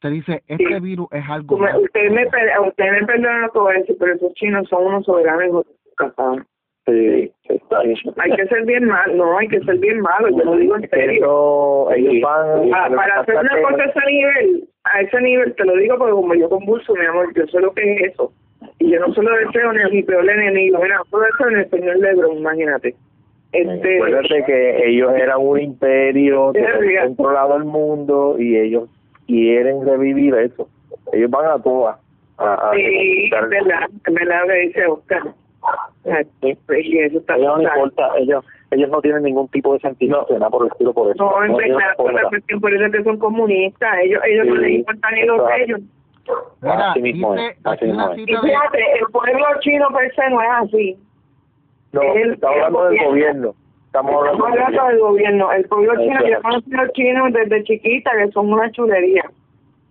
[0.00, 1.56] Te dice, este virus es algo.
[1.58, 1.80] Nuevo.
[1.80, 5.04] Usted me, usted me perdona lo que voy a decir, pero esos chinos son unos
[5.04, 5.64] soberanos.
[6.84, 7.96] Sí, está bien.
[8.16, 10.90] Hay que ser bien malo, no, hay que ser bien malo, yo lo digo en
[10.90, 11.88] serio.
[11.92, 15.64] Ellos, ellos van Pa- para hacer una cosa a ese nivel, a ese nivel, te
[15.64, 18.32] lo digo porque como yo convulso, mi amor, yo sé lo que es eso.
[18.82, 21.22] Y yo no se lo deseo ni a mi peor enemigo, mira, no se lo
[21.22, 22.96] deseo ni al señor Lebron, imagínate.
[23.52, 26.52] Este, Acuérdate que ellos eran un imperio,
[27.04, 28.88] controlado el mundo y ellos
[29.28, 30.68] quieren revivir eso.
[31.12, 31.96] Ellos van a todas.
[32.38, 35.22] A, a sí, es verdad, es verdad que dice Oscar.
[36.40, 36.58] Sí.
[36.82, 40.50] Y eso está ellos no importa, ellos, ellos no tienen ningún tipo de sentimiento, nada
[40.50, 41.22] por el estilo por eso.
[41.22, 44.46] No, en ellos verdad, por la cuestión por eso es que son comunistas, ellos, ellos
[44.48, 45.80] no les importan ni los de ellos.
[46.60, 48.18] Mira, Así mismo dice es, así mismo es.
[48.18, 50.96] Y fíjate, el pueblo chino per se no es así.
[51.92, 53.54] No, el- estamos hablando del el gobierno.
[53.86, 55.52] Estamos hablando Estamos del hablando del gobierno.
[55.52, 59.24] El pueblo chino, yo conocí a los chinos desde chiquita, que son una chulería.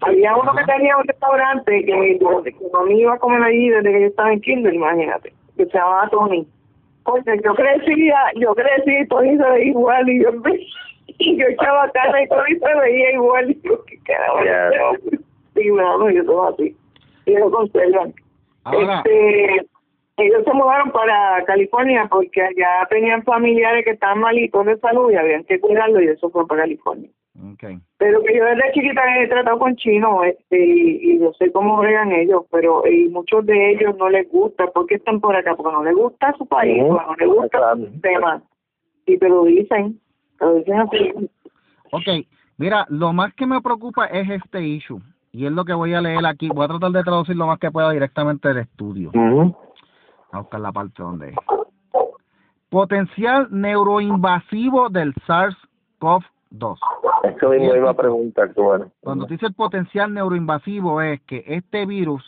[0.04, 4.02] Había uno que tenía un restaurante que, que mami iba a comer allí desde que
[4.02, 6.48] yo estaba en kinder, imagínate, que se llamaba Tony.
[7.04, 10.30] Porque yo crecía, yo crecí y Tony se veía igual y yo,
[11.08, 14.40] y yo echaba cara y Tony se veía igual y yo, ¿qué carajo?
[15.62, 16.76] Este yo todo así.
[17.26, 18.14] Y lo conservan.
[18.64, 19.66] Ahora, Este,
[20.18, 25.16] ellos se mudaron para California porque allá tenían familiares que estaban malitos de salud y
[25.16, 27.10] habían que cuidarlo y eso fue para California.
[27.98, 31.78] Pero que yo desde chiquita he tratado con chinos este, y, y yo sé cómo
[31.78, 34.68] bregan ellos, pero y muchos de ellos no les gusta.
[34.68, 35.56] ¿Por qué están por acá?
[35.56, 37.86] Porque no les gusta su país, no les gusta Exacto.
[37.86, 38.44] su sistema.
[39.06, 40.00] Y te lo dicen,
[40.38, 41.14] te lo dicen así.
[41.92, 42.26] Ok,
[42.58, 45.00] mira, lo más que me preocupa es este issue.
[45.32, 46.50] Y es lo que voy a leer aquí.
[46.50, 49.12] Voy a tratar de traducir lo más que pueda directamente del estudio.
[50.32, 51.36] A buscar la parte donde es.
[52.70, 56.80] Potencial neuroinvasivo del SARS-CoV-2.
[57.24, 58.92] Eso mismo iba a preguntar, tú, bueno.
[59.02, 62.24] Cuando dice el potencial neuroinvasivo es que este virus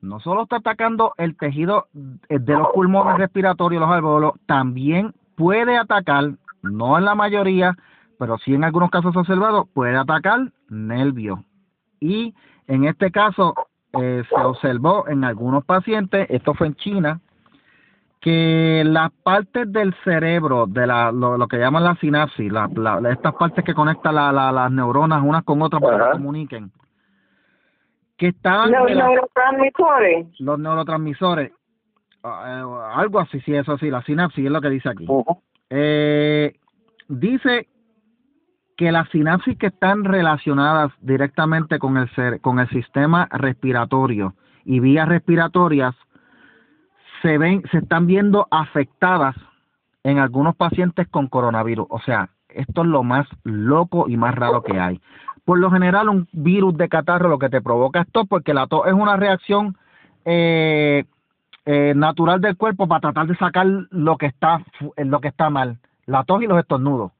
[0.00, 6.32] no solo está atacando el tejido de los pulmones respiratorios, los alveolos, también puede atacar,
[6.62, 7.76] no en la mayoría,
[8.18, 11.40] pero sí en algunos casos observados, puede atacar nervios.
[12.00, 12.34] Y
[12.66, 13.54] en este caso
[14.00, 17.20] eh, se observó en algunos pacientes, esto fue en China,
[18.20, 23.10] que las partes del cerebro, de la, lo, lo que llaman la sinapsis, la, la-
[23.12, 26.72] estas partes que conectan la- la- las neuronas unas con otras para que se comuniquen,
[28.16, 31.52] que estaban Los neurotransmisores, los neurotransmisores,
[32.24, 35.06] ah, eh, algo así, sí, eso sí, la sinapsis es lo que dice aquí.
[35.70, 36.56] Eh,
[37.06, 37.68] dice
[38.78, 44.34] que las sinapsis que están relacionadas directamente con el ser, con el sistema respiratorio
[44.64, 45.96] y vías respiratorias
[47.20, 49.34] se ven, se están viendo afectadas
[50.04, 51.88] en algunos pacientes con coronavirus.
[51.90, 55.00] O sea, esto es lo más loco y más raro que hay.
[55.44, 58.68] Por lo general, un virus de catarro lo que te provoca es tos, porque la
[58.68, 59.76] tos es una reacción
[60.24, 61.04] eh,
[61.66, 64.62] eh, natural del cuerpo para tratar de sacar lo que está
[64.98, 67.10] lo que está mal, la tos y los estornudos.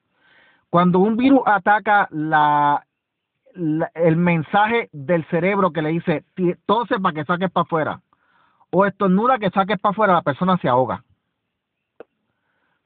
[0.71, 2.85] Cuando un virus ataca la,
[3.55, 8.01] la- el mensaje del cerebro que le dice "Ti- tose para que saques para afuera
[8.71, 11.03] o estornuda que saques para afuera, la persona se ahoga.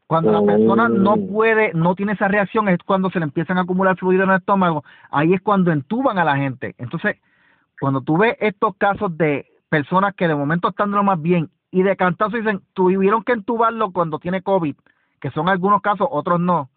[0.07, 1.33] Cuando la persona no Mm.
[1.33, 4.37] puede, no tiene esa reacción, es cuando se le empiezan a acumular fluido en el
[4.37, 6.75] estómago, ahí es cuando entuban a la gente.
[6.79, 7.17] Entonces,
[7.81, 11.83] cuando tú ves estos casos de personas que de momento están lo más bien y
[11.83, 14.77] de cantazo dicen, tuvieron que entubarlo cuando tiene COVID,
[15.19, 16.69] que son algunos casos, otros no.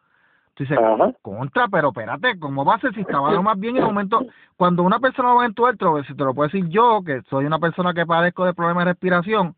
[0.64, 1.11] Ajá.
[1.22, 4.26] contra, pero espérate, ¿cómo va a ser si estaba más bien en el momento?
[4.57, 7.45] Cuando una persona va a entubar, te lo, te lo puedo decir yo, que soy
[7.45, 9.53] una persona que padezco de problemas de respiración,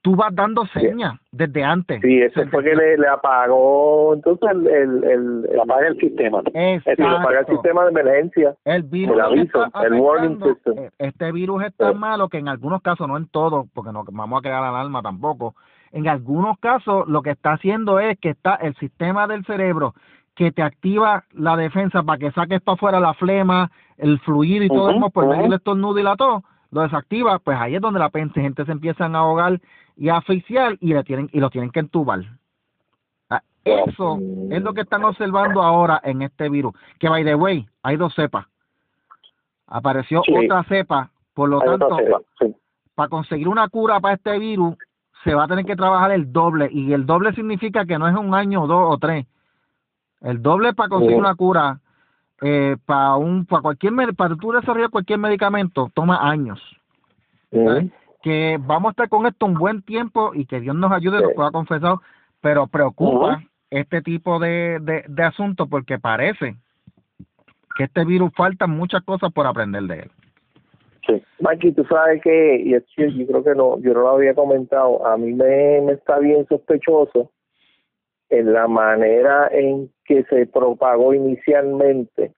[0.00, 2.00] tú vas dando señas desde antes.
[2.02, 6.40] Sí, ese fue que le, le apagó entonces el, el, el, Le apaga el sistema.
[6.54, 7.02] Exacto.
[7.02, 8.54] le apaga el sistema de emergencia.
[8.64, 10.78] El virus El aviso, el warning system.
[10.78, 11.98] eh, este virus es tan Sí.
[11.98, 15.54] malo que en algunos casos, no en todos, porque no vamos a crear alarma tampoco,
[15.92, 19.94] en algunos casos lo que está haciendo es que está el sistema del cerebro
[20.34, 24.68] que te activa la defensa para que saques para afuera la flema, el fluido y
[24.68, 25.50] todo eso por medio ujú.
[25.50, 29.14] del estornudo y la tos, lo desactiva, pues ahí es donde la gente se empiezan
[29.14, 29.60] a ahogar
[29.96, 32.20] y a asfixiar y le tienen y lo tienen que entubar.
[33.28, 34.18] Ah, Eso
[34.50, 36.72] es lo que están observando ahora en este virus.
[36.98, 38.46] Que by the way, hay dos cepas.
[39.66, 40.34] Apareció Sí.
[40.34, 42.56] otra cepa, por lo Hay tanto, cepa, sí.
[42.94, 44.74] para conseguir una cura para este virus,
[45.24, 46.68] se va a tener que trabajar el doble.
[46.72, 49.26] Y el doble significa que no es un año, dos o tres.
[50.20, 51.20] El doble para conseguir Sí.
[51.20, 51.80] una cura,
[52.40, 56.60] eh, para un para cualquier para tú desarrollar cualquier medicamento, toma años.
[58.22, 61.24] Que vamos a estar con esto un buen tiempo y que Dios nos ayude, Sí.
[61.24, 61.96] nos pueda confesar,
[62.40, 66.56] pero preocupa este tipo de, de, de asuntos porque parece
[67.76, 70.10] que este virus faltan muchas cosas por aprender de él.
[71.06, 71.20] Sí.
[71.40, 74.34] Mikey, tú sabes que, y es que yo creo que no, yo no lo había
[74.34, 77.30] comentado, a mí me, me está bien sospechoso
[78.30, 82.32] en la manera en que se propagó inicialmente.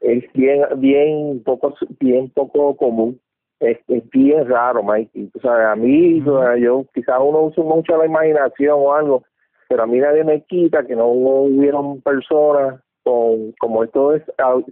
[0.00, 3.20] Es bien, bien poco, bien poco común.
[3.60, 5.28] Es, es bien raro, Mikey.
[5.28, 9.24] Tú sabes, a mí, o sea, yo quizás uno usa mucho la imaginación o algo,
[9.68, 14.22] pero a mí nadie me quita que no hubieron personas con, como esto es,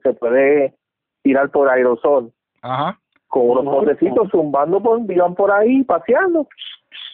[0.02, 0.74] se puede
[1.22, 2.32] tirar por aerosol
[2.62, 2.98] Ajá.
[3.28, 3.76] con unos Ujú.
[3.84, 6.48] potecitos zumbando por, iban por ahí paseando.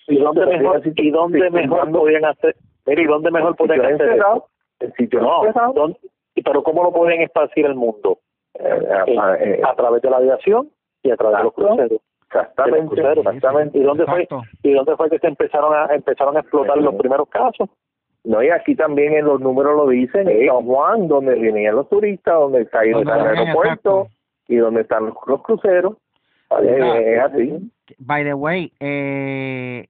[0.08, 2.56] ¿Y dónde mejor, y dónde mejor podían hacer?
[2.86, 4.48] ¿y dónde mejor podían hacer eso?
[4.80, 5.42] en sitios No.
[5.74, 5.98] ¿dónde-
[6.34, 8.18] y pero ¿cómo lo pueden esparcir el mundo?
[8.58, 10.70] Eh, Eh, eh, a través de la aviación
[11.02, 12.00] y a través de los cruceros.
[12.26, 13.78] exactamente, de los cruceros, exactamente.
[13.78, 14.28] ¿Y dónde fue?
[14.62, 17.68] ¿Y dónde fue que se empezaron a empezaron a explotar los primeros casos?
[18.24, 20.48] No, y aquí también en los números lo dicen, en.
[20.48, 24.08] San Juan, donde venían los turistas, donde está el aeropuerto exacto.
[24.48, 25.96] Y donde están los, los cruceros.
[26.62, 27.70] Eh, es así.
[27.98, 29.86] By the way, eh,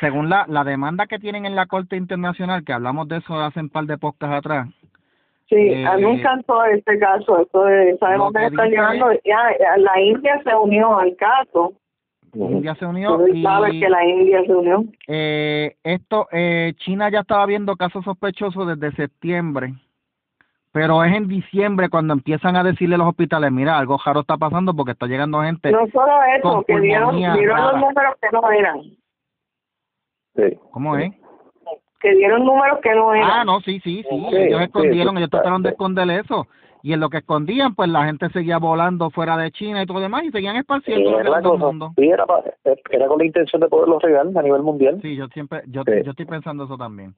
[0.00, 3.60] según la, la demanda que tienen en la Corte Internacional, que hablamos de eso hace
[3.60, 4.68] un par de podcasts atrás,
[5.48, 7.40] Sí, a mí me Eh, encantó este caso.
[7.40, 9.10] Esto de, sabemos que que está dice- llegando.
[9.24, 11.72] Ya, la India se unió al caso.
[12.32, 14.84] India se unió y sabes que la India se unió.
[15.08, 19.74] eh, esto, eh, China ya estaba viendo casos sospechosos desde septiembre,
[20.72, 24.36] pero es en diciembre cuando empiezan a decirle a los hospitales, mira, algo raro está
[24.36, 25.72] pasando porque está llegando gente.
[25.72, 28.80] No solo eso, con que dieron, los números que no eran.
[30.36, 30.58] Sí.
[30.70, 31.12] ¿Cómo es?
[32.00, 33.30] Que dieron números que no eran.
[33.30, 34.26] Ah, no, sí, sí, sí.
[34.30, 36.46] Sí, ellos sí, escondieron, sí, ellos trataron de esconder eso.
[36.82, 39.98] Y en lo que escondían, pues la gente seguía volando fuera de China y todo
[39.98, 41.56] lo demás y seguían esparciendo cosa.
[41.56, 41.92] mundo.
[41.96, 44.98] Sí, era, con la intención de poderlo regar a nivel mundial.
[45.02, 45.92] Sí, yo siempre, yo, Sí.
[46.04, 47.14] yo estoy pensando eso también.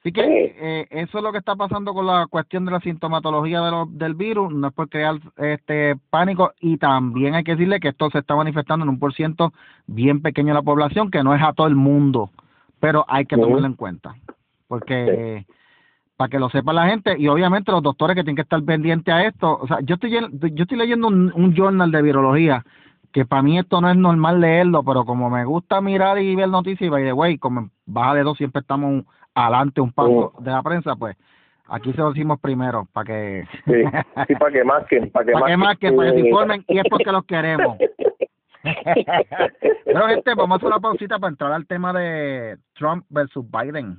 [0.00, 0.28] Así que Sí.
[0.58, 3.86] eh, eso es lo que está pasando con la cuestión de la sintomatología de lo-
[3.86, 6.52] del virus, no es por crear este pánico.
[6.60, 9.52] Y también hay que decirle que esto se está manifestando en un por ciento
[9.86, 12.30] bien pequeño de la población, que no es a todo el mundo,
[12.80, 14.14] pero hay que tomarlo en cuenta,
[14.68, 15.44] porque
[16.16, 19.12] para que lo sepa la gente y obviamente los doctores que tienen que estar pendientes
[19.12, 22.64] a esto, o sea, yo estoy yo estoy leyendo un, un journal de virología
[23.12, 26.48] que para mí esto no es normal leerlo, pero como me gusta mirar y ver
[26.48, 29.92] noticias y by the way, como en baja de dos siempre estamos un- adelante un
[29.92, 31.16] paso de la prensa, pues
[31.68, 33.84] aquí se lo decimos primero para que Sí,
[34.28, 36.78] sí, para que masquen, para que para que más que para que se informen y
[36.78, 37.76] es porque los queremos.
[39.84, 43.96] Pero gente, vamos a hacer una pausita para entrar al tema de Trump versus Biden.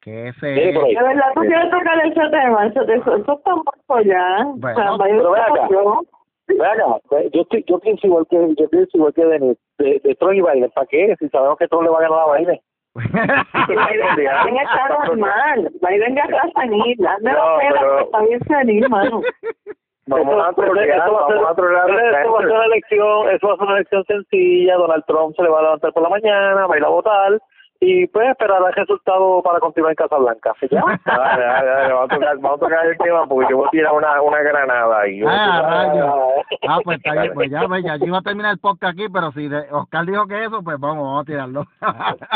[0.00, 0.60] Que ese Sí.
[0.72, 2.66] De verdad, tú quieres tocar ese tema.
[2.66, 4.44] Eso, eso, eso está muerto ya.
[4.56, 5.52] Bueno, O sea, Biden pero acá.
[5.52, 10.14] acá, ve, yo, estoy- yo pienso igual que yo pienso igual que Denis, de, de
[10.14, 11.14] Trump y Biden, ¿para qué?
[11.18, 12.60] Si sabemos que Trump le va a ganar a Biden.
[12.98, 15.70] Biden, Biden está normal.
[15.88, 17.06] Biden ya está senil.
[17.06, 19.22] Hazme la No, pena, pero- porque está bien mano.
[20.06, 22.50] Vamos a Eso- eso trolear, va a ser- vamos a trolear eso va a ser
[22.52, 25.62] una elección, eso va a ser una elección sencilla, Donald Trump se le va a
[25.64, 27.38] levantar por la mañana, va a ir a votar
[27.80, 30.52] y pues esperar el resultado para continuar en Casa Blanca.
[30.70, 30.82] ¿Ya?
[31.04, 33.70] Dale, dale, dale, vamos a tocar, vamos a tocar el tema porque yo voy a
[33.70, 35.22] tirar una, una granada ahí.
[35.26, 36.14] Ah, rayos.
[36.68, 39.06] Ah, pues está bien, pues ya, pues ya, yo iba a terminar el podcast aquí,
[39.12, 41.64] pero si de- Oscar dijo que eso, pues vamos, vamos a tirarlo.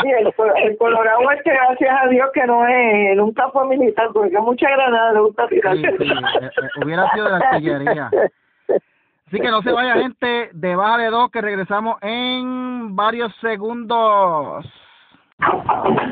[0.01, 0.33] Sí, el,
[0.63, 4.69] el Colorado es que gracias a Dios que no es, nunca fue militar, porque mucha
[4.69, 5.75] granada le gusta tirar.
[5.75, 8.09] Sí, sí, eh, eh, hubiera sido de la artillería.
[9.27, 14.65] Así que no se vaya gente de baja de dos que regresamos en varios segundos.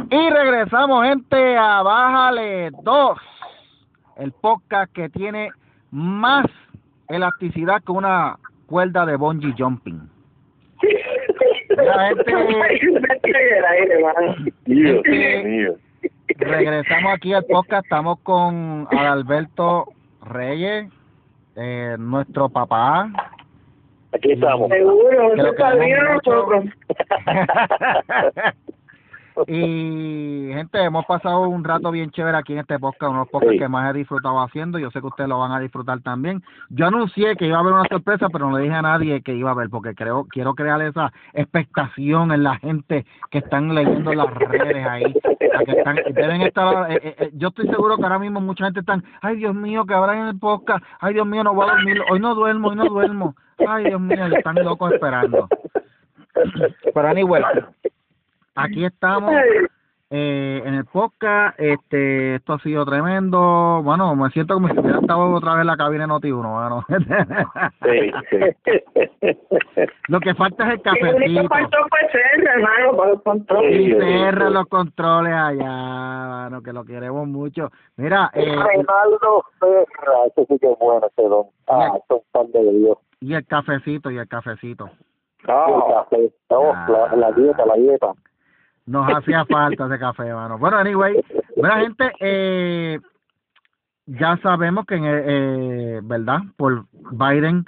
[0.09, 3.17] Y regresamos gente a Bájale 2,
[4.17, 5.51] el podcast que tiene
[5.91, 6.45] más
[7.07, 10.01] elasticidad que una cuerda de bungee jumping.
[11.69, 12.33] La gente-
[14.65, 15.75] Dios mío.
[16.37, 19.93] Regresamos aquí al podcast, estamos con Adalberto
[20.23, 20.91] Reyes,
[21.55, 23.09] eh, nuestro papá.
[24.13, 24.69] Aquí estamos.
[24.69, 25.55] Seguro, Que lo
[26.15, 26.65] nosotros.
[29.47, 33.59] y gente, hemos pasado un rato bien chévere aquí en este podcast, unos podcasts Sí.
[33.59, 36.41] que más he disfrutado haciendo, yo sé que ustedes lo van a disfrutar también.
[36.69, 39.33] Yo anuncié que iba a haber una sorpresa, pero no le dije a nadie que
[39.33, 44.13] iba a haber, porque creo quiero crear esa expectación en la gente que están leyendo
[44.13, 45.13] las redes ahí,
[45.65, 48.79] que están, deben estar, eh, eh, eh, yo estoy seguro que ahora mismo mucha gente
[48.81, 51.73] están, ay Dios mío, que habrá en el podcast, ay Dios mío, no voy a
[51.73, 53.35] dormir, hoy no duermo, hoy no duermo,
[53.67, 55.47] ay Dios mío, están locos esperando.
[56.93, 57.43] Pero anyway,
[58.55, 59.33] aquí estamos
[60.13, 61.57] eh, en el podcast.
[61.59, 63.81] Este, esto ha sido tremendo.
[63.83, 66.85] Bueno, me siento como si hubiera estado otra vez en la cabina de Noti1, mano.
[67.83, 69.87] Sí, sí.
[70.09, 71.49] Lo que falta es el El único cafecito.
[71.49, 73.71] faltó fue ser, hermano, los controles.
[73.79, 74.53] Y sí.
[74.53, 77.69] los controles allá, mano, que lo queremos mucho.
[77.95, 81.45] Mira, eh, Reinaldo Ferra, ese sí que es bueno, ese don.
[81.67, 82.97] Ah, son pan de Dios.
[83.21, 84.89] y el cafecito, y el cafecito.
[85.47, 86.31] Ah, El café.
[86.49, 88.07] No, la, la dieta, la dieta.
[88.85, 90.57] Nos hacía falta ese café, mano.
[90.57, 91.15] Bueno, anyway,
[91.55, 92.99] buena gente, eh,
[94.05, 96.39] ya sabemos que, en, eh, ¿verdad?
[96.57, 97.65] Por Biden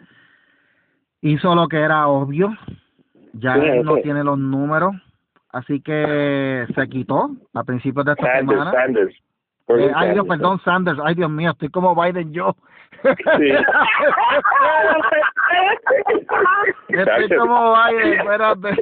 [1.21, 2.53] hizo lo que era obvio.
[3.33, 4.03] Ya Sí, él no sí.
[4.03, 4.93] tiene los números,
[5.49, 8.71] así que se quitó a principios de esta Sanders, semana.
[8.71, 9.15] Sanders.
[9.69, 10.99] Eh, ay, Dios, perdón, Sanders.
[11.03, 12.53] Ay, Dios mío, estoy como Biden yo.
[13.01, 13.09] Sí.
[16.89, 18.69] estoy como Biden, espérate.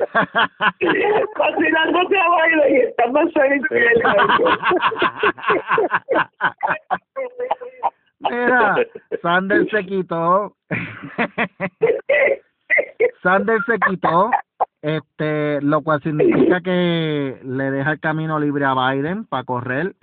[1.37, 3.61] Fascinándote a baile y está más él.
[8.19, 8.75] Mira,
[9.21, 10.55] Sanders se quitó.
[13.23, 14.29] Sanders se quitó,
[14.81, 19.95] este, lo cual significa que le deja el camino libre a Biden para correr.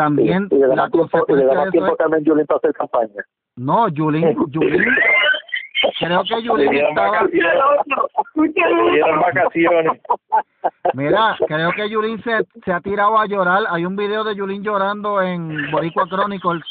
[0.00, 3.22] También y la tiempo, y de eso tiempo es, también Yulín para hacer campaña.
[3.56, 4.84] no, Yulín, Yulín,
[5.98, 7.26] creo que Yulín estaba,
[9.20, 10.00] vacaciones.
[10.94, 13.64] Mira, creo que Yulín se, se ha tirado a llorar.
[13.68, 16.64] Hay un video de Yulín llorando en Boricua Chronicles.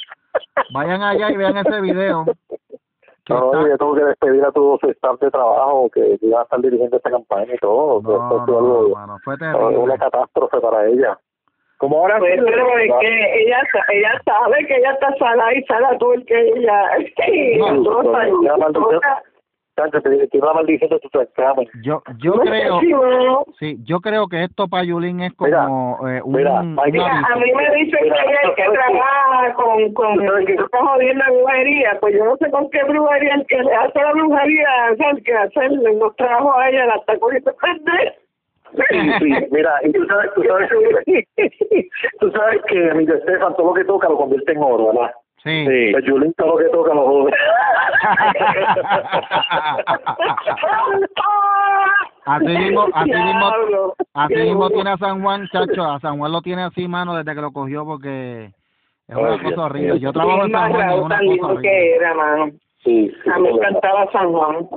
[0.73, 2.25] Vayan allá y vean ese video.
[3.29, 6.43] No, no, yo tengo que despedir a todo su staff de trabajo que iba a
[6.43, 8.01] estar dirigiendo esta campaña y todo.
[8.01, 9.77] No, no, algo- fue terrible.
[9.77, 11.15] una catástrofe para ella.
[11.79, 15.97] Como ahora Pues, pero es que ella, ella sabe que ella está sana y sana
[15.97, 16.89] todo el que ella.
[21.81, 26.05] Yo, yo No creo, si sí, yo creo que esto para Yulín es Mira, como
[26.09, 27.05] eh, un, mira, un Mira, aviso.
[27.05, 31.31] a mí me dicen que ella es que trabaja con, con que está jodiendo la
[31.31, 34.95] brujería, pues yo no sé con qué brujería, el que le hace la brujería, o
[34.97, 37.53] sea, el que hace los trabajos a ella, la está cogiendo.
[38.75, 40.69] Sí, sí, mira, y tú sabes, tú sabes,
[42.19, 45.11] tú sabes que mi Estefan todo lo que toca lo convierte en oro, ¿verdad?
[45.43, 45.65] Sí.
[45.65, 45.91] Sí.
[45.93, 46.05] Pues
[46.35, 47.31] todo lo que toca lo jode.
[52.25, 56.41] Así mismo, así mismo, así mismo tiene a San Juan, chacho, a San Juan lo
[56.43, 58.51] tiene así, mano, desde que lo cogió porque
[59.07, 59.99] es una Ay, cosa horrible.
[59.99, 61.95] Yo trabajo en San Juan es una cosa que horrible.
[61.95, 62.51] era, mano.
[62.83, 64.69] Sí, sí, A mí me sí, encantaba San Juan.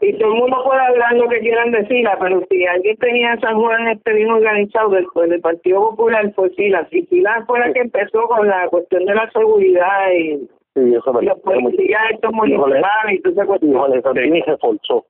[0.00, 3.56] Y todo el mundo puede hablar lo que quieran decirla, pero si alguien tenía San
[3.56, 6.86] Juan este bien organizado del, pues, del Partido Popular, fue Sila.
[6.90, 11.12] Y Sila fue la que empezó con la cuestión de la seguridad y, sí, eso
[11.12, 13.74] me y los policías estos municipales y toda esa cuestión.
[13.74, 15.06] Jorge Santini se forzó.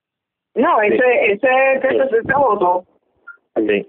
[0.55, 2.85] No, ese, ese, ese, ese, ese votó.
[3.57, 3.87] Sí.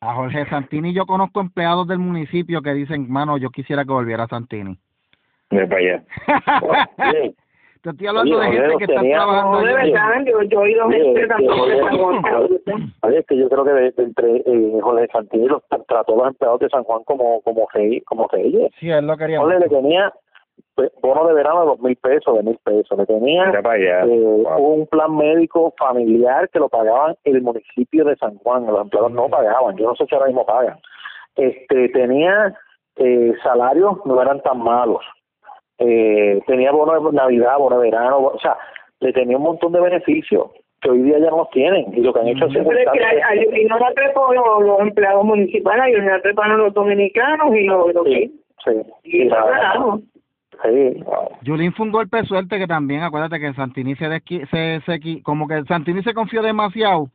[0.00, 4.26] A Jorge Santini yo conozco empleados del municipio que dicen, mano, yo quisiera que volviera
[4.26, 4.76] Santini.
[5.50, 6.04] Mira para allá.
[7.86, 9.92] Te estoy hablando de gente Jorge que está tenía- trabajando No, de allí.
[9.92, 12.92] verdad, yo, yo he oído Sí, gente sí, también de Jorge- San Juan.
[13.02, 16.16] Oye, es que yo creo que de, de entre eh, Jorge Santini los trató a
[16.16, 18.72] los empleados de San Juan como como rey, como reyes.
[18.80, 19.38] Sí, él lo quería.
[19.38, 20.12] Jorge le tenía
[20.74, 22.98] pues, bono de verano de dos mil pesos, de mil pesos.
[22.98, 24.58] Le tenía eh, Wow.
[24.58, 28.66] un plan médico familiar que lo pagaban el municipio de San Juan.
[28.66, 29.76] Los empleados no pagaban.
[29.76, 30.76] Yo no sé si ahora mismo pagan.
[31.36, 32.52] Este tenía
[32.96, 35.04] eh, salarios no eran tan malos.
[35.78, 38.56] Eh, tenía bono de Navidad, bono de verano, o sea,
[39.00, 40.46] le tenía un montón de beneficios
[40.80, 42.88] que hoy día ya no los tienen y lo que han hecho es Pero es
[42.92, 46.58] que hay, hay, y no la trepó los, los empleados municipales, y no la treparon
[46.58, 48.70] los dominicanos y los, los sí, sí,
[49.04, 49.28] y
[50.64, 51.02] y
[51.42, 55.22] Yulín fue un golpe de suerte que también, acuérdate que Santini se, desqui- se, se
[55.22, 57.08] como que Santini se confió demasiado.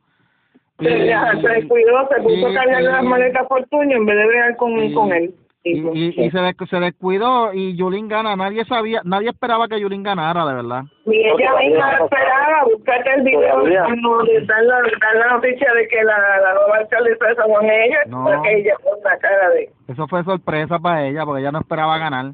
[0.78, 4.26] Se, ya, se descuidó, se puso a cargar las maletas por tuño en vez de
[4.26, 5.34] bregar con, con él.
[5.64, 8.34] Y, y, y se, des- se descuidó y Yulín gana.
[8.34, 10.82] Nadie sabía, nadie esperaba que Yulín ganara, de verdad.
[11.06, 12.04] Y ella misma no.
[12.04, 17.26] esperaba, buscarte el video dan la, dan la noticia de que la, la nueva alcaldesa
[17.26, 18.24] de San Juan ella, No.
[18.24, 19.70] porque ella con la cara de...
[19.88, 22.32] Eso fue sorpresa para ella porque ella no esperaba ganar.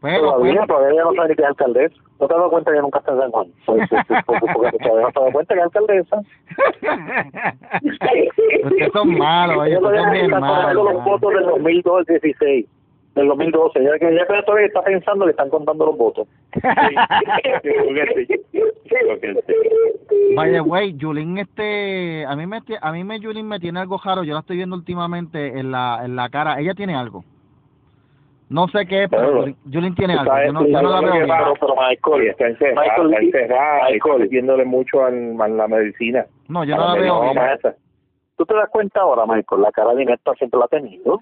[0.00, 1.96] Pero, todavía, pues, todavía no sabe ni que es alcaldesa.
[2.20, 3.48] ¿No te has dado cuenta que nunca está en San Juan?
[3.66, 3.86] Porque,
[4.54, 6.20] porque te has dado cuenta que es alcaldesa.
[7.82, 10.74] ustedes son malos, ellos son bien malos.
[10.74, 11.04] los mano.
[11.04, 12.66] votos del 2012 16
[13.14, 13.78] del 2012.
[13.78, 16.28] Ella, que ella todavía está pensando que están contando los votos.
[18.52, 18.60] Yo.
[20.36, 24.00] Yo the way, Yulín, este, a mí me, a mí me Yulín me tiene algo
[24.02, 24.24] raro.
[24.24, 26.60] Yo la estoy viendo últimamente en la, en la cara.
[26.60, 27.24] Ella tiene algo.
[28.50, 30.32] No sé qué es, pero Yulín tiene algo.
[30.46, 34.18] Yo no, yo no la veo pasa, pero Michael, Está encerrada, Michael, está encerrada, Michael.
[34.20, 36.26] metiéndole mucho al- a la medicina.
[36.48, 37.36] No, yo A no la la veo bien.
[38.36, 41.20] tú te das cuenta ahora, Michael, la cara de Inesta siempre la ha tenido.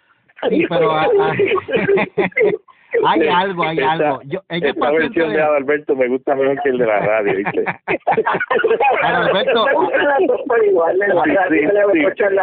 [0.48, 1.32] Sí, pero ah, ah,
[3.06, 4.20] hay algo, hay algo.
[4.24, 6.98] Yo, ella es Esta versión de de- Adalberto me gusta mejor que el de la
[7.01, 7.64] radio, ¿viste?
[9.02, 10.16] Adalberto, verdad,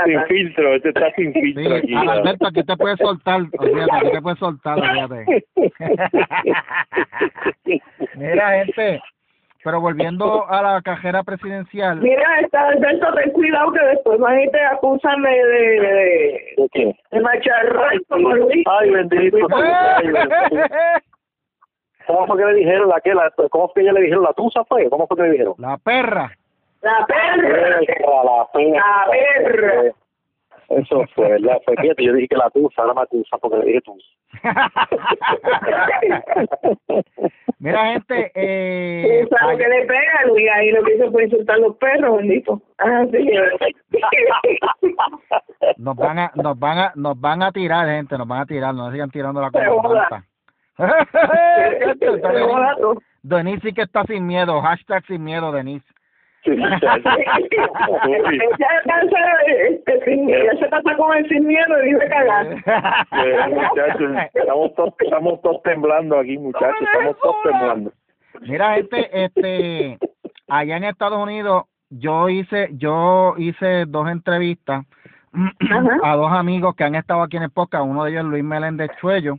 [0.05, 1.93] sin, filtro, este está sin filtro Sí, aquí.
[1.93, 2.11] ¿no?
[2.11, 5.45] Alberto, aquí te puedes soltar, olvídate, aquí te puedes soltar, olvídate.
[8.15, 9.01] Mira, gente,
[9.63, 14.49] pero volviendo a la cajera presidencial, Mira, está Alberto, ten cuidado que después van y
[14.51, 16.95] te acusan de, de, de, ¿De qué?
[17.11, 18.65] de macharrón como Luis.
[18.67, 19.37] Ay, bendito.
[19.55, 20.75] Ay, bendito.
[22.07, 24.33] ¿Cómo fue que le dijeron la que la, cómo fue que ella le dijeron la
[24.33, 24.89] tusa fue?
[24.89, 25.53] ¿Cómo fue que le dijeron?
[25.57, 26.31] la perra.
[26.81, 27.81] La perra.
[27.81, 28.73] La perra.
[28.73, 29.93] La perra.
[30.69, 31.57] Eso fue, ¿verdad?
[31.65, 34.07] Fue fíjate, yo dije que la tusa, ahora me tusa porque le dije tusa.
[37.59, 40.49] Mira, gente, eh, ¿sabes ay- que le pega, Luis?
[40.53, 42.61] Ahí lo que hizo fue insultar a los perros, bendito.
[42.77, 43.27] Ah, sí.
[45.77, 48.73] nos van a, nos van a, nos van a tirar, gente, nos van a tirar,
[48.73, 50.23] no sigan tirando la cosa.
[53.21, 55.85] Denise sí que está sin miedo, hashtag sin miedo, Denise.
[58.59, 59.17] Ya cansa,
[59.47, 62.47] este, sin, ya se pasa con el sin miedo y vive cagar.
[63.25, 67.91] Eh, muchachos, estamos todos, estamos todos temblando aquí, muchachos, estamos todos temblando.
[68.41, 69.97] Mira, gente, este,
[70.47, 74.85] allá en Estados Unidos, yo hice, yo hice dos entrevistas
[75.33, 75.99] Ajá.
[76.03, 78.43] a dos amigos que han estado aquí en el podcast, uno de ellos es Luis
[78.43, 79.35] Meléndez Chuello,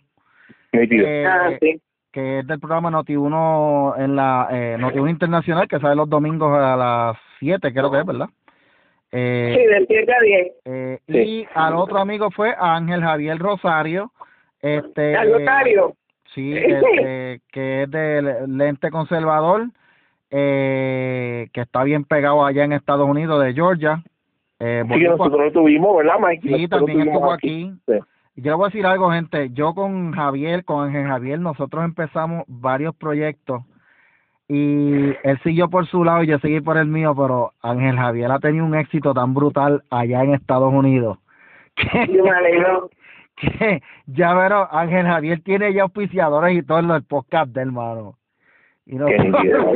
[0.72, 1.80] eh, Ah, sí.
[2.12, 6.76] Que es del programa Noti1 en la eh, Noti1 Internacional, que sale los domingos a
[6.76, 8.28] las 7, creo que es, ¿verdad?
[9.12, 10.52] Eh, Sí, del 7 a 10.
[10.64, 11.18] eh, Sí.
[11.18, 14.12] Y al otro amigo fue Ángel Javier Rosario,
[14.60, 15.94] este, Al notario.
[16.34, 19.66] sí, este, que es del lente conservador,
[20.30, 24.02] eh, que está bien pegado allá en Estados Unidos, de Georgia.
[24.60, 26.42] Eh, Sí, que nosotros lo tuvimos, ¿verdad, Mike?
[26.42, 27.72] Sí, Nosotros también estuvo aquí.
[27.86, 27.94] Sí.
[28.36, 29.50] Yo voy a decir algo, gente.
[29.52, 33.62] Yo con Javier, con Ángel Javier, nosotros empezamos varios proyectos
[34.48, 38.32] y él siguió por su lado y yo seguí por el mío, pero Ángel Javier
[38.32, 41.18] ha tenido un éxito tan brutal allá en Estados Unidos
[41.76, 42.90] que, Yo me alegro.
[43.36, 48.16] que ya verás, Ángel Javier tiene ya auspiciadores y todo en el podcast del hermano.
[48.86, 49.72] Y Qué nítido.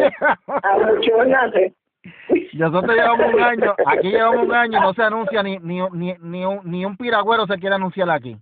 [0.47, 1.75] Abochónate.
[2.55, 6.15] nosotros llevamos un año, aquí llevamos un año y no se anuncia ni ni ni
[6.21, 8.37] ni un, ni un piragüero se quiere anunciar aquí.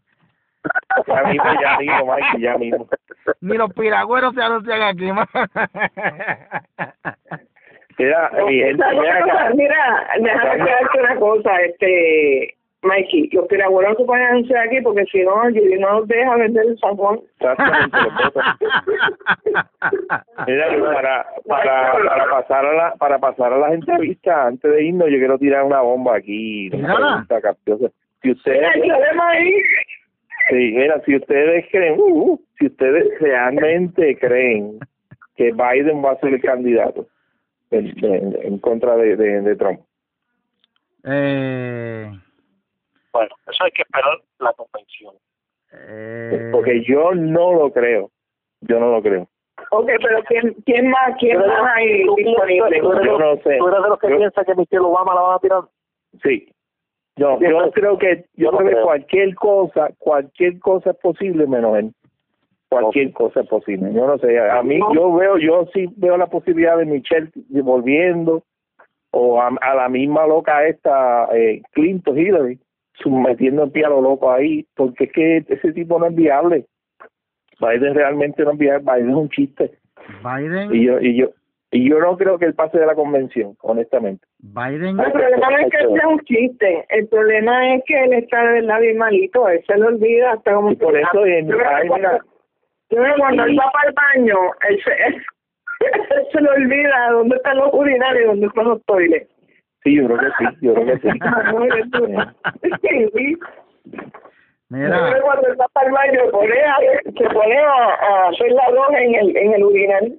[1.07, 2.89] Ya mismo, ya mismo, Mike, ya mismo.
[3.41, 5.27] Ni los piragüeros se anuncian aquí, man.
[7.99, 9.33] Mira, mi gente, ¿Sabes ven una acá.
[9.33, 9.51] cosa?
[9.55, 15.05] Mira, déjame quedarte una cosa, este, Mikey, los piragüeros no se pueden anunciar aquí porque
[15.07, 16.97] si no, Judy no nos deja vender el San
[17.39, 18.43] Exactamente, lo puedo-
[20.47, 25.09] Mira, para, para, para pasar a la, para pasar a las entrevistas, antes de irnos,
[25.11, 26.71] yo quiero tirar una bomba aquí.
[26.75, 27.89] una pregunta capciosa.
[28.23, 28.69] Si ustedes,
[30.51, 34.79] sí, mira, si ustedes creen, uh, uh, si ustedes realmente creen
[35.37, 37.07] que Biden va a ser el candidato
[37.71, 39.81] en, en, en contra de, de, de Trump,
[41.05, 42.11] eh,
[43.13, 45.15] Bueno, eso hay que esperar la convención.
[45.75, 48.11] eh, porque yo no lo creo,
[48.63, 49.27] yo no lo creo.
[49.71, 52.81] ok, pero ¿quién, quién más, quién más hay disponible?
[52.81, 53.57] tú eres- Yo no sé.
[53.59, 55.63] ¿Tú eres de los que Yo- piensa que Michelle Obama la van a tirar?
[56.23, 56.49] Sí.
[57.17, 57.39] Yo,
[57.73, 61.93] creo que yo creo que cualquier cosa, cualquier cosa es posible menos él.
[62.71, 63.93] Cualquier cosa es posible.
[63.93, 68.43] Yo no sé, a mí yo veo, yo sí veo la posibilidad de Michelle volviendo
[69.11, 72.59] o a, a la misma loca esta eh, Clinton Hillary
[73.07, 76.67] metiendo el pie a lo loco ahí, porque es que ese tipo no es viable.
[77.61, 79.71] Biden realmente no es viable, Biden es un chiste.
[80.25, 81.29] Biden, Y yo y yo
[81.75, 84.27] y yo no creo que él pase de la convención, honestamente.
[84.41, 88.43] Biden, El problema no es que sea un chiste, el problema es que él está
[88.45, 90.71] de verdad bien malito, él se lo olvida hasta como...
[90.73, 92.09] Y por eso en- Yo creo que ay, cuando-
[92.91, 94.37] él va para el baño,
[94.69, 95.23] él se, él,
[96.11, 99.29] él se le olvida dónde están los urinarios y dónde están los toiles.
[99.85, 101.09] Sí, yo creo que sí, yo creo que sí.
[102.83, 103.37] Sí,
[104.71, 107.59] Yo creo mira, que cuando él va para el baño se pone a, se pone
[107.59, 110.15] a, a hacer la droga en el, en el urinal.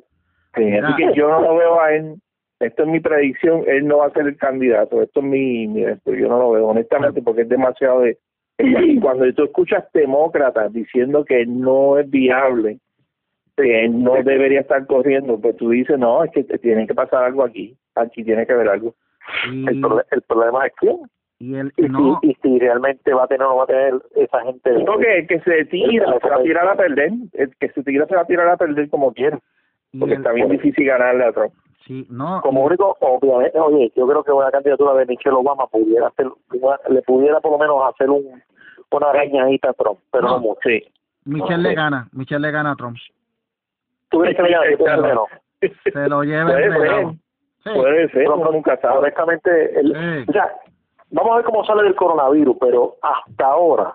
[0.55, 2.15] Sí, así que yo no lo veo a él.
[2.59, 3.63] Esto es mi predicción.
[3.67, 5.01] Él no va a ser el candidato.
[5.01, 6.13] Esto es mi, mi esto.
[6.13, 8.17] Yo no lo veo, honestamente, porque es demasiado de.
[9.01, 12.79] Cuando tú escuchas demócratas diciendo que no es viable,
[13.57, 16.93] que él no debería estar corriendo, pues tú dices, no, es que te tiene que
[16.93, 17.75] pasar algo aquí.
[17.95, 18.95] Aquí tiene que haber algo.
[19.51, 20.97] Y, El, el problema es quién.
[21.39, 23.67] y el Y, no, si, y si realmente va a tener o no va a
[23.67, 24.71] tener esa gente.
[24.83, 27.11] No, que el que se tira, se va a tirar a perder.
[27.33, 29.39] El que se tira se va a tirar a perder como quiera.
[29.97, 31.53] Porque el- está bien difícil ganarle a Trump.
[31.85, 32.39] Sí, no.
[32.41, 36.27] Como único, obviamente, oye, yo creo que una candidatura de Michelle Obama pudiera hacer,
[36.89, 38.41] le pudiera por lo menos hacer un
[38.91, 40.59] una arañadita a Trump, pero no, mucho.
[40.63, 40.83] Sí.
[41.25, 42.95] Michelle le gana, Michelle le gana a Trump.
[44.09, 45.19] ¿Tú crees que le gana?
[45.91, 47.19] Se lo lleva el.
[47.63, 47.69] Sí.
[47.73, 48.99] Puede ser, uno nunca sabe.
[48.99, 50.29] honestamente, el, Sí.
[50.29, 50.53] o sea,
[51.11, 53.93] vamos a ver cómo sale del coronavirus, pero hasta ahora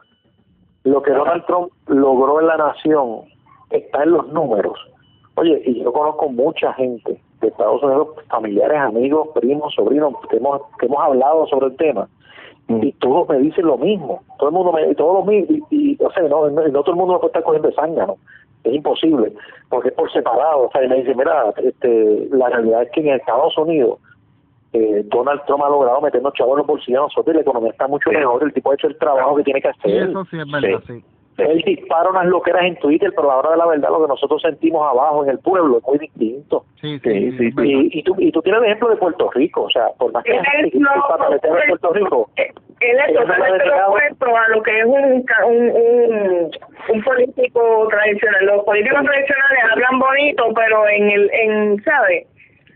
[0.85, 3.23] lo que Donald Trump logró en la nación
[3.71, 4.79] está en los números.
[5.35, 10.63] Oye, y yo conozco mucha gente de Estados Unidos, familiares, amigos, primos, sobrinos, que hemos,
[10.79, 12.09] que hemos hablado sobre el tema,
[12.69, 14.23] y todos me dicen lo mismo.
[14.39, 16.93] Todo el mundo me, todos los mismos, y, y, o sea, no, no, no todo
[16.93, 18.17] el mundo me puede estar cogiendo de zángano.
[18.65, 19.33] Es imposible,
[19.71, 20.67] porque es por separado.
[20.67, 23.99] O sea, y me dicen, mira, este, la realidad es que en Estados Unidos
[24.75, 27.71] eh, Donald Trump ha logrado meternos chavos en los bolsillos a nosotros y la economía
[27.71, 28.43] está mucho mejor.
[28.43, 29.91] El tipo ha hecho el trabajo que tiene que hacer.
[29.91, 31.03] Sí, eso sí es verdad, sí.
[31.39, 34.09] Él dispara unas loqueras en Twitter, pero a la hora de la verdad lo que
[34.09, 36.65] nosotros sentimos abajo en el pueblo es muy distinto.
[36.81, 37.53] Sí, sí, Sí.
[37.63, 40.25] Y, y, tú, y tú tienes el ejemplo de Puerto Rico, o sea, por más
[40.25, 42.51] que Él lo para meter a Puerto Rico, Él
[42.81, 46.51] es totalmente no lo opuesto a lo que es un, un, un,
[46.89, 48.47] un político tradicional.
[48.47, 52.27] Los políticos tradicionales hablan bonito, pero en el, en, ¿sabes?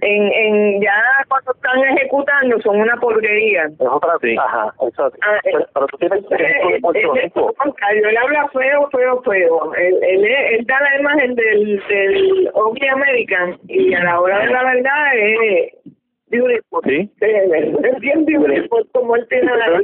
[0.05, 0.93] En, en ya
[1.29, 3.66] cuando están ejecutando son una porquería.
[3.66, 5.16] es otra Ajá, exacto.
[5.23, 7.55] Ah, eh, pero, pero tú tienes el ejemplo de Puerto Él- él- Rico.
[7.57, 9.74] contrario, él habla feo, feo, feo.
[9.74, 14.47] Él, él, él da la imagen del, del Ugly American y a la hora de
[14.51, 15.73] la verdad es
[16.27, 16.81] beautiful.
[16.85, 17.09] Sí.
[17.20, 19.83] Eh, Es bien beautiful como él tiene la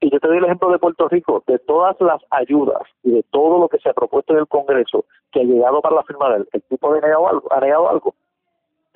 [0.00, 3.22] Y yo te doy el ejemplo de Puerto Rico, de todas las ayudas y de
[3.30, 6.28] todo lo que se ha propuesto en el Congreso que ha llegado para la firma
[6.30, 8.14] de él, el tipo ha negado algo, ha negado algo.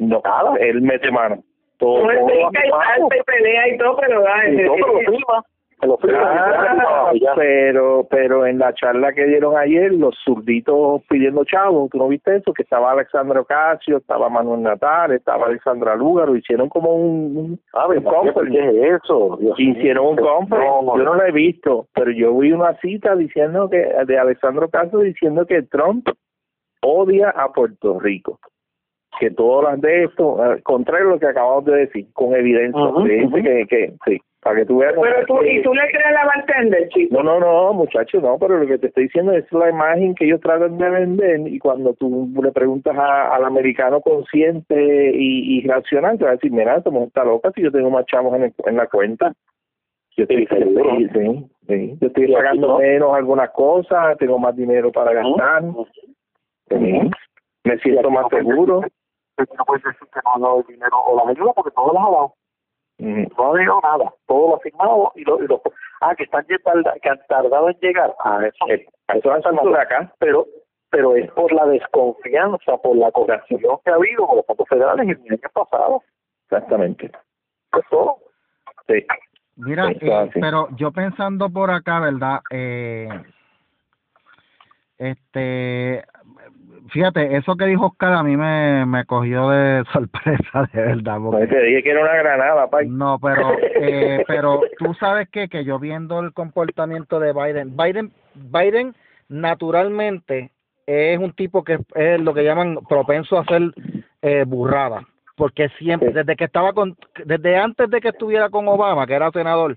[0.00, 0.56] No, nada.
[0.58, 1.42] Él mete mano.
[1.78, 5.44] Todo, No, todo pelea y todo, pero ah, Y todo lo eh, firma.
[5.82, 12.08] Ah, pero pero en la charla que dieron ayer los zurditos pidiendo chavos, ¿tú no
[12.08, 12.52] viste eso?
[12.52, 17.88] Que estaba Alexandra Ocasio, estaba Manuel Natal, estaba Alexandra Lúgaro, hicieron como un, un, A
[17.88, 18.58] ver, un conference.
[18.58, 19.38] ¿qué es eso?
[19.40, 23.16] Dios hicieron un conference, No, yo no lo he visto, pero yo vi una cita
[23.16, 26.08] diciendo que de Alexandra Ocasio diciendo que Trump
[26.82, 28.38] odia a Puerto Rico.
[29.20, 32.80] Que todas las de esto, eh, contrario a lo que acabamos de decir, con evidencia,
[33.04, 34.94] que, que, que sí, para que tú veas.
[34.98, 37.22] Pero tú, que- y tú le crees a la bartender, chico.
[37.22, 40.24] no, no, no, muchacho, no, pero lo que te estoy diciendo es la imagen que
[40.24, 45.66] ellos tratan de vender y cuando tú le preguntas a- al americano consciente y, y
[45.68, 48.34] racional, te va a decir, mira, esta mujer está loca si yo tengo más chavos
[48.36, 49.34] en, el- en la cuenta.
[50.16, 51.98] Yo estoy, Sí, sí.
[52.00, 52.78] Yo estoy pagando no.
[52.78, 55.62] menos algunas cosas, tengo más dinero para gastar,
[56.70, 57.10] sí.
[57.64, 58.80] me siento más seguro.
[59.56, 62.02] No puedes decir que no ha dado el dinero o las ayudas porque todo las
[62.02, 62.34] ha dado.
[62.98, 63.34] Ujú.
[63.38, 64.14] No ha dicho nada.
[64.26, 65.62] Todo lo ha firmado y lo, y lo
[66.00, 68.14] ah, que están que han tardado en llegar.
[68.24, 68.72] Ah, eso.
[68.72, 70.12] Eh, Eso es acá.
[70.18, 70.46] Pero
[70.90, 75.04] pero es por la desconfianza, por la corrección que ha habido con los fondos federales
[75.08, 76.02] en el año pasado.
[76.44, 77.06] Exactamente.
[77.06, 78.16] Es todo.
[78.88, 79.06] Sí.
[79.56, 82.40] Mira, eh, pero yo pensando por acá, ¿verdad?
[82.50, 83.08] Eh,
[84.98, 86.04] este,
[86.88, 91.18] fíjate, eso que dijo Oscar a mí me, me cogió de sorpresa, de verdad.
[91.18, 92.88] No, Porque, te dije que era una granada, pai.
[92.88, 98.12] no, pero, eh, pero tú sabes que que yo viendo el comportamiento de Biden, Biden,
[98.34, 98.94] Biden
[99.28, 100.50] naturalmente
[100.86, 103.62] es un tipo que es lo que llaman propenso a hacer
[104.22, 109.06] eh, burrada, porque siempre, desde que estaba con, desde antes de que estuviera con Obama,
[109.06, 109.76] que era senador,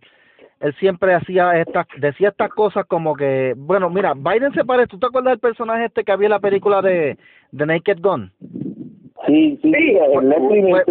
[0.64, 4.98] él siempre hacía estas, decía estas cosas como que, bueno, mira, Biden se parece, ¿tú
[4.98, 7.18] te acuerdas del personaje este que había en la película de,
[7.52, 8.32] de Naked Gun?
[9.28, 9.94] Sí, sí, Sí,
[10.72, 10.86] pues.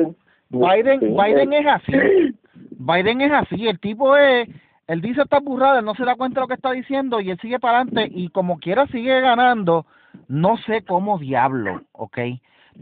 [0.50, 1.92] Biden, Biden es así.
[2.78, 3.66] Biden es así.
[3.66, 4.46] El tipo es,
[4.88, 7.30] él dice estas burradas, él no se da cuenta de lo que está diciendo y
[7.30, 9.86] él sigue para adelante y como quiera sigue ganando.
[10.28, 12.18] No sé cómo diablo, ¿ok?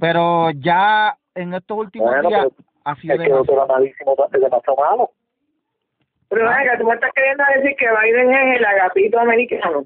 [0.00, 3.64] Pero ya en estos últimos Bueno, días pero ha sido Es que otro demasiado.
[3.64, 5.10] era malísimo, es demasiado malo.
[6.30, 9.84] Pero venga, tú me estás queriendo decir que Biden es el agatito americano.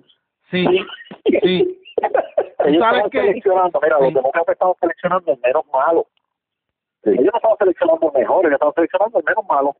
[0.50, 0.66] Sí,
[1.42, 1.80] sí.
[2.66, 4.04] Ellos sabes estaban que- seleccionando, mira, Sí.
[4.04, 6.06] los demócratas estaban seleccionando el menos malo.
[7.04, 9.76] Ellos no estaban seleccionando el mejor, ellos estaban seleccionando el menos malo.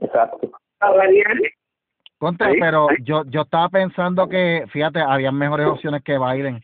[0.00, 0.50] Exacto.
[2.18, 2.96] Contra, Sí, pero sí.
[3.02, 6.62] yo yo estaba pensando que, fíjate, había mejores opciones que Biden.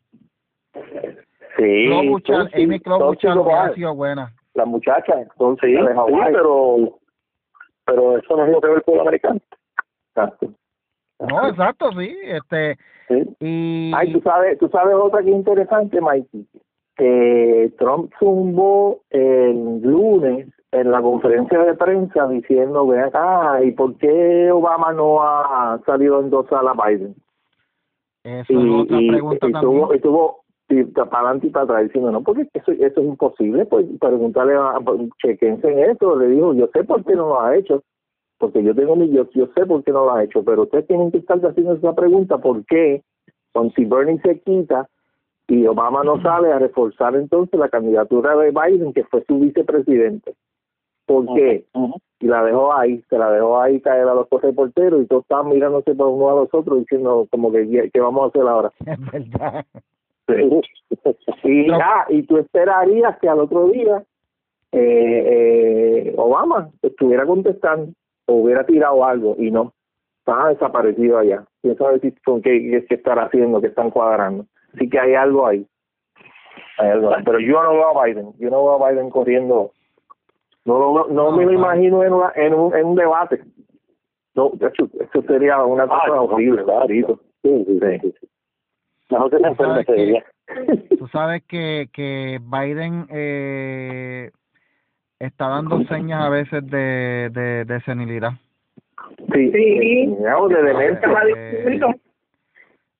[1.56, 1.86] Sí.
[1.86, 4.32] Klobuchar, sí, Amy sí, Klobuchar sí, hubiera sí, sido buena.
[4.55, 6.77] La muchacha, entonces, Sí, sí, pero,
[7.86, 9.40] pero eso no es lo que ve el pueblo americano.
[10.14, 10.48] Exacto.
[11.20, 12.14] No, exacto, sí.
[12.24, 12.76] Este,
[13.08, 13.22] Sí.
[13.40, 13.92] y...
[13.94, 16.44] Ay, tú sabes, tú sabes otra que es interesante, Mikey,
[16.96, 23.96] que Trump zumbó el lunes en la conferencia de prensa diciendo, ven acá, ¿y por
[23.98, 27.14] qué Obama no ha salido a endosar a Biden?
[28.24, 29.62] Eso Y, es otra pregunta y también.
[29.62, 30.45] tuvo, y tuvo sí,
[30.94, 34.78] para adelante y para atrás diciendo no porque eso eso es imposible pues preguntarle a
[35.22, 37.82] chequense en eso le dijo yo sé por qué no lo ha hecho
[38.38, 40.86] porque yo tengo mi yo, yo sé por qué no lo ha hecho pero ustedes
[40.88, 43.02] tienen que estar haciendo esa pregunta por qué
[43.52, 44.88] con si Bernie se quita
[45.48, 50.34] y Obama no sale a reforzar entonces la candidatura de Biden que fue su vicepresidente
[51.06, 51.64] ¿por qué?
[52.18, 55.22] y la dejó ahí, se la dejó ahí caer a los dos reporteros y todos
[55.22, 58.72] estaban mirándose por uno a los otros diciendo como que ¿qué vamos a hacer ahora?
[58.86, 59.64] Es verdad.
[61.44, 64.03] y, ah, y tú esperarías que al otro día
[64.73, 67.93] eh, eh, Obama estuviera contestando
[68.27, 69.73] o hubiera tirado algo y no,
[70.19, 71.44] estaba desaparecido allá.
[71.62, 74.47] ¿Quién sabe si, con qué, qué, estar haciendo, qué están cuadrando?
[74.74, 75.66] Así que hay algo ahí.
[76.78, 77.23] Hay algo ahí.
[77.24, 79.73] Pero yo no veo a Biden, yo no veo a Biden corriendo
[80.66, 83.40] no, no, no me lo imagino en, una, en, un, en un debate.
[84.35, 86.86] No, eso sería una cosa ah, horrible, ¿verdad?
[86.89, 87.05] Sí,
[87.43, 88.28] sí, sí.
[89.08, 94.30] Mejor que ¿Tú sabes que, tú sabes que, que Biden eh,
[95.20, 98.32] está dando señas a veces de, de, de senilidad.
[99.32, 101.08] Sí, sí, digamos, de demencia.
[101.36, 101.80] Eh,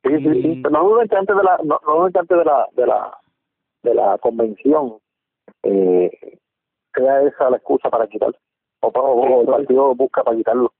[0.04, 0.60] sí, sí, sí.
[0.62, 3.18] Pero no antes de la, no, no antes de la, de la,
[3.82, 4.98] de la convención,
[5.64, 6.10] eh,
[6.94, 8.36] sea esa la excusa para quitarlo.
[8.80, 10.72] O, o, el partido busca para quitarlo.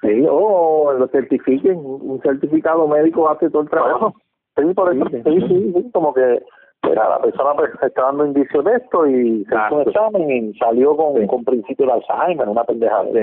[0.00, 4.14] Sí, o lo certifiquen, un certificado médico hace todo el trabajo.
[4.56, 6.42] Sí, por eso, sí, sí, sí, como que
[6.82, 10.58] era, la persona pues, está dando indicios de esto y se hizo un examen y
[10.58, 13.04] salió con, con principio de Alzheimer, una pendejada.
[13.04, 13.20] Sí,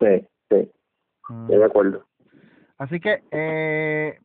[0.00, 0.70] sí, sí,
[1.28, 1.42] mm.
[1.42, 2.04] estoy de acuerdo.
[2.78, 4.18] Así que, eh,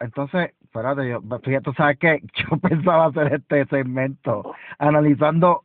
[0.00, 1.20] entonces, espérate, yo,
[1.62, 2.20] tú sabes que
[2.50, 5.62] yo pensaba hacer este segmento analizando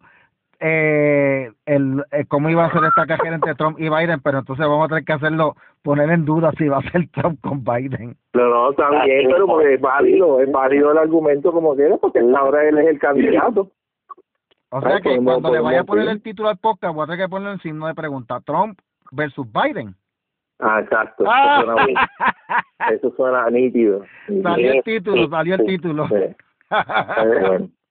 [0.66, 4.66] eh, el, eh, cómo iba a ser esta cajera entre Trump y Biden, pero entonces
[4.66, 8.16] vamos a tener que hacerlo, poner en duda si va a ser Trump con Biden.
[8.34, 12.20] No, no, está bien, pero porque es válido, es válido el argumento como quiera, porque
[12.20, 13.70] ahora él es el candidato.
[14.70, 17.26] O sea que cuando le vaya a poner el título al podcast, voy a tener
[17.26, 18.80] que ponerle un signo de pregunta, Trump
[19.12, 19.94] versus Biden.
[20.60, 21.26] Ah, exacto.
[22.90, 24.04] Eso, suena, nítido.
[24.42, 26.08] Salió el título, salió el título.
[26.08, 26.36] Sí,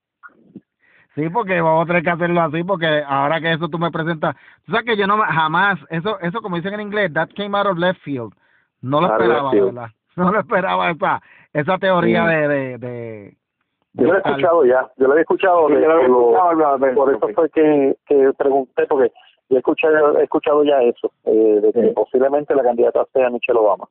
[1.33, 4.35] porque vamos a tener que hacerlo así, porque ahora que eso tú me presentas,
[4.65, 7.67] tú sabes que yo no jamás, eso, eso como dicen en inglés, that came out
[7.67, 8.33] of left field,
[8.81, 9.89] no lo esperaba, ¿verdad?
[10.15, 11.23] No lo esperaba esa,
[11.55, 13.37] esa teoría de, de, de,
[13.95, 15.69] yo lo he escuchado ya, yo lo he escuchado,
[16.95, 19.11] por eso fue que, que pregunté, porque
[19.49, 23.59] yo he escuchado, he escuchado ya eso, eh, de que posiblemente la candidata sea Michelle
[23.59, 23.89] Obama.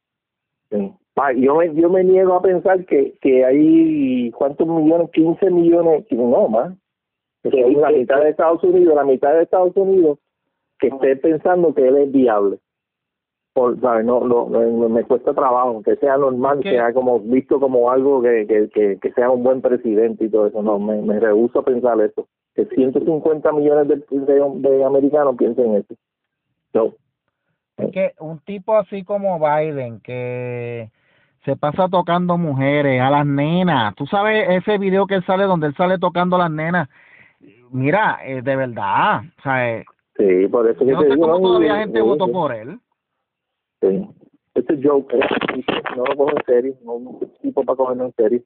[0.69, 0.93] Sí.
[1.17, 6.05] Ah, yo me yo me niego a pensar que que hay cuántos millones 15 millones
[6.09, 6.73] no más
[7.43, 10.19] que hay la mitad de Estados Unidos, la mitad de Estados Unidos
[10.81, 12.57] que esté pensando que él es viable.
[13.53, 18.21] Por, No, no, me cuesta trabajo, que sea normal, que sea como visto como algo
[18.21, 20.61] que, que, que, sea un buen presidente y todo eso.
[20.61, 22.27] No, me, me rehuso a pensar eso.
[22.55, 25.95] Que 150 millones de, de, americanos piensen eso.
[26.73, 26.93] No.
[27.77, 30.89] Es que un tipo así como Biden, que
[31.43, 33.93] se pasa tocando mujeres, a las nenas.
[33.95, 36.89] Tú sabes ese video que sale donde él sale tocando a las nenas
[37.71, 39.85] mira, eh, de verdad, o sea, eh,
[40.17, 42.79] sí, por eso yo no sé cómo todavía gente votó por él.
[43.81, 44.07] Sí,
[44.55, 45.15] este joke,
[45.95, 48.41] no lo cojo en serio, no tipo para cogerlo en serio.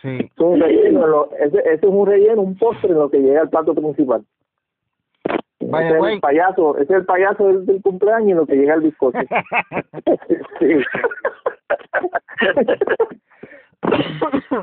[0.00, 0.18] Sí.
[0.20, 3.42] Es un relleno, lo, ese, ese es un relleno, un postre en lo que llega
[3.42, 4.24] al plato principal.
[5.60, 8.56] Vaya, ese es el payaso, ese es el payaso del, del cumpleaños en lo que
[8.56, 9.18] llega al bizcocho.
[10.58, 10.66] sí.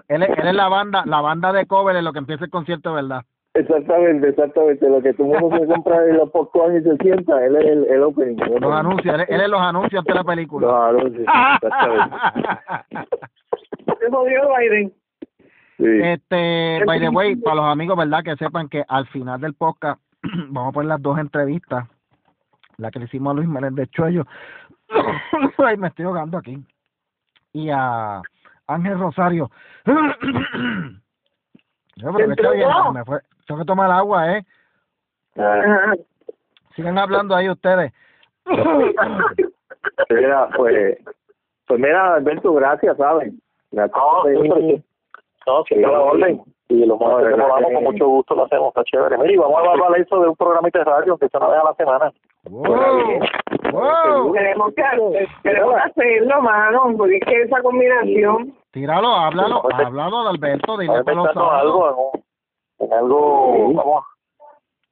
[0.07, 2.51] él, es, él es la banda, la banda de cover en lo que empieza el
[2.51, 3.23] concierto, ¿verdad?
[3.59, 4.89] Exactamente, exactamente.
[4.89, 7.65] Lo que todo el mundo se compra en los popcorn y se sienta, él es
[7.65, 8.37] el, el opening.
[8.37, 10.67] Los anuncios, él, es los anuncios de la película.
[10.67, 12.15] Los anuncios, exactamente.
[13.99, 14.93] ¿Qué jodió Biden?
[15.77, 15.85] Sí.
[16.03, 18.23] Este, by the way, para los amigos, ¿verdad?
[18.23, 20.01] Que sepan que al final del podcast
[20.49, 21.85] vamos a poner las dos entrevistas.
[22.77, 24.25] La que le hicimos a Luis Meléndez Chuello.
[25.57, 26.57] Ay, me estoy ahogando aquí.
[27.51, 28.21] Y a
[28.67, 29.51] Ángel Rosario.
[31.97, 33.19] Yo, pero que bien, me fue.
[33.49, 34.45] Tengo que tomar agua, ¿eh?
[36.75, 37.91] Sigan hablando ahí ustedes.
[40.11, 40.99] mira, pues,
[41.65, 43.41] pues mira, Alberto, gracias, ¿saben?
[43.71, 46.43] No, no, que la orden.
[46.67, 49.17] Y lo más que vamos, con mucho gusto lo hacemos, está chévere.
[49.17, 51.59] Mira, y vamos a hablar eso de un programa de radio que se una vez
[51.59, 52.11] a la semana.
[52.43, 53.19] Wow.
[53.71, 54.31] Wow.
[54.31, 58.53] Queremos, que, queremos hacerlo, mano, porque es que esa combinación.
[58.69, 62.11] Tíralo, háblalo, háblalo de Alberto, dile los algo,
[62.79, 64.03] en, algo, vamos,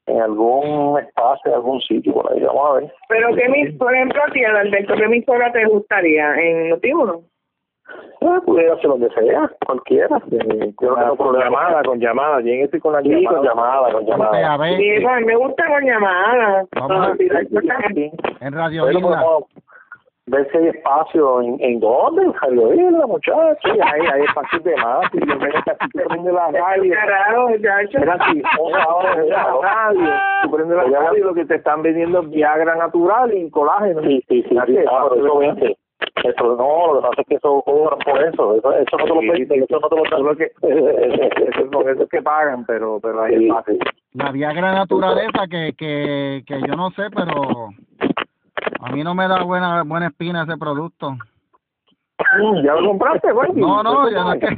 [0.06, 2.94] en algún espacio, en algún sitio por ahí, vamos a ver.
[3.10, 6.36] Pero que mis, por ejemplo, a ti, Alberto, ¿qué emisora te gustaría?
[6.36, 7.22] ¿En Notiuno?
[8.22, 10.18] Ah, pudiera hacer donde sea, cualquiera.
[10.32, 13.38] Eh, yo no tengo con llamada, con llamada, bien estoy con la Sí, llamada.
[13.38, 14.58] con llamada, con a llamada.
[14.58, 16.68] ver Sí, pues, me gusta con llamadas.
[16.76, 18.12] Vamos a- Ah, también.
[18.42, 19.24] en Radio Pero Isla.
[20.28, 23.58] Ver si hay espacio en, en dónde, en Radio Isla, muchachos.
[23.64, 26.94] Sí, hay, hay espacios de más, y yo me casi te prende la radio.
[26.94, 27.98] Carajo, muchacho.
[27.98, 30.10] Era así, ahora prende la radio,
[30.44, 34.02] tú prendes la radio y lo que te están vendiendo es Viagra natural y colágeno.
[34.02, 34.78] Sí, sí, sí, sí.
[34.92, 35.78] Ah, pero eso vende.
[36.24, 38.56] Eso, no, lo que pasa es que eso cobran por eso.
[38.56, 42.10] Eso, eso no te lo Sí, venden, eso no te lo que, eso eso es
[42.10, 43.76] que pagan, pero, pero hay Sí, espacio.
[44.14, 47.70] La Viagra naturaleza que, que, que yo no sé, pero
[48.82, 51.12] a mí no me da buena buena espina ese producto.
[51.12, 53.52] Mm, ¿Ya lo compraste, güey?
[53.54, 54.58] No, no, ya no es que...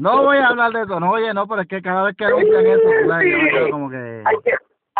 [0.00, 2.24] No voy a hablar de eso, no, oye, no, pero es que cada vez que
[2.24, 4.22] anuncian eso, tú sabes, yo como que-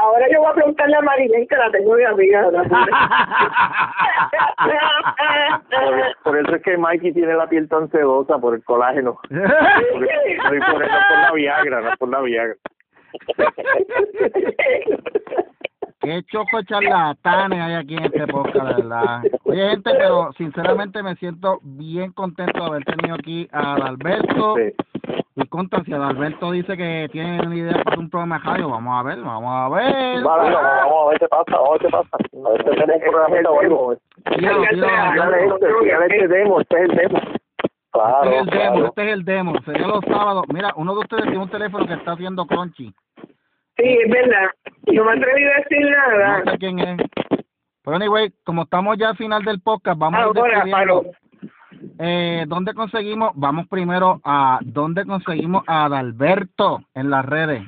[0.04, 2.42] Ahora yo voy a preguntarle a Marilén que la tengo de amiga.
[2.50, 2.62] Por,
[6.24, 9.18] por eso es que Mikey tiene la piel tan sedosa por el colágeno.
[9.22, 9.38] Porque-
[10.42, 10.66] por, no
[11.08, 12.54] por la Viagra, no por la Viagra.
[16.00, 19.22] Qué choco charlatanes hay aquí en este podcast, verdad.
[19.44, 24.56] Oye, gente, pero sinceramente me siento bien contento de haber tenido aquí a Adalberto.
[24.56, 24.74] Sí.
[25.36, 29.00] Y contra, si Adalberto dice que tiene una idea para un programa de radio, vamos
[29.00, 30.22] a ver, vamos a ver.
[30.22, 32.08] Vale, vamos a ver qué pasa, vamos a ver qué pasa.
[32.16, 33.92] A ver si tenemos un programita o algo.
[33.92, 37.18] Este, fíjate este demo, este es el demo.
[37.92, 38.86] Claro, Este es el demo, claro.
[38.86, 39.52] este es el demo.
[39.64, 40.44] Sería los sábados.
[40.52, 42.92] Mira, uno de ustedes tiene un teléfono que está haciendo crunchy.
[43.76, 44.50] Sí, es verdad.
[44.86, 46.42] No me atreví a decir nada.
[46.44, 46.96] No sé quién es.
[47.84, 51.02] Pero anyway, como estamos ya al final del podcast, vamos a ir Ahora, despidiendo.
[51.98, 53.32] Eh, ¿Dónde conseguimos?
[53.34, 57.62] Vamos primero a ¿dónde conseguimos a Adalberto en las redes?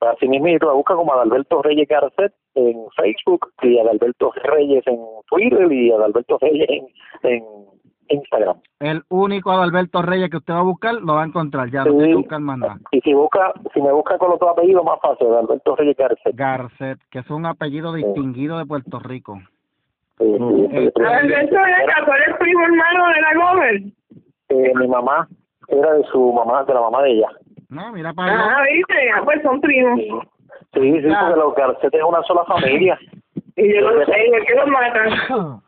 [0.00, 4.98] Así mismo, busca como Adalberto Reyes Garcet en Facebook y Adalberto Reyes en
[5.28, 6.86] Twitter y Adalberto Reyes en,
[7.24, 7.44] en
[8.08, 8.56] Instagram.
[8.78, 12.14] El único Adalberto Reyes que usted va a buscar lo va a encontrar, ya Sí.
[12.14, 12.78] buscar más nada.
[12.92, 16.34] Y si busca, si me busca con los dos apellidos, más fácil, Adalberto Reyes Garcet.
[16.36, 19.40] Garcet, que es un apellido distinguido de Puerto Rico.
[20.18, 21.02] Sí, sí, Eh, sí.
[21.04, 23.80] A ver, eso es que tú eres primo hermano de la Gober.
[24.50, 25.28] Eh, mi mamá
[25.68, 27.28] era de su mamá, de la mamá de ella.
[27.68, 28.56] No, mira para allá.
[28.58, 29.98] Ah, viste, ah, pues son primos.
[30.00, 30.12] Sí,
[30.74, 31.20] sí, Ya.
[31.20, 32.98] porque los Garcet es una sola familia.
[33.56, 35.60] Y yo lo sé, ¿de qué los matan?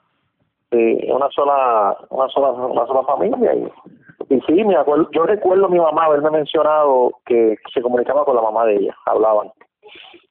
[0.71, 3.55] Sí, una sola, una sola, una sola familia.
[3.55, 8.25] Y, y sí, me acuerdo, yo recuerdo a mi mamá haberme mencionado que se comunicaba
[8.25, 9.51] con la mamá de ella, hablaban.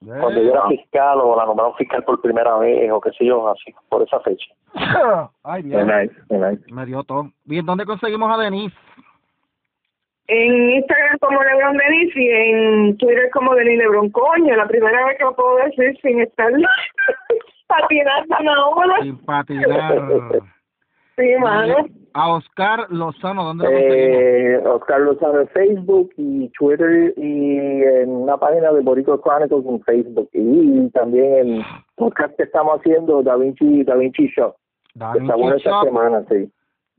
[0.06, 3.48] Cuando yo era fiscal o la nombraron fiscal por primera vez o qué sé yo,
[3.50, 4.48] así, por esa fecha.
[5.44, 5.88] Ay, bien.
[5.88, 6.74] nice, muy nice.
[6.74, 7.30] Me dio todo.
[7.44, 8.76] Bien, ¿dónde conseguimos a Denise?
[10.28, 14.12] En Instagram como Lebron Denis y en Twitter como Denis Lebron.
[14.12, 16.52] Coño, la primera vez que lo puedo decir sin estar
[17.68, 19.02] patinando ahora.
[19.02, 20.04] Sin patinar.
[21.20, 21.76] Sí, mano.
[22.14, 23.72] A Oscar Lozano, ¿dónde lo?
[23.72, 29.82] Eh, Oscar Lozano en Facebook y Twitter y en una página de Boricua Chronicles en
[29.84, 31.62] Facebook y también en
[31.96, 34.54] podcast que estamos haciendo Da Vinci, Da Vinci Show.
[34.96, 35.84] Da que está Vinci bueno esta Shop.
[35.86, 36.52] semana, sí.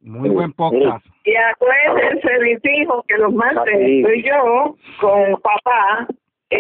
[0.02, 1.04] Muy buen podcast.
[1.24, 4.00] Y acuérdense, mis hijos, que los martes Así.
[4.00, 6.06] estoy yo con papá.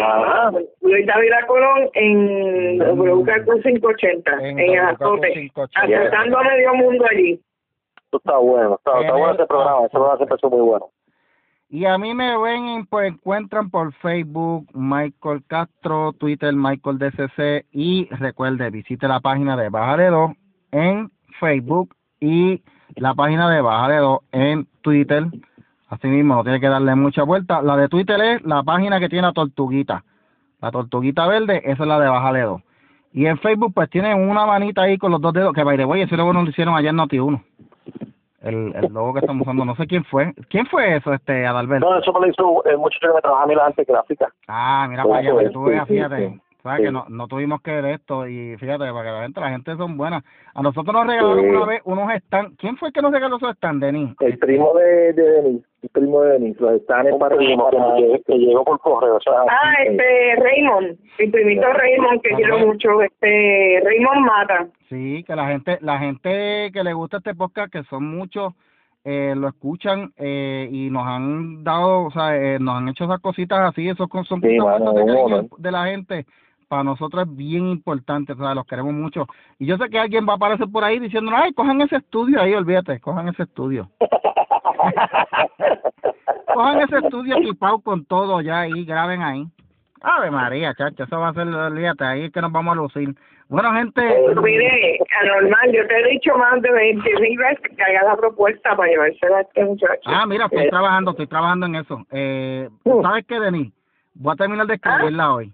[0.02, 0.52] Ah.
[0.82, 5.80] Luis David Colón en WKQ 580, En en, Azote, 580.
[5.80, 7.40] aceptando a medio mundo allí.
[8.10, 10.86] Esto está bueno, está, está bueno ese programa, ese programa siempre fue muy bueno.
[11.68, 18.08] Y a mí me ven, pues encuentran por Facebook Michael Castro, Twitter Michael DCC y
[18.10, 20.32] recuerde, visite la página de Bájale 2
[20.72, 22.60] en Facebook y
[22.96, 25.26] la página de Bájale 2 en Twitter.
[25.86, 27.62] Así mismo, no tiene que darle mucha vuelta.
[27.62, 30.02] La de Twitter es la página que tiene la tortuguita.
[30.60, 32.60] La tortuguita verde, esa es la de Bájale 2.
[33.12, 35.84] Y en Facebook, pues tienen una manita ahí con los dos dedos, que by the
[35.84, 37.44] way, eso luego nos lo hicieron ayer en Noti1.
[38.40, 40.32] El, el logo que estamos usando, no sé quién fue.
[40.48, 41.88] ¿Quién fue eso, este, Adalberto?
[41.88, 44.32] No, eso me lo hizo el muchacho que me trabaja a mí la arte gráfica.
[44.48, 46.40] Ah, mira para allá, tú veas, fíjate.
[46.60, 46.62] Sí.
[46.62, 46.84] ¿Sabes Sí.
[46.86, 48.26] que no, no tuvimos que ver esto?
[48.28, 50.22] Y fíjate, para que la gente, la gente son buenas.
[50.54, 51.46] A nosotros nos regalaron Sí.
[51.50, 52.56] una vez unos stands.
[52.58, 54.10] ¿Quién fue el que nos regaló esos stands, Denis?
[54.20, 58.38] El primo de, de Denis, el primo de Denis, los Un para, primo que, que
[58.38, 63.80] llegó por correo, o sea, Ah, este Raymond, mi primito Raymond, que quiero mucho, este
[63.84, 64.66] Raymond Mata.
[64.88, 68.52] Sí, que la gente, la gente que le gusta este podcast, que son muchos,
[69.04, 73.20] eh, lo escuchan eh, y nos han dado, o sea, eh, nos han hecho esas
[73.20, 75.44] cositas así, esos son Sí, cosas mano, de un cariño honor.
[75.56, 76.26] de la gente.
[76.70, 79.26] Para nosotros es bien importante, o sea, los queremos mucho.
[79.58, 82.40] Y yo sé que alguien va a aparecer por ahí diciendo, ay, cojan ese estudio
[82.40, 83.90] ahí, olvídate, cojan ese estudio.
[86.54, 89.48] cojan ese estudio equipado con todo ya ahí, graben ahí.
[90.00, 93.16] Ave María, chacho, eso va a ser, olvídate, ahí es que nos vamos a lucir.
[93.48, 94.00] Bueno, gente...
[94.40, 98.76] Mire, anormal, yo te he dicho más de 20 mil veces que haga la propuesta
[98.76, 100.02] para llevársela a este muchacho.
[100.06, 102.06] Ah, mira, estoy Eh, trabajando, estoy trabajando en eso.
[102.12, 103.02] Eh, Uh.
[103.02, 103.72] ¿Sabes qué, Denis?
[104.14, 105.52] Voy a terminar de escribirla hoy.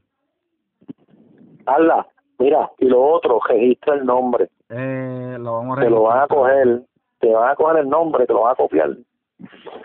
[1.67, 2.07] Hazla,
[2.39, 4.49] mira, y lo otro, registra el nombre.
[4.71, 6.83] Eh, lo vamos a Te lo van a coger,
[7.21, 8.91] te van a coger el nombre, te lo van a copiar.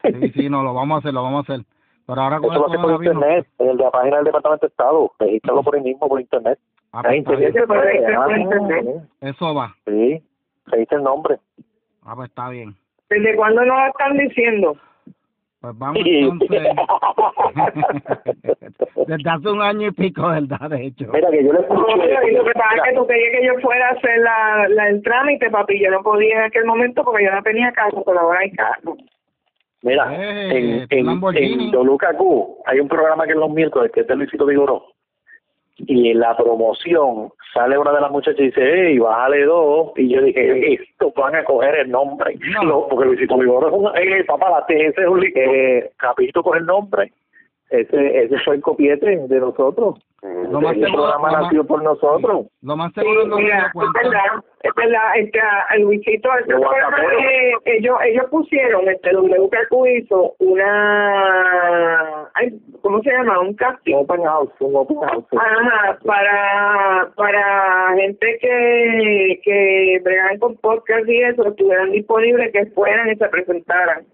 [0.03, 1.65] Sí, sí, no, lo vamos a hacer, lo vamos a hacer.
[2.05, 4.69] Pero ahora con Eso lo el hace por internet, en la página del Departamento de
[4.69, 5.11] Estado.
[5.19, 6.59] Regístralo por ahí mismo, por internet.
[6.93, 8.85] Ah, pues, internet Eso ah, internet.
[9.21, 9.75] Eso va.
[9.85, 10.23] Sí,
[10.65, 11.39] registra el nombre.
[12.03, 12.75] Ah, pues está bien.
[13.09, 14.75] ¿Desde cuándo nos están diciendo?
[15.61, 16.49] Pues vamos entonces.
[19.07, 20.69] Desde hace un año y pico, ¿verdad?
[20.71, 21.05] De hecho.
[21.13, 23.45] Mira que yo le No, pero y lo que pasa es que tú querías que
[23.45, 25.79] yo fuera a hacer la, la, el trámite, papi.
[25.79, 28.95] Yo no podía en aquel momento porque yo no tenía carro, pero ahora hay carro.
[29.83, 32.21] Mira, Eh, en, en, en WKQ
[32.65, 34.83] hay un programa que es los miércoles, que es de Luisito Vigoró.
[35.87, 39.91] Y en la promoción sale una de las muchachas y dice, hey, bájale dos.
[39.97, 42.37] Y yo dije, estos van a coger el nombre.
[42.53, 42.63] No.
[42.63, 46.43] No, porque Luisito Vigoró es un, eh, papá, la ese es un, li- eh, Capito
[46.43, 47.11] coge el nombre.
[47.69, 49.99] Ese, ese fue el copiete de nosotros.
[50.23, 52.45] Lo más el seguro- programa lo más- nació por nosotros.
[52.61, 53.99] Lo más seguro no se mira, dio es cuenta.
[54.03, 55.39] verdad, es verdad, este,
[55.79, 63.39] Luisito, este que ellos, ellos pusieron, este WKQ hizo una, ay, ¿cómo se llama?
[63.39, 63.95] Un casting.
[63.95, 65.25] Un open house, un open house.
[65.37, 73.09] Ajá, para, para gente que, que bregaban con podcast y eso, estuvieran disponibles, que fueran
[73.11, 74.05] y se presentaran.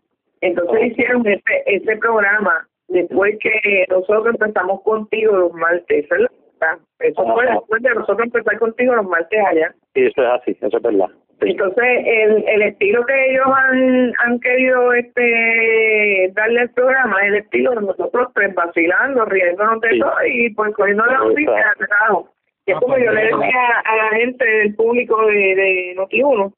[0.41, 6.07] Entonces hicieron ese, ese programa después que nosotros empezamos contigo los martes.
[6.09, 6.79] Verdad.
[6.99, 9.73] Eso fue después de nosotros empezar contigo los martes allá.
[9.93, 11.07] Y eso es así, eso es verdad.
[11.41, 11.51] Sí.
[11.51, 17.35] Entonces, el, el estilo que ellos han, han querido este darle al programa es el
[17.35, 19.99] estilo de nosotros pues, vacilando, riéndonos de Sí.
[19.99, 22.25] todo y pues cogiendo la atrás.
[22.65, 26.53] Y es como yo le decía a la gente del público de, de Noti1,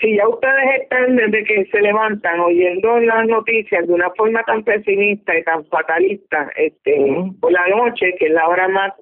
[0.00, 4.64] si ya ustedes están desde que se levantan oyendo las noticias de una forma tan
[4.64, 7.06] pesimista y tan fatalista este
[7.40, 8.92] por la noche, que es la hora más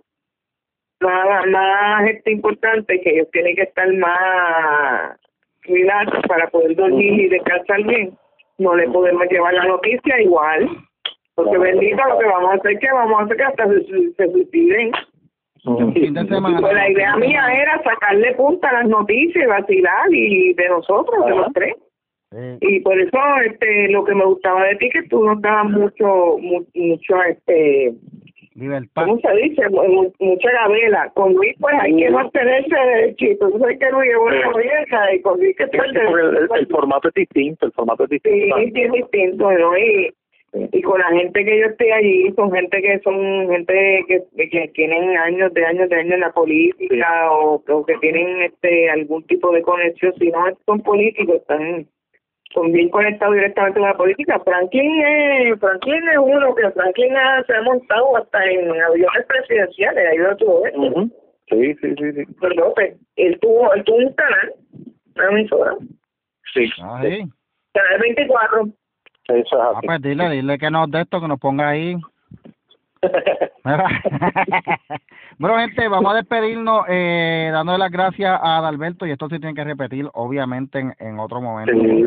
[1.01, 5.17] más, más este, importante, que ellos tienen que estar más
[5.63, 8.19] relax para poder dormir y descansar bien,
[8.59, 10.69] no le podemos llevar la noticia igual.
[11.37, 14.13] Porque bendito lo que vamos a hacer que vamos a hacer que hasta se, se,
[14.15, 14.91] se suiciden.
[15.65, 16.61] De.
[16.61, 21.25] Pues la idea mía era sacarle punta a las noticias y vacilar y de nosotros,
[21.27, 21.75] de los tres.
[22.31, 22.59] Sí.
[22.61, 26.37] Y por eso este lo que me gustaba de ti que tú nos dabas mucho
[26.39, 27.93] mu- mucho este
[28.55, 29.05] Libertad.
[29.07, 29.69] ¿cómo se dice?
[29.71, 31.11] Mu- mu- mucha gabela.
[31.15, 33.49] Con Luis pues hay que mantenerse derechito.
[33.51, 36.67] Tú sabes que Luis es una vieja y con Luis que Sí, el, el- el
[36.67, 38.57] formato es distinto, el formato es Sí, distinto.
[38.59, 39.79] sí, es distinto, ¿no?
[39.79, 40.11] Y,
[40.53, 44.69] y con la gente que yo estoy allí, son gente que son gente que, que
[44.75, 49.23] tienen años de años de años en la política o, o que tienen este algún
[49.25, 51.87] tipo de conexión, si no son políticos, están
[52.55, 54.41] son bien conectados directamente con la política.
[54.41, 60.09] Franklin es, Franklin es uno que Franklin ha- se ha montado hasta en aviones presidenciales,
[60.11, 60.81] ahí lo tuvo esto.
[60.81, 61.11] Ujú.
[61.51, 62.23] Sí, sí, sí, sí.
[62.41, 64.55] Pero López, él tuvo, él tuvo un canal,
[65.17, 65.73] una emisora,
[66.55, 67.23] Sí, Ah, sí.
[67.75, 68.65] canal 24,
[69.29, 69.87] eso es Ah, así.
[69.87, 71.97] pues dile, dile que nos de esto, que nos ponga ahí.
[75.39, 79.55] Bueno, gente, vamos a despedirnos eh, dándole las gracias a Adalberto y esto se tiene
[79.55, 81.73] que repetir, obviamente, en, en otro momento.
[81.73, 82.05] Sí.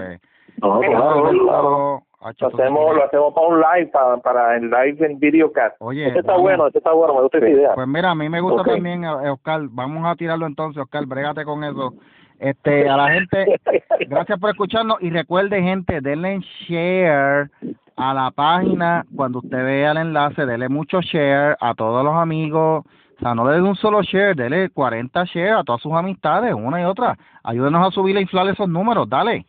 [0.62, 5.18] No, Claro, claro, Lo hacemos, lo hacemos para un live, para, para el live en
[5.18, 5.78] videocast.
[5.80, 7.74] Oye, Este está vamos- bueno, este está bueno, me gusta esa idea.
[7.74, 9.62] Pues mira, a mí me gusta también, eh, Oscar.
[9.70, 11.06] Vamos a tirarlo entonces, Oscar.
[11.06, 11.94] Brégate con eso.
[12.42, 13.60] Este, a la gente,
[14.10, 17.52] gracias por escucharnos y recuerde, gente, denle share
[17.96, 22.84] a la página cuando usted vea el enlace, denle mucho share a todos los amigos.
[22.84, 26.52] O sea, no le dé un solo share, dele 40 share a todas sus amistades,
[26.56, 27.16] una y otra.
[27.44, 29.46] Ayúdenos a subir e inflar esos números, dale.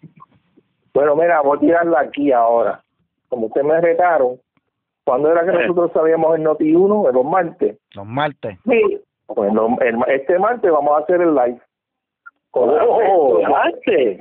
[0.92, 2.82] Bueno, mira, voy a tirarla aquí ahora.
[3.30, 4.36] Como ustedes me retaron,
[5.06, 7.08] ¿cuándo era que nosotros sabíamos el Noti 1?
[7.08, 7.78] En los martes.
[7.94, 8.58] Los martes.
[8.68, 11.58] sí, Pues lo- el- este martes vamos a hacer el live.
[12.54, 14.18] Oh, martes.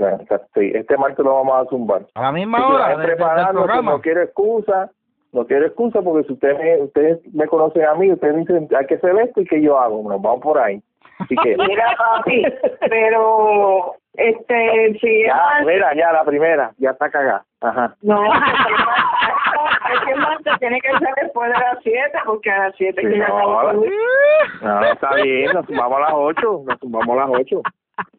[0.53, 2.03] Sí, este martes lo vamos a zumbar.
[2.15, 2.95] A la misma hora.
[3.01, 4.89] Preparando, pues, no quiero excusa,
[5.33, 8.85] no quiero excusa porque si ustedes me, ustedes me conocen a mí, ustedes dicen, hay
[8.85, 10.81] que hacer esto y que yo hago, nos vamos por ahí.
[11.29, 12.45] Mira, papi,
[12.89, 17.45] pero este, si ya, mira, ya la primera, ya está cagada.
[17.61, 17.95] Ajá.
[18.01, 18.23] No,
[19.93, 23.07] es que martes tiene que ser después de las 7, porque a las 7 sí,
[23.07, 24.79] que no, ya la...
[24.81, 27.61] No, está bien, nos sumamos a las 8, nos sumamos a las 8.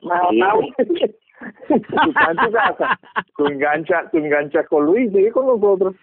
[3.36, 5.94] Tú enganchas, tú enganchas con Luis, sigue con nosotros.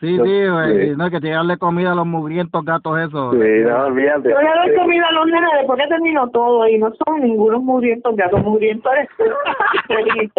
[0.00, 3.32] Sí, sí, güey, no, que darle comida a los mugrientos gatos esos.
[3.32, 4.28] Sí, no, olvídate.
[4.28, 7.62] Yo le doy comida a los nenes después que termino todo y no son ningunos
[7.62, 9.08] mugrientos, gatos mugrientos eres.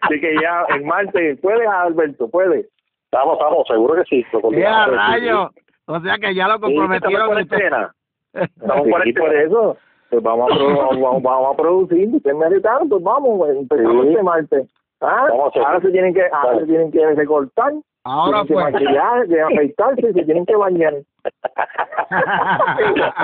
[0.00, 2.28] Así que ya en Marte, ¿puedes, Alberto?
[2.30, 2.66] ¿Puedes?
[3.10, 4.24] Estamos, estamos, seguro que sí.
[4.32, 4.96] lo ¡Qué coordinamos.
[4.96, 5.50] rayo!
[5.86, 7.26] O sea que ya lo Sí, estamos en comprometieron.
[7.26, 7.94] cuarentena.
[8.34, 9.26] Estamos en Sí, cuarentena.
[9.26, 9.76] por eso.
[10.14, 12.08] Pues vamos a, pro- vamos, vamos a producir.
[12.14, 14.08] Ustedes meritaron, pues vamos, pues, empezamos Sí.
[14.10, 14.70] este martes.
[15.00, 15.26] ¿Ah?
[15.30, 16.60] Ahora se tienen que, ahora Vale.
[16.60, 17.72] se tienen que recortar,
[18.04, 18.66] Ahora tienen pues.
[18.66, 20.94] que maquillar, que afeitarse, se tienen que bañar.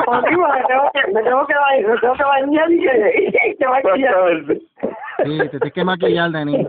[0.05, 3.57] Contigo me tengo que, me tengo que bañar, me tengo que bañar y que, y
[3.57, 4.45] que maquillar.
[5.25, 6.67] Sí, te tienes que maquillar, Denis.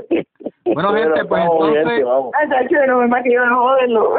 [0.65, 4.15] Bueno, Bueno, gente, pues bien, entonces, Tacho, no me maquillo, no joderlo.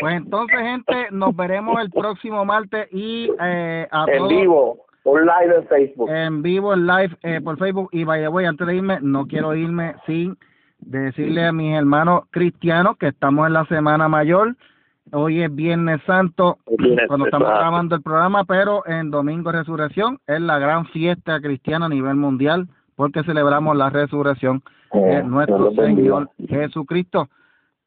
[0.00, 5.56] pues entonces, gente, nos veremos el próximo martes y eh, a En todos vivo, live
[5.56, 6.10] en Facebook.
[6.10, 7.88] en vivo, en live eh, por Facebook.
[7.92, 10.36] Y by the way, antes de irme, no quiero irme sin
[10.78, 14.56] decirle a mis hermanos cristianos que estamos en la Semana Mayor.
[15.12, 17.64] Hoy es Viernes Santo, Viernes, cuando estamos exacto.
[17.64, 22.14] grabando el programa, pero en Domingo de Resurrección es la gran fiesta cristiana a nivel
[22.14, 24.62] mundial porque celebramos la resurrección
[24.92, 26.28] de Eh, nuestro los bendiga.
[26.28, 27.28] Señor Jesucristo,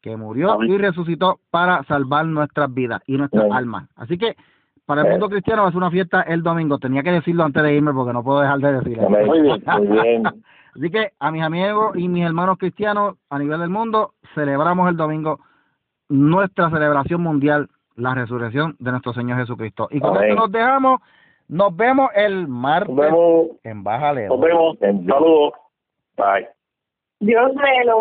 [0.01, 0.71] que murió Amén.
[0.73, 3.55] y resucitó para salvar nuestras vidas y nuestras Amén.
[3.57, 3.89] almas.
[3.95, 4.35] Así que
[4.85, 5.11] para el Eh.
[5.11, 6.77] mundo cristiano va a ser una fiesta el domingo.
[6.77, 9.09] Tenía que decirlo antes de irme porque no puedo dejar de decirlo.
[9.09, 10.23] Muy bien, muy bien.
[10.27, 14.97] Así que a mis amigos y mis hermanos cristianos a nivel del mundo, celebramos el
[14.97, 15.39] domingo
[16.09, 19.87] nuestra celebración mundial, la resurrección de nuestro Señor Jesucristo.
[19.89, 20.29] Y con Amén.
[20.31, 21.01] esto nos dejamos.
[21.47, 23.47] Nos vemos el martes Nos vemos.
[23.63, 24.27] en Bájale.
[24.27, 24.77] Nos vemos.
[24.79, 25.53] Saludos.
[26.17, 26.47] Bye.
[27.21, 27.99] Dios me lo.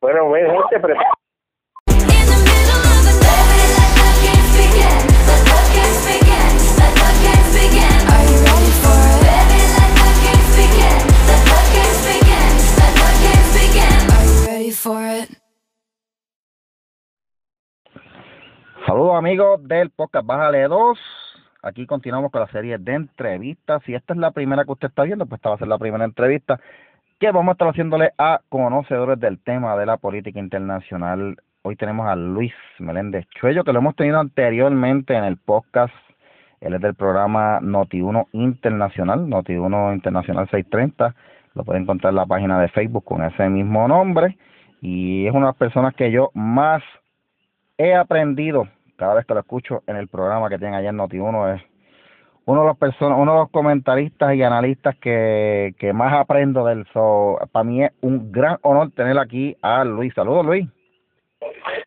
[0.00, 0.32] Bueno,
[0.70, 0.94] gente,
[18.88, 20.98] Saludos amigos del podcast Bájale 2.
[21.62, 23.82] Aquí continuamos con la serie de entrevistas.
[23.84, 25.76] Si esta es la primera que usted está viendo, pues esta va a ser la
[25.76, 26.58] primera entrevista
[27.20, 31.36] que vamos a estar haciéndole a conocedores del tema de la política internacional.
[31.60, 35.92] Hoy tenemos a Luis Meléndez Chuello, que lo hemos tenido anteriormente en el podcast.
[36.62, 41.14] Él es del programa Noti1 Internacional, Noti1 Internacional 630.
[41.52, 44.38] Lo pueden encontrar en la página de Facebook con ese mismo nombre.
[44.80, 46.82] Y es una de las personas que yo más
[47.76, 48.66] he aprendido
[48.98, 51.62] cada vez que lo escucho en el programa que tienen allá en Noti1 es
[52.46, 56.84] uno de los personas, uno de los comentaristas y analistas que, que más aprendo del
[56.92, 60.12] so, para mí es un gran honor tener aquí a Luis.
[60.14, 60.66] Saludos Luis.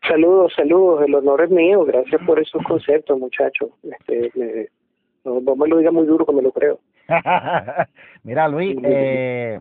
[0.08, 3.70] Saludos, saludos, el honor es mío, gracias por esos conceptos, muchachos.
[3.82, 4.68] Este, me-
[5.24, 6.78] no, no me lo diga muy duro que me lo creo.
[8.22, 9.60] Mira Luis, eh,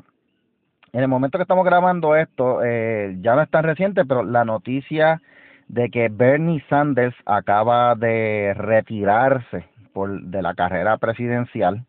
[0.93, 4.45] en el momento que estamos grabando esto, eh, ya no es tan reciente, pero la
[4.45, 5.21] noticia
[5.71, 11.85] de que Bernie Sanders acaba de retirarse por de la carrera presidencial,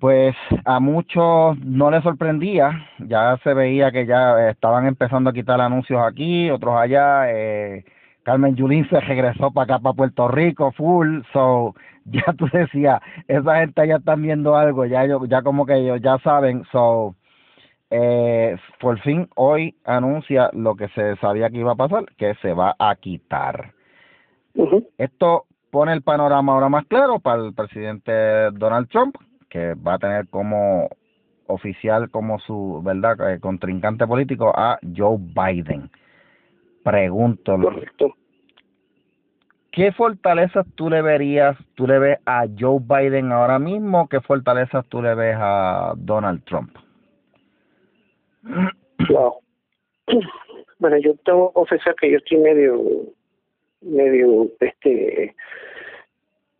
[0.00, 0.34] pues
[0.64, 6.00] a muchos no les sorprendía, ya se veía que ya estaban empezando a quitar anuncios
[6.02, 7.84] aquí, otros allá, eh,
[8.22, 11.74] Carmen Yulín se regresó para acá, para Puerto Rico, full, so
[12.06, 16.00] ya tú decías, esa gente ya están viendo algo, ya ellos, ya como que ellos
[16.00, 17.15] ya saben, so
[17.90, 22.52] eh, por fin hoy anuncia lo que se sabía que iba a pasar, que se
[22.52, 23.72] va a quitar.
[24.98, 29.16] Esto pone el panorama ahora más claro para el presidente Donald Trump,
[29.48, 30.88] que va a tener como
[31.46, 35.90] oficial, como su verdad eh, contrincante político a Joe Biden.
[36.82, 38.14] Pregunto, Correcto.
[39.70, 44.08] ¿qué fortalezas tú le verías, tú le ves a Joe Biden ahora mismo?
[44.08, 46.70] ¿Qué fortalezas tú le ves a Donald Trump?
[49.08, 49.40] Wow.
[50.78, 52.82] Bueno, yo tengo que confesar que yo estoy medio,
[53.80, 55.34] medio, este,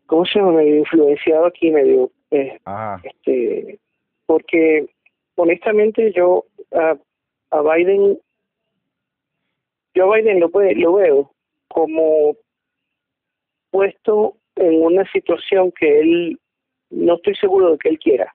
[0.06, 0.52] ¿cómo se llama?
[0.52, 2.58] Medio influenciado aquí, medio, eh,
[3.04, 3.78] este,
[4.26, 4.86] porque
[5.36, 6.96] honestamente yo a,
[7.50, 8.18] a Biden,
[9.94, 11.30] yo a Biden lo, puede, lo veo
[11.68, 12.36] como
[13.70, 16.40] puesto en una situación que él
[16.90, 18.34] no estoy seguro de que él quiera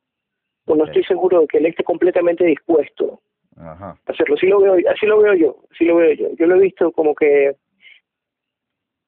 [0.66, 3.20] o no estoy seguro de que él esté completamente dispuesto
[3.58, 6.30] ajá, hacerlo así lo veo así lo veo yo así lo veo yo.
[6.38, 7.56] Yo lo he visto como que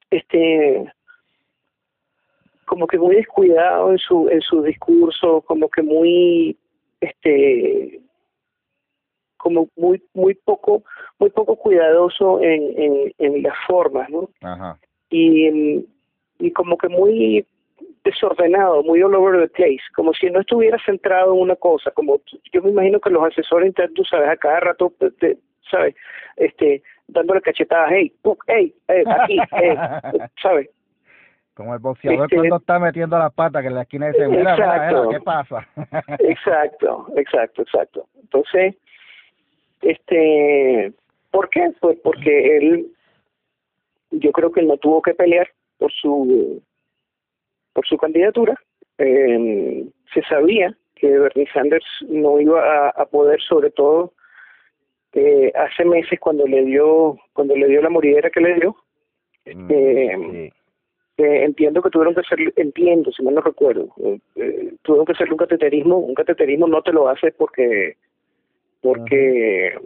[0.09, 0.91] este
[2.65, 6.57] como que muy descuidado en su en su discurso como que muy
[7.01, 8.01] este
[9.37, 10.83] como muy muy poco
[11.19, 14.79] muy poco cuidadoso en en, en las formas no ajá,
[15.09, 15.85] y,
[16.39, 17.45] y como que muy
[18.03, 22.19] desordenado, muy all over the place, como si no estuviera centrado en una cosa, como
[22.51, 25.37] yo me imagino que los asesores internos, tú sabes, a cada rato, te-
[25.71, 25.95] sabes,
[26.35, 28.13] este, dándole cachetadas, hey,
[28.47, 29.77] hey, hey, aquí, hey,
[30.41, 30.69] ¿sabes?
[31.53, 34.55] Como el boxeador Este- cuando está metiendo las patas que en la esquina dice, mira,
[34.55, 35.67] mira, ¿qué pasa?
[36.19, 38.07] Exacto, exacto, exacto.
[38.21, 38.75] Entonces,
[39.81, 40.91] este,
[41.31, 41.71] ¿por qué?
[41.79, 42.87] Pues porque él,
[44.11, 45.47] yo creo que él no tuvo que pelear
[45.77, 46.61] por su,
[47.73, 48.55] por su candidatura.
[48.97, 49.83] Eh,
[50.13, 54.13] se sabía que Bernie Sanders no iba a, a poder, sobre todo
[55.13, 58.75] eh, hace meses cuando le dio, cuando le dio la moridera que le dio.
[59.45, 60.17] Mm, Eh,
[61.17, 61.23] sí.
[61.23, 65.11] eh, entiendo que tuvieron que hacer, entiendo, si mal no recuerdo, eh, eh, tuvieron que
[65.11, 67.97] hacerle un cateterismo, un cateterismo no te lo haces porque,
[68.81, 69.77] porque,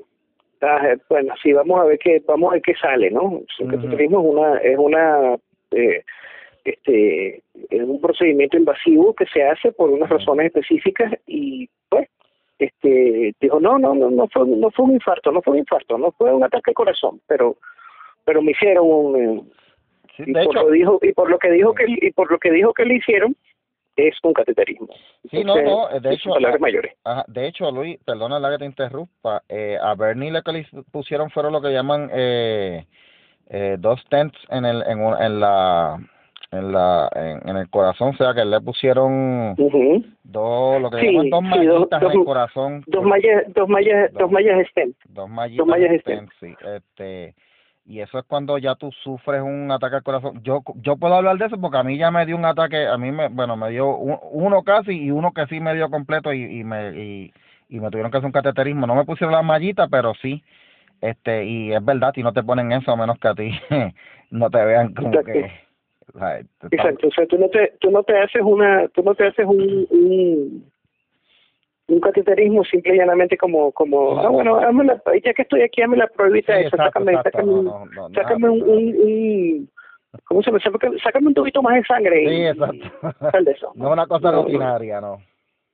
[0.62, 3.24] ah, bueno, sí, vamos a ver qué, vamos a ver qué sale, ¿no?
[3.24, 3.70] Un Ujú.
[3.72, 5.36] cateterismo es una, es una,
[5.72, 6.04] eh,
[6.72, 12.08] este, es un procedimiento invasivo que se hace por unas razones específicas y, pues,
[12.60, 15.98] este, dijo, no, no, no, no fue, no fue un infarto, no fue un infarto,
[15.98, 17.56] no fue un ataque al corazón, pero,
[18.26, 19.42] pero me hicieron un, eh,
[20.18, 22.32] Sí, y de por hecho, lo dijo y por lo que dijo que y por
[22.32, 23.36] lo que dijo que le hicieron
[23.96, 24.88] es un cateterismo
[25.30, 26.94] Sí, no, no, de son hecho, palabras ah, mayores.
[27.04, 30.66] Ajá, de hecho, Luis, perdona la que te interrumpa, eh, a Bernie lo que le
[30.92, 32.86] pusieron fueron lo que llaman eh,
[33.50, 36.00] eh, dos stents en el en, un- en la
[36.52, 39.56] en la en, en el corazón, o sea que le pusieron
[40.24, 43.70] dos lo que Sí, llaman dos sí, dos- mallitas en el corazón, dos mallas dos
[43.70, 44.20] mallas Dos.
[44.22, 46.02] dos mallas stent dos mallitas mallas
[46.40, 47.36] sí, este
[47.86, 50.42] y eso es cuando ya tú sufres un ataque al corazón.
[50.44, 52.98] Yo yo puedo hablar de eso porque a mí ya me dio un ataque, a
[52.98, 56.34] mí me bueno, me dio un- uno casi y uno que sí me dio completo
[56.34, 57.34] y, y me y,
[57.70, 58.88] y me tuvieron que hacer un cateterismo.
[58.88, 60.44] No me pusieron la mallita, pero sí.
[61.00, 63.52] Este, y es verdad, y no te ponen eso a menos que a ti
[64.32, 65.52] no te vean como que
[66.72, 69.46] exacto o sea tú no te tú no te haces una tú no te haces
[69.46, 70.66] un un,
[71.88, 75.98] un cateterismo simple y llanamente como como ah bueno la, ya que estoy aquí hazme
[75.98, 78.96] la pruebita Sí, exacto, sácame exacto, sácame, no, un- no, no, sácame nada un, un,
[79.02, 79.70] un-
[80.26, 80.60] ¿cómo se llama?
[81.04, 82.86] Sácame- un tubito más de sangre Sí, exacto.
[83.32, 85.22] sal de eso No es una cosa rutinaria, no.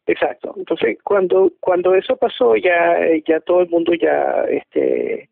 [0.05, 0.53] Exacto.
[0.57, 5.29] Entonces, cuando cuando eso pasó, ya ya todo el mundo ya este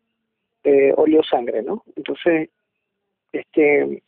[0.64, 1.82] eh, olió sangre, ¿no?
[1.94, 2.48] Entonces,
[3.32, 4.02] este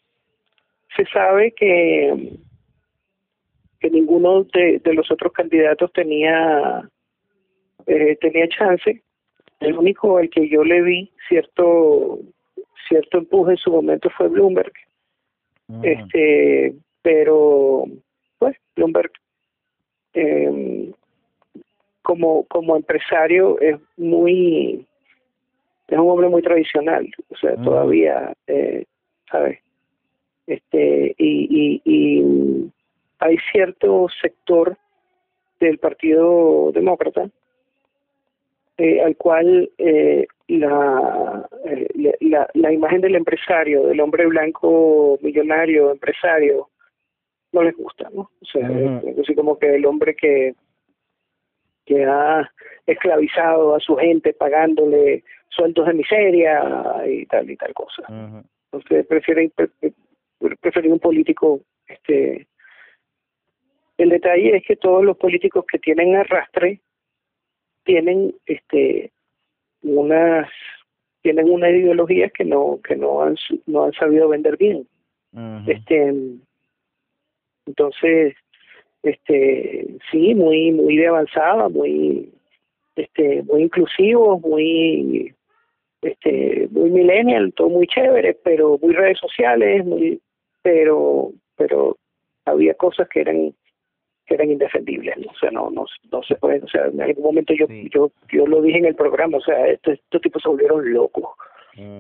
[0.97, 2.39] se sabe que
[3.81, 6.89] que ninguno de, de los otros candidatos tenía
[7.87, 9.03] eh, tenía chance.
[9.61, 12.19] El único al que yo le vi cierto
[12.89, 14.73] cierto empuje en su momento fue Bloomberg.
[15.69, 15.81] Ujú.
[15.85, 17.85] Este, pero
[18.39, 19.13] pues Bloomberg
[20.15, 20.93] eh,
[22.03, 24.87] como como empresario es muy
[25.89, 27.65] es un hombre muy tradicional o sea Ujú.
[27.65, 28.85] todavía eh,
[29.31, 29.59] sabes
[30.47, 32.71] este y, y, y
[33.19, 34.77] hay cierto sector
[35.61, 37.29] del partido demócrata
[38.77, 45.93] eh, al cual eh, la, eh, la la imagen del empresario del hombre blanco millonario
[45.93, 46.69] empresario
[47.53, 48.23] no les gusta, ¿no?
[48.23, 48.69] O sea,
[49.07, 50.55] es así como que el hombre que
[51.87, 52.51] que ha
[52.87, 56.63] esclavizado a su gente pagándole sueldos de miseria
[57.07, 58.03] y tal y tal cosa.
[58.09, 58.43] Ujú.
[58.73, 59.71] Entonces prefieren pre-
[60.39, 62.47] pre- prefieren un político este
[63.97, 66.81] el detalle es que todos los políticos que tienen arrastre
[67.85, 69.13] tienen este
[69.83, 70.49] unas
[71.23, 73.37] tienen una ideología que no que no han
[73.67, 74.87] no han sabido vender bien.
[75.67, 76.15] Este
[77.67, 78.35] entonces
[79.03, 82.33] este sí muy muy de avanzada muy
[82.97, 85.35] este muy inclusivo muy
[86.05, 90.21] este muy millennial todo muy chévere pero muy redes sociales muy
[90.63, 91.97] pero pero
[92.45, 93.55] había cosas que eran
[94.27, 95.31] que eran indefendibles ¿no?
[95.31, 97.89] o sea no no no se puede o sea en algún momento yo Sí.
[97.95, 101.25] yo yo lo dije en el programa o sea estos, estos tipos se volvieron locos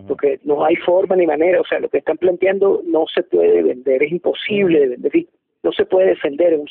[0.06, 3.60] porque no hay forma ni manera, o sea, lo que están planteando no se puede
[3.60, 5.26] vender, es imposible de vender,
[5.64, 6.68] no se puede defender en un,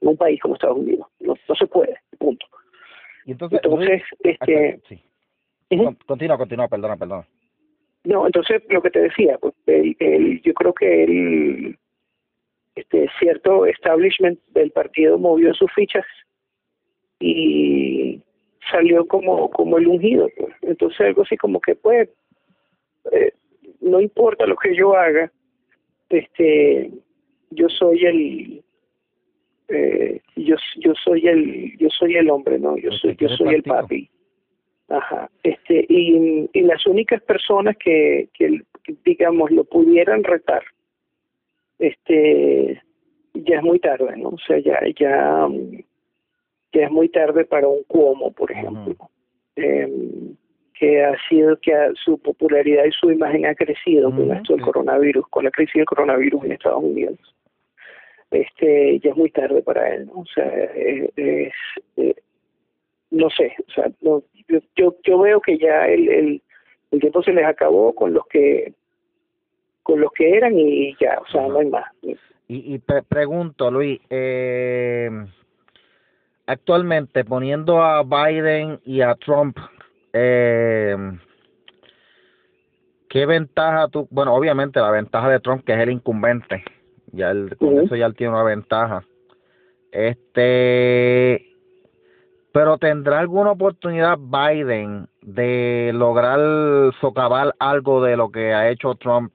[0.00, 2.46] en un- país como Estados Unidos, no, no se puede, punto.
[3.26, 4.98] Y entonces, este, sí.
[6.06, 7.26] Continúa, continúa, perdona, perdona.
[8.04, 11.78] no, entonces lo que te decía, pues el, el- yo creo que el
[12.74, 16.06] este cierto establishment del partido movió sus fichas
[17.20, 18.20] y
[18.70, 20.54] salió como como el ungido, pues.
[20.62, 22.08] entonces algo así como que pues
[23.12, 23.32] eh,
[23.80, 25.30] no importa lo que yo haga,
[26.08, 26.90] este
[27.50, 28.64] yo soy el
[29.68, 33.62] eh, yo yo soy el yo soy el hombre no yo soy yo soy el
[33.62, 34.08] papi
[34.88, 35.30] ajá.
[35.42, 38.62] Este y, y las únicas personas que, que
[39.04, 40.62] digamos lo pudieran retar
[41.78, 42.82] este
[43.34, 45.48] ya es muy tarde no o sea ya ya
[46.72, 48.96] ya es muy tarde para un Cuomo por ejemplo.
[49.56, 50.36] Em,
[50.82, 51.72] que ha sido que
[52.02, 55.84] su popularidad y su imagen ha crecido con esto del coronavirus, con la crisis del
[55.84, 57.18] coronavirus en Estados Unidos.
[58.32, 60.22] Este, ya es muy tarde para él, ¿no?
[60.22, 60.44] O sea,
[61.14, 61.52] es,
[63.12, 64.22] no sé, o sea, no,
[64.74, 66.42] yo, yo, veo que ya el, el,
[66.90, 68.72] el tiempo se les acabó con los que
[69.82, 71.84] con los que eran y ya, o sea, no hay más.
[72.02, 72.16] Y,
[72.48, 75.10] y pregunto, Luis, eh,
[76.46, 79.58] actualmente poniendo a Biden y a Trump,
[80.12, 80.96] eh,
[83.08, 84.06] ¿qué ventaja tú?
[84.10, 86.62] Bueno, obviamente la ventaja de Trump, que es el incumbente,
[87.12, 89.04] ya el, con eso ya él tiene una ventaja.
[89.90, 91.51] Este,
[92.52, 96.38] pero tendrá alguna oportunidad Biden de lograr
[97.00, 99.34] socavar algo de lo que ha hecho Trump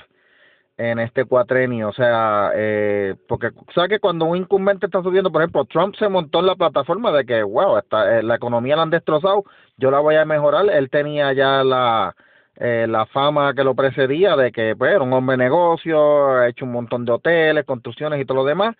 [0.77, 5.41] en este cuatrenio, o sea, eh, porque sabes que cuando un incumbente está subiendo, por
[5.41, 8.83] ejemplo, Trump se montó en la plataforma de que, wow, está, eh, la economía la
[8.83, 9.43] han destrozado,
[9.77, 12.15] yo la voy a mejorar, él tenía ya la,
[12.57, 16.47] eh, la fama que lo precedía de que pues, era un hombre de negocio, ha
[16.47, 18.75] hecho un montón de hoteles, construcciones y todo lo demás,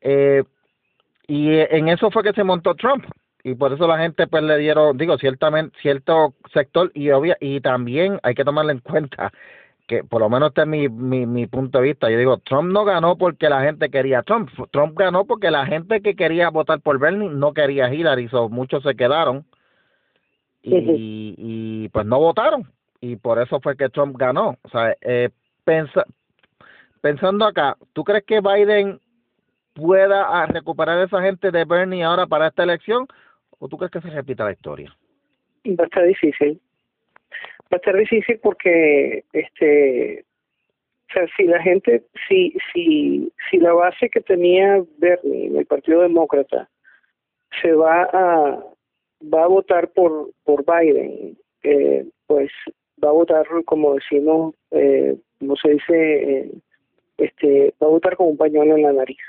[0.00, 0.42] eh,
[1.28, 3.04] y en eso fue que se montó Trump,
[3.42, 7.60] y por eso la gente pues le dieron, digo, ciertamente, cierto sector, y obvia, y
[7.60, 9.32] también hay que tomarlo en cuenta,
[9.86, 12.10] que por lo menos este es mi, mi, mi punto de vista.
[12.10, 14.50] Yo digo, Trump no ganó porque la gente quería Trump.
[14.70, 18.82] Trump ganó porque la gente que quería votar por Bernie no quería Hillary, so muchos
[18.84, 19.44] se quedaron
[20.62, 22.70] y, y pues no votaron.
[23.00, 24.58] Y por eso fue que Trump ganó.
[24.62, 25.30] O sea, eh,
[25.64, 26.04] pensa,
[27.00, 29.00] pensando acá, ¿tú crees que Biden
[29.74, 33.06] pueda ah, recuperar a esa gente de Bernie ahora para esta elección?
[33.60, 34.92] ¿O tú crees que se repita la historia?
[35.64, 36.60] Va a estar difícil
[37.72, 40.24] va a estar difícil porque este
[41.08, 45.66] o sea si la gente si si si la base que tenía Bernie en el
[45.66, 46.68] Partido Demócrata
[47.62, 48.64] se va a
[49.32, 52.50] va a votar por por Biden eh, pues
[53.02, 56.50] va a votar como decimos eh, como se dice eh,
[57.18, 59.20] este va a votar con un pañuelo en la nariz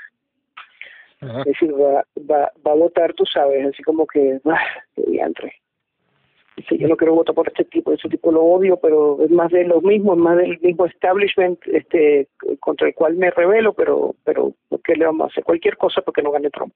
[1.22, 4.58] es decir va, va va a votar tú sabes así como que ah,
[4.94, 5.52] que diantre
[6.54, 9.50] Dice, yo no quiero votar por este tipo, ese tipo lo odio, pero es más
[9.50, 12.28] de lo mismo, es más del mismo establishment este
[12.60, 14.52] contra el cual me revelo, pero pero
[14.84, 15.44] ¿qué le vamos a hacer?
[15.44, 16.74] Cualquier cosa porque no gane Trump.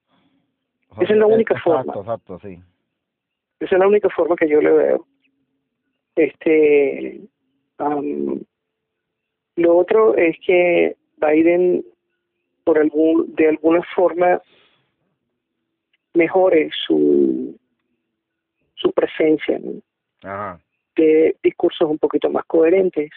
[0.98, 1.92] Esa es la única forma.
[1.94, 2.58] Exacto, sí.
[3.60, 5.06] Esa es la única forma que yo le veo.
[6.14, 7.20] Este,
[9.56, 11.84] lo otro es que Biden,
[12.66, 14.42] por algún, de alguna forma,
[16.14, 17.56] mejore su
[18.74, 19.60] su presencia,
[20.96, 23.10] de discursos un poquito más coherentes,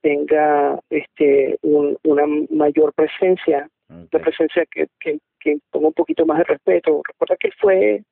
[0.00, 6.44] tenga este una mayor presencia, una presencia que, que, que ponga un poquito más de
[6.44, 7.02] respeto.
[7.06, 8.02] Recuerda que él fue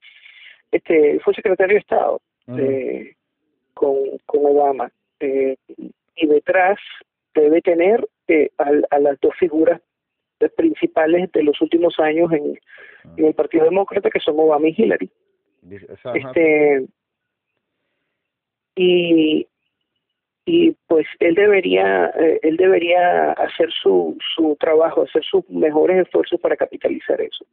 [0.71, 2.21] este fue secretario de Estado
[3.75, 5.57] con, con Obama eh,
[6.15, 6.79] y detrás
[7.35, 9.81] debe tener eh, a, las dos figuras
[10.57, 12.59] principales de los últimos años en,
[13.17, 15.11] en el Partido Demócrata que son Obama y Hillary.
[16.15, 16.87] Este
[18.77, 19.47] y
[20.47, 26.41] y pues él debería eh, él debería hacer su su trabajo hacer sus mejores esfuerzos
[26.41, 27.47] para capitalizar eso.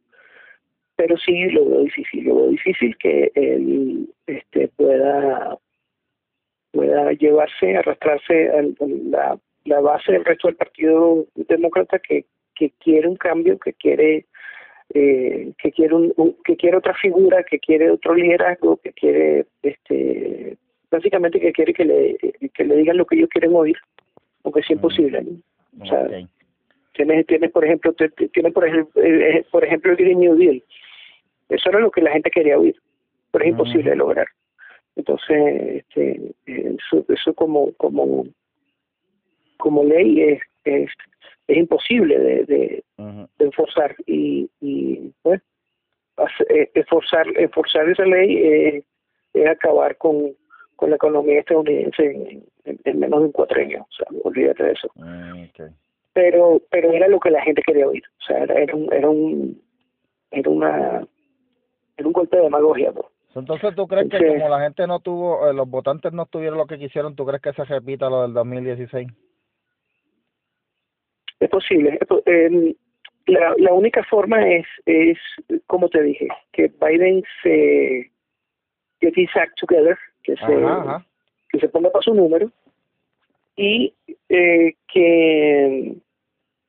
[0.97, 5.57] Pero sí lo veo difícil lo veo difícil que él este pueda
[6.71, 8.61] pueda llevarse arrastrarse a,
[9.09, 12.25] la, la base del resto del partido demócrata que
[12.61, 14.27] que quiere un cambio que quiere
[14.93, 20.57] eh, que quiere un, que quiere otra figura, que quiere otro liderazgo, que quiere este
[20.91, 22.17] básicamente que quiere que le
[22.53, 23.77] que le digan lo que ellos quieren oír,
[24.43, 25.25] aunque es imposible.
[25.81, 26.07] O sea,
[26.93, 30.63] tienes tienes por ejemplo tienes por ejemplo eh, eh, por ejemplo el Green New Deal.
[31.49, 32.75] Eso era lo que la gente quería oír,
[33.31, 34.27] pero es imposible de lograr.
[34.95, 38.25] Entonces, este, eso, eso como como
[39.57, 40.89] como ley es, es
[41.47, 42.83] es imposible de, de,
[43.39, 43.95] enforzar.
[44.05, 45.41] Y, y pues
[46.49, 48.85] eh, enforzar enforzar esa ley es,
[49.33, 50.35] es acabar con,
[50.75, 53.81] con la economía estadounidense en, menos de un cuatrenio.
[53.81, 54.91] O sea olvídate de eso.
[54.95, 55.43] Mm,
[56.13, 58.03] pero pero era lo que la gente quería oír.
[58.19, 59.61] O sea era, un era un
[60.31, 61.07] era una
[61.97, 63.05] era un golpe de demagogia ¿no?
[63.33, 66.65] Entonces, ¿tú crees que como la gente no tuvo, eh, los votantes no tuvieron lo
[66.65, 69.07] que quisieron, ¿tú crees que se repita lo del 2016?
[71.41, 71.99] Es posible.
[72.27, 72.75] Eh,
[73.25, 75.17] la, la única forma es, es,
[75.67, 78.11] como te dije, que Biden se
[79.01, 80.55] get his act together, que se,
[81.49, 82.51] que se ponga para su número
[83.55, 83.93] y
[84.29, 85.95] eh, que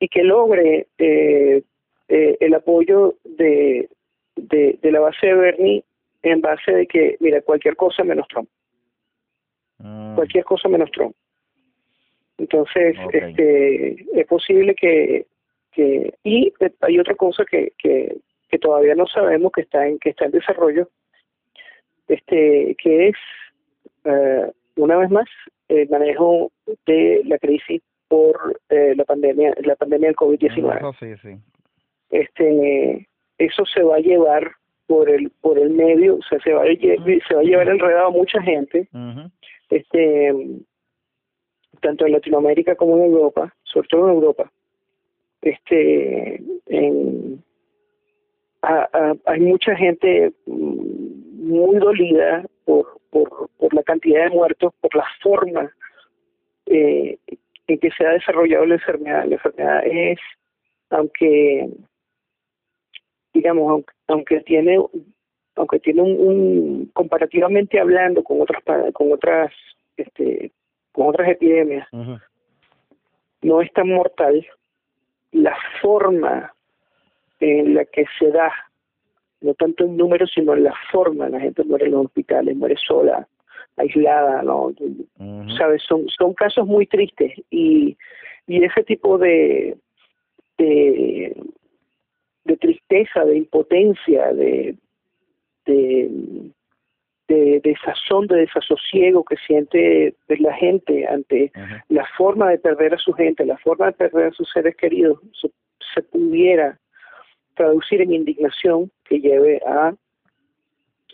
[0.01, 1.63] y que logre eh,
[2.09, 3.89] eh, el apoyo de,
[4.35, 5.85] de, de la base de Bernie
[6.23, 8.49] en base de que, mira, cualquier cosa menos Trump.
[9.79, 10.15] Mm.
[10.15, 11.15] Cualquier cosa menos Trump.
[12.39, 13.21] Entonces, Okay.
[13.31, 15.27] este, es posible que,
[15.73, 18.17] que y hay otra cosa que, que,
[18.49, 20.89] que todavía no sabemos que está en que está en desarrollo,
[22.09, 23.17] este, que es
[24.05, 25.29] eh, una vez más
[25.69, 26.51] el manejo
[26.87, 31.37] de la crisis por eh, la pandemia, la pandemia del COVID-19 Eso sí, sí.
[32.11, 34.53] este eso se va a llevar
[34.87, 37.69] por el por el medio o sea se va a lle- se va a llevar
[37.69, 38.89] enredado a mucha gente
[39.71, 40.33] este
[41.83, 44.51] tanto en Latinoamérica como en Europa sobre todo en Europa
[45.43, 47.43] este en
[48.63, 53.01] hay mucha gente mm, muy dolida por,
[53.73, 55.71] la cantidad de muertos por la forma
[56.67, 57.19] eh,
[57.67, 59.25] en que se ha desarrollado la enfermedad.
[59.27, 60.19] La enfermedad es
[60.91, 61.69] aunque
[63.33, 64.79] digamos aunque, aunque tiene
[65.55, 69.53] aunque tiene un, comparativamente hablando con otras con otras
[69.97, 70.53] este
[70.93, 71.89] con otras epidemias
[73.43, 74.47] no es tan mortal
[75.33, 76.53] la forma
[77.41, 78.53] en la que se da
[79.41, 82.77] no tanto en número sino en la forma la gente muere en los hospitales muere
[82.87, 83.27] sola
[83.77, 85.51] aislada no Ujú.
[85.57, 87.97] sabes son son casos muy tristes y
[88.47, 89.77] y ese tipo de
[90.59, 91.35] de,
[92.45, 94.77] de tristeza de impotencia de
[95.65, 96.11] de
[97.33, 101.51] de desazón de desasosiego que siente la gente ante
[101.89, 105.19] la forma de perder a su gente la forma de perder a sus seres queridos
[105.41, 105.49] se,
[105.95, 106.79] se pudiera
[107.55, 109.95] traducir en indignación que lleve a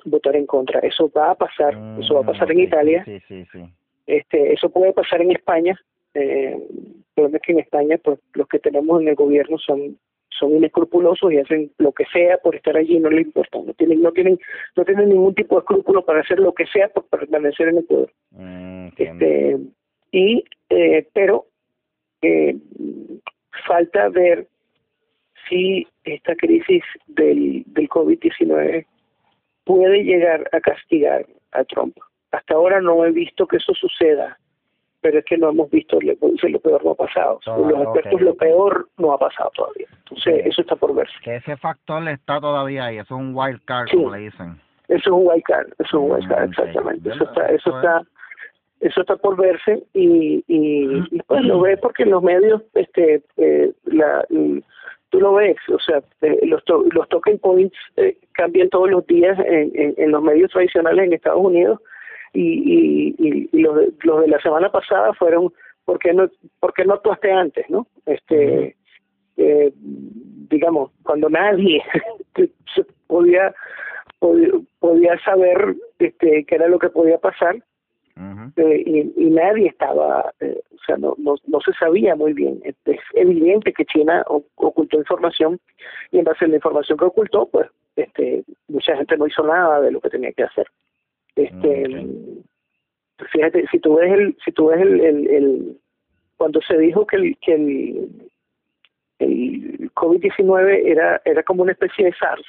[0.05, 0.81] votar en contra.
[0.81, 3.05] Eso va a pasar eso va a pasar en Mm, Italia.
[3.05, 3.61] Sí, sí, sí.
[4.07, 5.75] este eso puede pasar en España
[6.15, 9.99] eh, el problema es que en España pues los que tenemos en el gobierno son
[10.39, 14.03] son inescrupulosos y hacen lo que sea por estar allí no les importa no tienen
[14.03, 14.39] no tienen
[14.77, 17.85] no tienen ningún tipo de escrúpulo para hacer lo que sea por permanecer en el
[17.85, 19.59] poder Mm, este
[20.13, 21.47] y eh, pero
[22.23, 22.57] eh,
[23.67, 24.47] falta ver
[25.49, 28.87] si esta crisis del del COVID-19
[29.65, 31.97] puede llegar a castigar a Trump.
[32.33, 34.39] Hasta ahora no he visto que eso suceda,
[35.01, 36.15] pero es que no hemos visto lo,
[36.49, 37.41] lo peor no ha pasado.
[37.47, 37.61] Los Ah,
[37.91, 39.87] ok, expertos, lo peor no ha pasado todavía.
[39.99, 41.15] Entonces, eso está por verse.
[41.23, 43.97] Que ese factor está todavía ahí, eso es un wild card, Sí.
[43.97, 44.57] como le dicen.
[44.89, 46.59] Eso es un wild card, eso es un wild card, Mm, ok.
[46.59, 47.11] exactamente.
[47.11, 48.03] Eso está, eso eso está,
[48.81, 53.23] eso está por verse y, y, y, pues lo ves porque en los medios, este,
[53.37, 54.59] eh, la, mm,
[55.11, 59.07] tú lo ves, o sea, eh, los to- los token points eh, cambian todos los
[59.07, 61.81] días en, en, en los medios tradicionales en Estados Unidos
[62.33, 65.53] y, y, y, los, de, los de la semana pasada fueron
[65.85, 66.29] ¿por qué no,
[66.61, 67.87] por qué no actuaste antes, no?
[68.07, 68.77] Este,
[69.37, 71.83] eh, digamos, cuando nadie
[72.75, 73.55] se podía
[74.19, 74.51] podía,
[74.81, 77.57] podía saber este, qué era lo que podía pasar
[78.57, 82.61] eh, y, y nadie estaba, eh, o sea, no, no, no se sabía muy bien.
[82.65, 85.61] Es es evidente que China ocultó información
[86.11, 89.81] y en base a la información que ocultó, pues este, mucha gente no hizo nada
[89.81, 90.67] de lo que tenía que hacer.
[91.45, 92.07] Este,
[93.33, 95.81] Fíjate, si tú ves el, si tú ves el, el, el-
[96.37, 98.31] cuando se dijo que el, que el,
[99.19, 102.47] el COVID-19 era, era como una especie de SARS,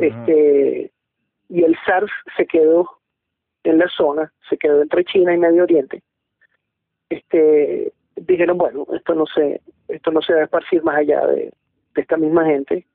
[0.00, 0.92] este
[1.48, 2.88] y el SARS se quedó
[3.64, 6.02] en la zona, se quedó entre China y Medio Oriente.
[7.08, 11.52] Este dijeron, bueno, esto no se esto no se va a esparcir más allá de,
[11.94, 12.86] de esta misma gente.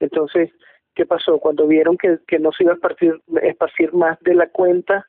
[0.00, 0.50] Entonces,
[0.94, 1.38] ¿qué pasó?
[1.38, 5.08] Cuando vieron que, que no se iba a esparcir, esparcir más de la cuenta,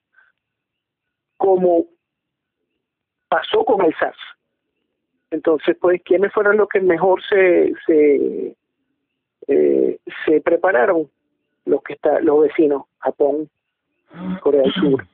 [1.38, 1.86] como
[3.28, 4.18] pasó con el SARS.
[5.32, 8.56] Entonces, pues, ¿quiénes fueron los que mejor se, se,
[9.48, 11.10] eh, se prepararon?
[11.66, 13.50] Los que está, los vecinos, Japón,
[14.42, 15.06] Corea del Sur.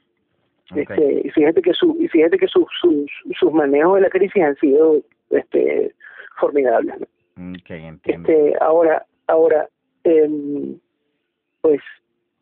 [0.75, 3.09] Este, y fíjate que su, y fíjate que sus sus
[3.39, 5.01] sus manejos de la crisis han sido
[5.31, 5.95] este
[6.39, 6.99] formidables.
[6.99, 7.07] ¿no?
[7.37, 7.99] Entiendo.
[8.05, 9.67] Este, ahora, ahora,
[10.03, 10.79] em,
[11.61, 11.81] pues,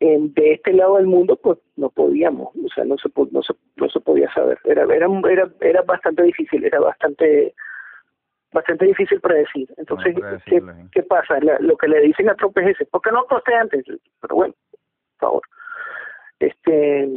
[0.00, 3.54] em, de este lado del mundo, pues, no podíamos, o sea, no se, no se,
[3.76, 4.58] no se podía saber.
[4.64, 7.54] Era, era, era, era bastante difícil, era bastante,
[8.52, 9.68] bastante difícil predecir.
[9.76, 10.66] Entonces, No, ¿qué, sí.
[10.92, 11.38] qué pasa?
[11.40, 13.84] La- lo que le dicen a Trump es ese, ¿por qué no actuaste antes?
[14.20, 14.54] Pero bueno,
[15.18, 15.42] por favor.
[16.38, 17.08] Este,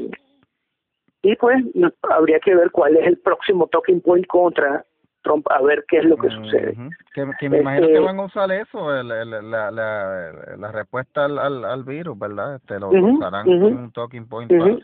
[1.22, 1.64] y pues,
[2.10, 4.84] habría que ver cuál es el próximo talking point contra
[5.22, 6.76] Trump, a ver qué es lo que sucede.
[7.14, 10.72] Que, que me imagino Este- que van a usar eso, el, el- la, la, la
[10.72, 12.56] respuesta al, al, al virus, ¿verdad?
[12.56, 14.78] Este, lo Ujú, usarán como un talking point para,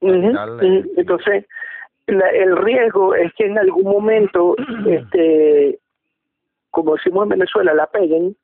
[0.00, 0.46] para.
[0.96, 1.46] Entonces,
[2.06, 4.56] la- el riesgo es que en algún momento,
[4.88, 5.78] este,
[6.70, 8.36] como decimos en Venezuela, la peguen,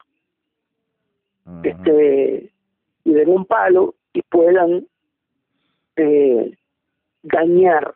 [1.62, 2.50] este,
[3.04, 4.86] y den un palo y puedan,
[5.96, 6.56] eh,
[7.22, 7.94] dañar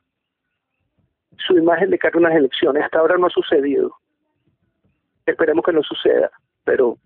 [1.46, 2.84] su imagen de cara a unas elecciones.
[2.84, 3.94] Hasta ahora no ha sucedido.
[5.26, 6.30] Esperemos que no suceda,
[6.64, 6.96] pero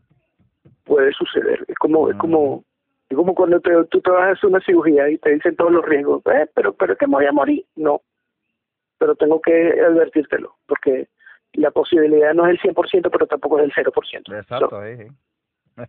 [0.84, 1.64] puede suceder.
[1.68, 2.64] Es como, es como,
[3.08, 5.72] es como cuando te, tú te vas a hacer una cirugía y te dicen todos
[5.72, 6.22] los riesgos.
[6.26, 7.64] Eh, pero, pero es que me voy a morir.
[7.76, 8.02] No,
[8.98, 11.08] pero tengo que advertírtelo, porque
[11.54, 14.38] la posibilidad no es el 100%, pero tampoco es el 0%.
[14.38, 15.82] Exacto, sí, sí.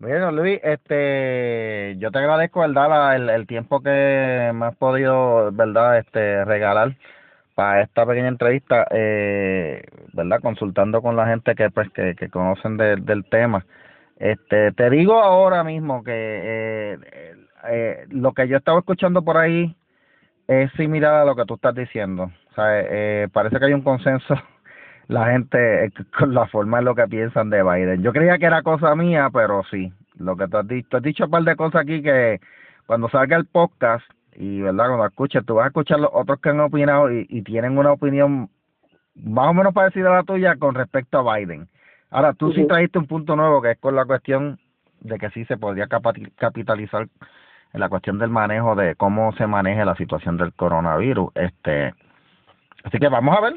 [0.00, 5.98] Bueno, Luis, este, yo te agradezco, ¿verdad?, el, el tiempo que me has podido, ¿verdad?,
[5.98, 6.96] este, regalar
[7.54, 13.24] para esta pequeña entrevista, eh, ¿verdad?, consultando con la gente que, pues, que, conocen del
[13.30, 13.64] tema.
[14.16, 16.98] Este, te digo ahora mismo que eh,
[17.68, 19.76] eh, lo que yo estaba escuchando por ahí
[20.48, 22.30] es similar a lo que tú estás diciendo.
[22.50, 24.34] O sea, eh, parece que hay un consenso
[25.08, 28.02] la gente con la forma en lo que piensan de Biden.
[28.02, 31.24] Yo creía que era cosa mía, pero sí, lo que tú has dicho, has dicho
[31.24, 32.40] un par de cosas aquí que
[32.86, 34.04] cuando salga el podcast
[34.34, 37.42] y verdad cuando escuches, tú vas a escuchar los otros que han opinado y, y
[37.42, 38.48] tienen una opinión
[39.14, 41.68] más o menos parecida a la tuya con respecto a Biden.
[42.10, 44.58] Ahora, tú sí trajiste un punto nuevo que es con la cuestión
[45.00, 45.88] de que sí se podría
[46.36, 47.08] capitalizar
[47.72, 51.30] en la cuestión del manejo de cómo se maneja la situación del coronavirus.
[51.34, 51.94] Este,
[52.84, 53.54] así que vamos a ver.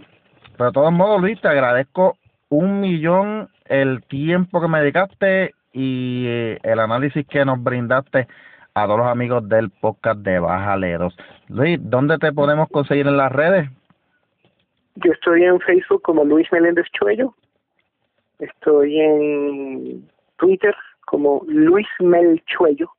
[0.57, 2.17] Pero de todos modos, Luis, te agradezco
[2.49, 8.27] un millón el tiempo que me dedicaste y eh, el análisis que nos brindaste
[8.75, 11.17] a todos los amigos del podcast de Bajaleros.
[11.47, 13.69] Luis, ¿dónde te podemos conseguir en las redes?
[14.95, 17.33] Yo estoy en Facebook como Luis Meléndez Chuello.
[18.39, 20.07] Estoy en
[20.37, 20.75] Twitter
[21.05, 22.91] como Luis Melchuello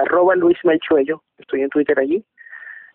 [0.00, 2.24] arroba Luis Melchuello, estoy en Twitter allí.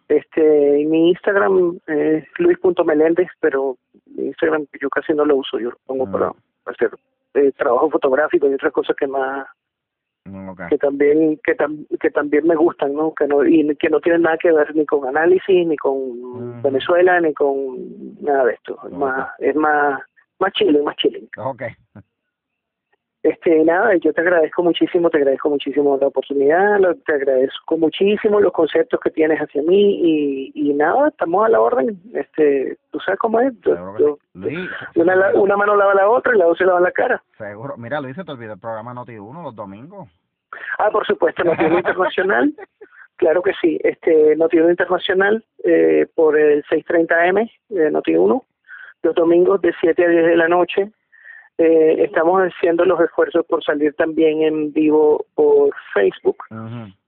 [0.08, 5.78] Este, mi Instagram es luis.meléndez, pero mi Instagram yo casi no lo uso, yo lo
[5.86, 6.32] pongo para
[6.66, 6.92] hacer
[7.34, 9.48] eh, trabajo fotográfico y otras cosas que más
[10.70, 11.56] que también que,
[12.00, 14.86] que también me gustan no que no y que no tienen nada que ver ni
[14.86, 18.80] con análisis ni con Venezuela ni con nada de esto.
[18.86, 20.02] Es más es más
[20.40, 21.70] más chile más chile okay
[23.26, 28.54] este, nada, yo te agradezco muchísimo, te agradezco muchísimo la oportunidad, te agradezco muchísimo los
[28.54, 32.00] conceptos que tienes hacia mí y, y nada, estamos a la orden.
[32.14, 33.52] Este, tú sabes cómo es.
[34.94, 37.24] una, una mano lava la otra y la otra se lava la cara.
[37.40, 37.76] Seguro.
[37.78, 40.08] Mira, Luis, se te olvidó el programa Noti 1 los domingos.
[40.78, 42.54] Ah, por supuesto, Noti 1 Internacional.
[43.18, 43.80] Claro que sí.
[43.82, 48.44] Este, Noti 1 Internacional eh, por el 630M, eh, Noti 1,
[49.04, 50.92] los domingos de 7 a 10 de la noche
[51.58, 56.38] eh, estamos haciendo los esfuerzos por salir también en vivo por Facebook.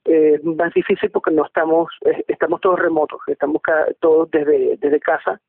[0.05, 3.61] eh, más difícil porque no estamos, eh, estamos todos remotos, estamos
[3.99, 5.39] todos desde, desde casa.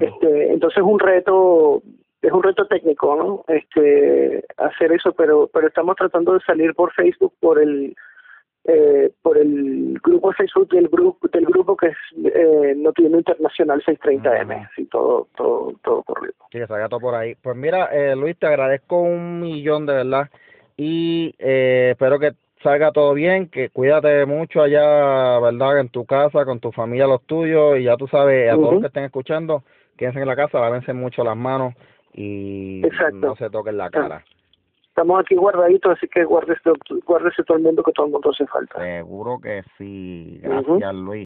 [0.00, 1.82] este, entonces es un reto,
[2.22, 3.44] es un reto técnico, ¿no?
[3.54, 7.94] Este, hacer eso, pero, pero estamos tratando de salir por Facebook, por el
[8.64, 11.96] eh, por el grupo Facebook del grupo del grupo que es
[12.34, 16.58] eh, no tiene internacional 630M así todo todo todo corrido sí
[16.88, 17.34] todo por ahí.
[17.42, 20.28] Pues mira eh, Luis te agradezco un millón de verdad.
[20.76, 22.32] Y eh, espero que
[22.62, 27.22] salga todo bien que cuídate mucho allá verdad en tu casa con tu familia los
[27.22, 27.78] tuyos.
[27.78, 29.62] Y ya tú sabes a todos los que estén escuchando
[29.96, 31.74] quédense en la casa lávense mucho las manos
[32.14, 32.82] y
[33.12, 34.24] no se toquen la cara
[34.90, 36.70] estamos aquí guardaditos, así que guárdese,
[37.06, 38.78] guárdese todo el mundo que todo el mundo hace falta.
[38.78, 40.38] Seguro que sí.
[40.42, 41.24] Gracias, Luis.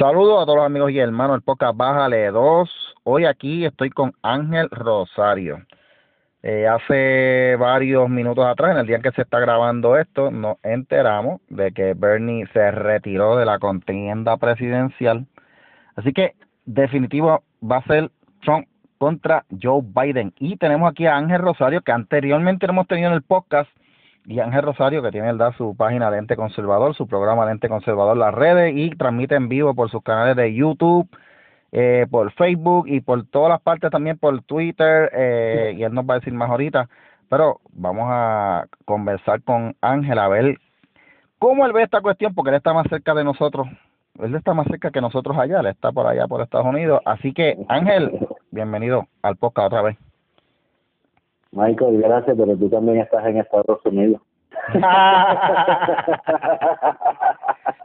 [0.00, 2.70] Saludos a todos los amigos y hermanos del podcast Bájale 2.
[3.04, 5.58] Hoy aquí estoy con Ángel Rosario.
[6.42, 10.56] Eh, hace varios minutos atrás, en el día en que se está grabando esto, nos
[10.62, 15.26] enteramos de que Bernie se retiró de la contienda presidencial.
[15.96, 18.10] Así que definitivo va a ser
[18.40, 20.32] Trump contra Joe Biden.
[20.38, 23.68] Y tenemos aquí a Ángel Rosario, que anteriormente hemos tenido en el podcast
[24.30, 25.52] y Ángel Rosario, que tiene ¿verdad?
[25.58, 29.48] su página de Ente Conservador, su programa de Ente Conservador, las redes, y transmite en
[29.48, 31.08] vivo por sus canales de YouTube,
[31.72, 36.04] eh, por Facebook y por todas las partes también por Twitter, eh, y él nos
[36.04, 36.88] va a decir más ahorita.
[37.28, 40.58] Pero vamos a conversar con Ángel a ver
[41.40, 43.66] cómo él ve esta cuestión, porque él está más cerca de nosotros.
[44.20, 47.00] Él está más cerca que nosotros allá, él está por allá, por Estados Unidos.
[47.04, 50.09] Así que, Ángel, bienvenido al podcast otra vez.
[51.52, 54.20] Michael, gracias, pero tú también estás en Estados Unidos.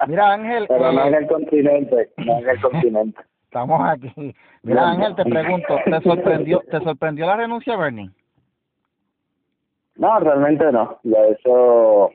[0.07, 0.65] Mira, Ángel.
[0.67, 3.21] Pero no en el continente, no en el continente.
[3.45, 4.35] estamos aquí.
[4.63, 8.09] Mira, Ángel, te pregunto, ¿te sorprendió, te sorprendió la renuncia, Bernie?
[9.95, 10.99] No, realmente no.
[11.03, 12.11] Ya eso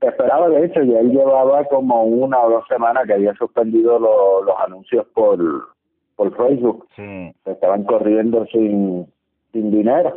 [0.00, 3.98] se esperaba, de hecho, ya él llevaba como una o dos semanas que había suspendido
[3.98, 5.38] lo- los anuncios por,
[6.16, 6.86] por Facebook.
[6.96, 7.32] Sí.
[7.44, 9.06] Se estaban corriendo sin,
[9.52, 10.16] sin dinero.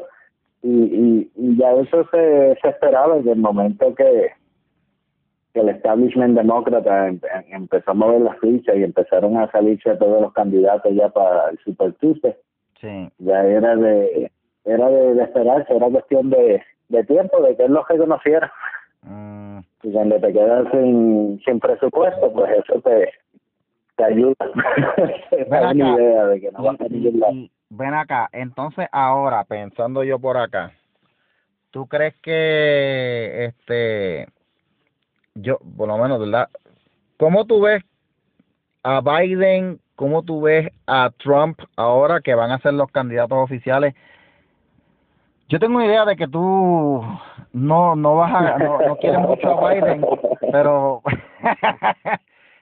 [0.63, 4.29] Y, y, y ya eso se, se esperaba desde el momento que,
[5.53, 9.95] que el establishment demócrata em- em- empezó a mover las fichas y empezaron a salirse
[9.95, 12.35] todos los candidatos ya para el Super Tuesday
[12.79, 13.09] Sí.
[13.19, 14.31] ya era de
[14.65, 18.51] era de, de esperarse, era cuestión de, de tiempo, de que él los reconociera.
[19.03, 23.09] Mm, Y cuando te quedas sin, sin presupuesto, pues eso te,
[23.97, 24.35] te ayuda.
[25.31, 27.33] te Ven da una idea de que no vas a ningún lado.
[27.71, 30.73] Ven acá, entonces ahora, pensando yo por acá,
[31.71, 34.27] ¿tú crees que, este,
[35.35, 36.49] yo, por lo menos, ¿verdad?
[37.17, 37.81] ¿Cómo tú ves
[38.83, 43.95] a Biden, cómo tú ves a Trump ahora que van a ser los candidatos oficiales?
[45.47, 47.01] Yo tengo una idea de que tú
[47.53, 50.05] no no vas a no, no quieres mucho a Biden,
[50.51, 51.01] pero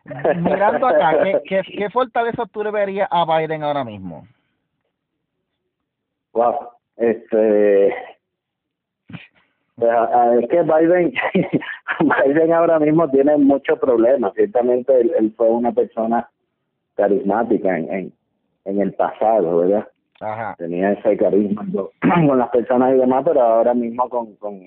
[0.36, 4.28] mirando acá, ¿qué, qué, qué fortaleza tú le verías a Biden ahora mismo?
[6.34, 7.94] Wow, este
[9.76, 9.92] pues,
[10.42, 11.14] es que Biden
[12.26, 16.30] Biden ahora mismo tiene muchos problemas ciertamente él, él fue una persona
[16.96, 18.14] carismática en, en
[18.66, 19.88] en el pasado verdad
[20.20, 20.56] Ajá.
[20.58, 21.88] tenía ese carisma con,
[22.28, 24.60] con las personas y demás pero ahora mismo con con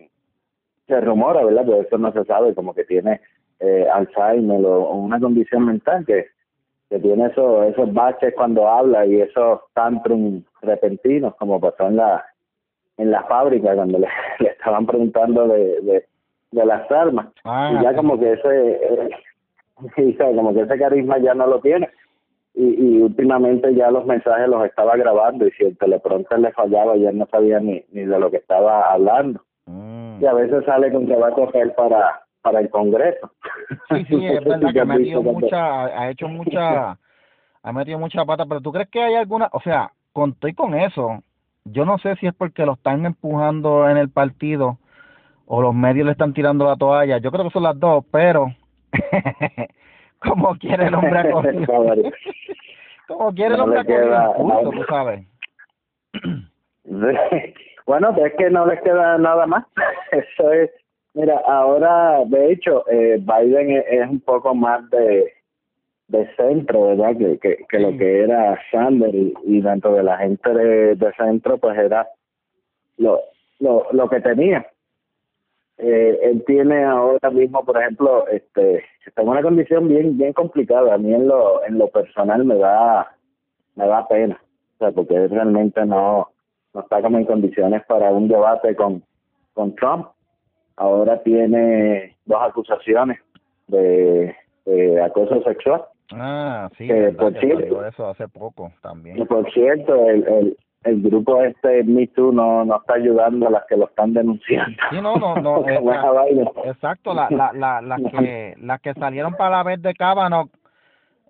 [0.89, 3.21] se rumora verdad pero eso no se sabe como que tiene
[3.61, 6.27] eh, Alzheimer o, o una condición mental que
[6.93, 12.25] que tiene esos esos baches cuando habla y esos tantrum repentinos como pasó en la
[12.99, 14.09] en la fábrica cuando le,
[14.39, 16.07] le estaban preguntando de, de
[16.53, 17.29] de las armas.
[17.45, 21.89] Ah, y ya como que ese eh, como que ese carisma ya no lo tiene.
[22.55, 26.97] Y, y últimamente ya los mensajes los estaba grabando y si el teleprompter le fallaba
[26.97, 29.41] ya no sabía ni ni de lo que estaba hablando.
[29.65, 30.21] Mm.
[30.21, 33.33] y a veces sale con que va a coger para para el Congreso
[33.91, 36.99] Sí, sí, es verdad que ha metido mucha, ha hecho mucha,
[37.63, 40.75] ha metido mucha pata, pero ¿tú crees que hay alguna, o sea, con estoy con
[40.75, 41.23] eso,
[41.65, 44.79] yo no sé si es porque lo están empujando en el partido
[45.47, 48.47] o los medios le están tirando la toalla, yo creo que son las dos, pero
[50.19, 52.13] como quiere el hombre ha cogido, Pobre.
[53.09, 54.71] como quiere el hombre le ha cogido queda- impulso, no.
[54.71, 55.27] tú sabes.
[57.87, 59.65] bueno, es que no les queda nada más.
[60.13, 60.71] Eso es,
[61.15, 65.33] mira, ahora, de hecho, eh, Biden es, es un poco más de,
[66.09, 67.17] de centro, ¿verdad?
[67.17, 71.13] Que, que, que lo que era Sanders y, y dentro de la gente de, de
[71.15, 72.07] centro, pues era
[72.99, 73.21] lo,
[73.61, 74.67] lo, lo que tenía.
[75.79, 80.95] Eh, él tiene ahora mismo, por ejemplo, este, está en una condición bien, bien complicada.
[80.95, 83.17] A mí en lo, en lo personal me da,
[83.75, 84.41] me da pena,
[84.75, 86.29] o sea, porque él realmente no,
[86.75, 89.03] no está como en condiciones para un debate con,
[89.55, 90.09] con Trump.
[90.83, 93.19] Ahora tiene dos acusaciones
[93.69, 94.35] de,
[94.67, 95.83] de acoso sexual.
[96.13, 99.27] Ah, sí, Que, verdad por que cierto- eso hace poco Y también.
[99.29, 103.65] por cierto, el, el, el grupo este Me Too no, no está ayudando a las
[103.67, 104.77] que lo están denunciando.
[104.91, 106.51] Sí, no, no, no, eh, la- vaina.
[106.65, 110.51] Exacto, la, la, la, las que las que salieron para la vez de Cábano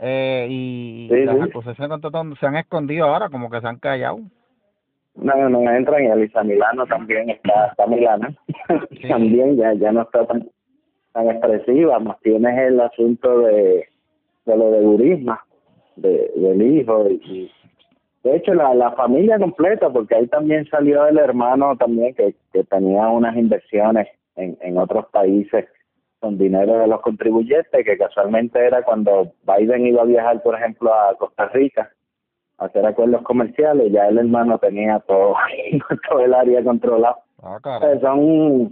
[0.00, 1.42] eh, y Sí, las sí.
[1.42, 2.00] acusaciones
[2.40, 4.18] se han escondido ahora, como que se han callado.
[5.14, 8.34] No, no entran y Elisa Milano también está, está Milana.
[8.90, 9.02] Sí.
[9.08, 10.48] también ya, ya no está tan,
[11.12, 13.88] tan expresiva, más tienes el asunto de,
[14.46, 15.44] de lo de Burisma,
[15.96, 17.52] de, del hijo y, y
[18.24, 22.64] de hecho la, la familia completa, porque ahí también salió el hermano también que, que
[22.64, 25.66] tenía unas inversiones en, en otros países
[26.20, 30.94] con dinero de los contribuyentes, que casualmente era cuando Biden iba a viajar, por ejemplo,
[30.94, 31.90] a Costa Rica
[32.64, 35.34] hacer acuerdos comerciales, ya el hermano tenía todo,
[36.08, 37.16] todo el área controlado.
[37.42, 37.58] Ah,
[38.00, 38.70] son,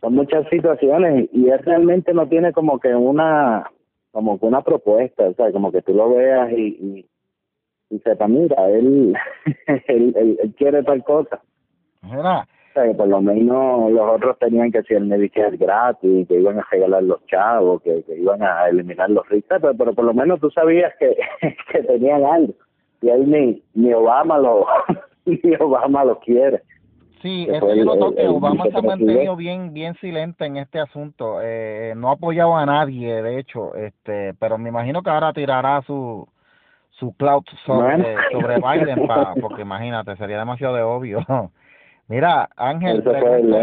[0.00, 3.68] son muchas situaciones y él realmente no tiene como que una
[4.16, 7.06] como que una propuesta, o sea, como que tú lo veas y, y,
[7.90, 9.14] y sepa, mira, él,
[9.66, 11.42] él, él, él quiere tal cosa.
[12.00, 16.40] Mira, O sea, que por lo menos los otros tenían que ser Medicare gratis, que
[16.40, 20.06] iban a regalar los chavos, que, que iban a eliminar los ricos, pero, pero por
[20.06, 21.14] lo menos tú sabías que,
[21.70, 22.54] que tenían algo.
[23.02, 24.66] Y él ni, ni Obama lo
[25.26, 26.62] ni Obama lo quiere.
[27.22, 31.38] sí, eso yo noto que Obama se ha mantenido bien bien silente en este asunto.
[31.42, 35.82] Eh, no ha apoyado a nadie, de hecho, este, pero me imagino que ahora tirará
[35.82, 36.26] su
[36.98, 38.20] su cloud sobre, Bueno.
[38.32, 41.20] sobre Biden, pa, porque imagínate, sería demasiado de obvio.
[42.08, 43.54] Mira, Ángel, Ese fue el,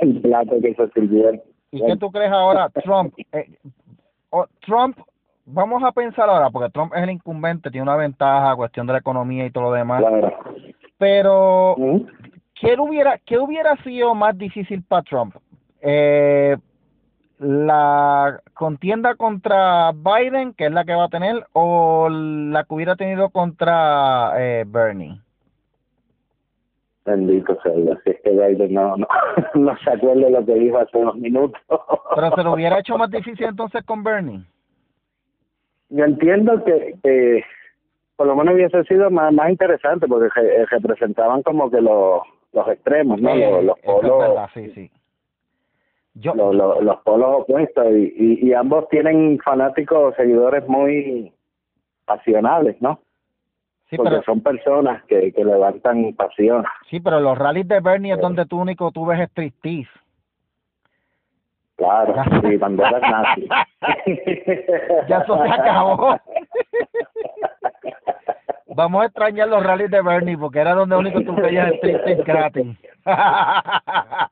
[0.00, 1.40] el plato que se sirvieron.
[1.70, 3.12] ¿Y qué tú crees ahora, Trump?
[3.32, 3.46] Eh,
[4.60, 4.98] Trump
[5.48, 8.98] vamos a pensar ahora, porque Trump es el incumbente, tiene una ventaja, cuestión de la
[9.00, 10.00] economía y todo lo demás.
[10.00, 10.32] Claro.
[10.98, 11.76] Pero.
[12.60, 15.34] ¿qué hubiera, qué hubiera sido más difícil para Trump?
[15.80, 16.56] Eh,
[17.38, 22.96] la contienda contra Biden, que es la que va a tener, o la que hubiera
[22.96, 25.20] tenido contra eh, Bernie.
[27.04, 29.06] Bendito sea Dios, si es que Biden no, no,
[29.54, 31.60] no se acuerda de lo que dijo hace unos minutos.
[32.14, 34.44] Pero se lo hubiera hecho más difícil entonces con Bernie.
[35.90, 37.44] Yo entiendo que, que
[38.16, 42.68] por lo menos hubiese sido más, más interesante porque re- representaban como que los, los
[42.68, 43.30] extremos, ¿no?
[43.30, 44.90] Eh, los, es polos, verdad, sí, sí.
[46.14, 51.32] Yo, los, los, los polos opuestos y, y, y ambos tienen fanáticos, seguidores muy
[52.04, 53.00] pasionales, ¿no?
[53.88, 56.64] sí, Porque pero, son personas que, que levantan pasión.
[56.90, 59.88] sí, pero los rallies de Bernie es donde tú único tú ves striptease.
[61.78, 62.12] Claro,
[62.50, 63.48] y banderas nazis.
[65.08, 66.16] Ya eso se acabó.
[68.74, 72.66] Vamos a extrañar los rallies de Bernie porque era donde único tú veías striptease gratis.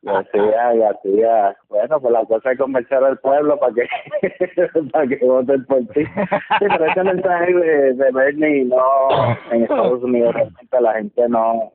[0.03, 3.87] Y hacía, y hacía, bueno, pues la cosa es convencer al pueblo para que
[4.93, 6.05] para que voten por ti.
[6.05, 9.09] Sí, pero ese mensaje de, de Bernie no,
[9.53, 11.73] en Estados Unidos realmente a la gente no,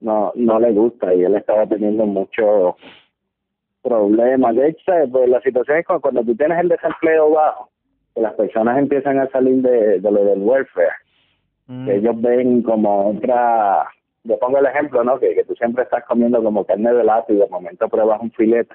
[0.00, 2.74] no, no le gusta y él estaba teniendo muchos
[3.82, 4.54] problemas.
[4.56, 7.70] De hecho, pues la situación es cuando, cuando tú tienes el desempleo bajo,
[8.14, 10.92] que las personas empiezan a salir de, de lo del welfare
[11.68, 13.86] Mm, que ellos ven como otra
[14.24, 17.30] yo pongo el ejemplo no que, que tú siempre estás comiendo como carne de lata
[17.30, 18.74] y de momento pruebas un filete.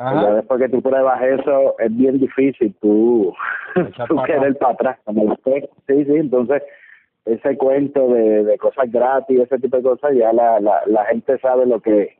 [0.00, 0.34] Ajá.
[0.34, 3.32] después que tú pruebas eso es bien difícil tú
[4.08, 6.62] tú para querer para atrás como que sí sí entonces
[7.24, 11.38] ese cuento de, de cosas gratis ese tipo de cosas ya la, la la gente
[11.38, 12.16] sabe lo que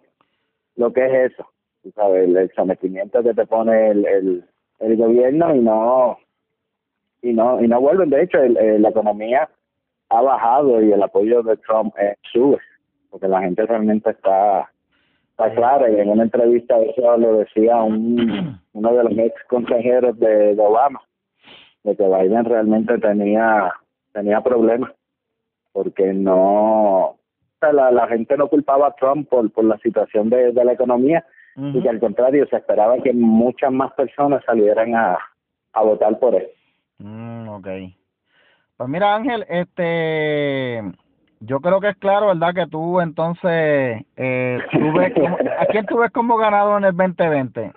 [0.76, 1.48] lo que es eso
[1.88, 4.44] tú sabes el, el sometimiento que te pone el, el
[4.80, 6.18] el gobierno y no
[7.22, 8.10] y no y no vuelven.
[8.10, 9.48] De hecho el, la economía
[10.10, 12.58] ha bajado y el apoyo de Trump eh, sube
[13.10, 14.70] porque la gente realmente está
[15.30, 15.90] está clara.
[15.90, 20.62] Y en una entrevista eso lo decía un uno de los ex consejeros de, de
[20.62, 21.00] Obama
[21.84, 23.72] de que Biden realmente tenía
[24.12, 24.92] tenía problemas
[25.72, 27.16] porque no
[27.60, 31.24] la, la gente no culpaba a Trump por por la situación de, de la economía
[31.60, 35.18] y que al contrario se esperaba que muchas más personas salieran a,
[35.72, 36.46] a votar por él
[37.00, 37.68] Mm, ok.
[38.76, 40.82] Pues mira, Ángel, este,
[41.40, 42.54] yo creo que es claro, ¿verdad?
[42.54, 46.96] Que tú entonces, eh, tú ves como- ¿a quién tú ves como ganador en el
[46.96, 47.72] 2020?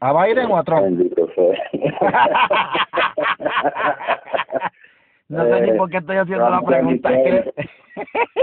[0.00, 0.82] ¿A Biden o a Trump?
[0.82, 1.70] Bendito sea.
[5.28, 7.10] No sé ni por qué estoy haciendo la pregunta.
[7.12, 7.54] es que-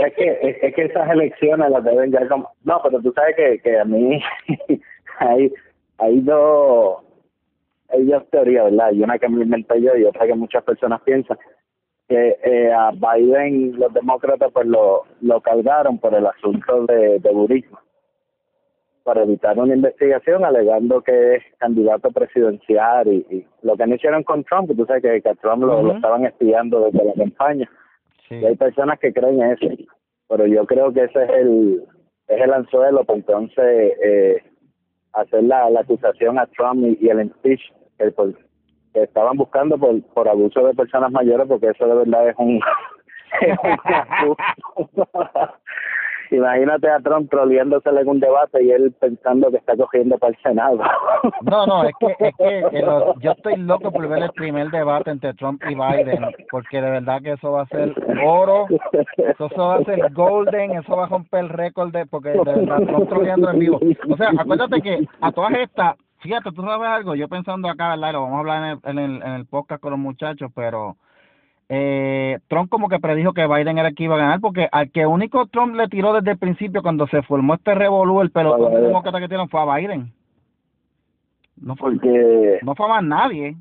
[0.01, 3.35] es que es, es que esas elecciones las deben ya como no pero tú sabes
[3.35, 4.22] que, que a mí
[5.19, 5.51] hay
[5.98, 7.03] hay dos
[7.90, 11.01] hay dos teorías verdad y una que me inventé yo y otra que muchas personas
[11.01, 11.38] piensan
[12.08, 17.30] que eh, a Biden los demócratas pues lo lo cargaron por el asunto de, de
[17.32, 17.77] budismo
[19.03, 24.23] para evitar una investigación alegando que es candidato presidencial y, y lo que no hicieron
[24.23, 27.69] con Trump, tú sabes que, que a Trump lo, estaban espiando desde la campaña
[28.30, 29.65] y hay personas que creen eso
[30.30, 31.83] pero yo creo que ese es el
[32.27, 34.38] es el anzuelo para entonces eh,
[35.13, 37.59] hacer la, la acusación a Trump y, y el impeach
[37.97, 38.33] que, por-
[38.93, 42.59] que estaban buscando por por abuso de personas mayores porque eso de verdad es un
[43.41, 44.35] es un.
[46.35, 50.42] imagínate a Trump troleándosele en un debate y él pensando que está cogiendo para el
[50.42, 50.80] Senado
[51.42, 52.35] No, no, es que, es
[52.72, 56.82] que lo- yo estoy loco por ver el primer debate entre Trump y Biden, porque
[56.82, 57.93] de verdad que eso va a ser
[58.26, 58.66] oro,
[59.18, 62.40] eso, eso va a ser golden, eso va a romper el récord de, porque de
[62.43, 63.80] verdad Trump troleando en vivo.
[64.10, 68.10] O sea, acuérdate que a todas estas, fíjate, tú sabes algo, yo pensando acá, ¿verdad?
[68.10, 70.51] Y lo vamos a hablar en el, en el, en el podcast con los muchachos,
[70.56, 70.95] pero
[71.74, 74.91] eh, Trump como que predijo que Biden era el que iba a ganar, porque al
[74.91, 78.74] que único Trump le tiró desde el principio cuando se formó este revolú, el pelotón
[78.74, 80.11] de demócrata que tienen fue a Biden.
[81.56, 83.56] No fue, porque no fue más nadie.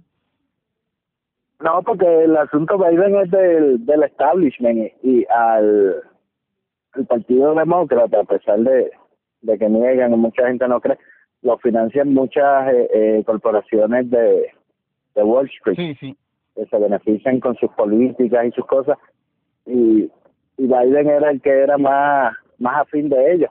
[1.61, 6.03] No, porque el asunto Biden es del, del establishment y, y al
[6.97, 8.91] el Partido Demócrata, a pesar de,
[9.43, 10.99] de que niegan mucha gente no cree,
[11.43, 14.51] lo financian muchas eh, eh, corporaciones de,
[15.15, 16.17] de Wall Street Sí, sí.
[16.61, 18.99] Que se benefician con sus políticas y sus cosas.
[19.67, 20.11] Y,
[20.59, 23.51] y Biden era el que era más más afín de ellos.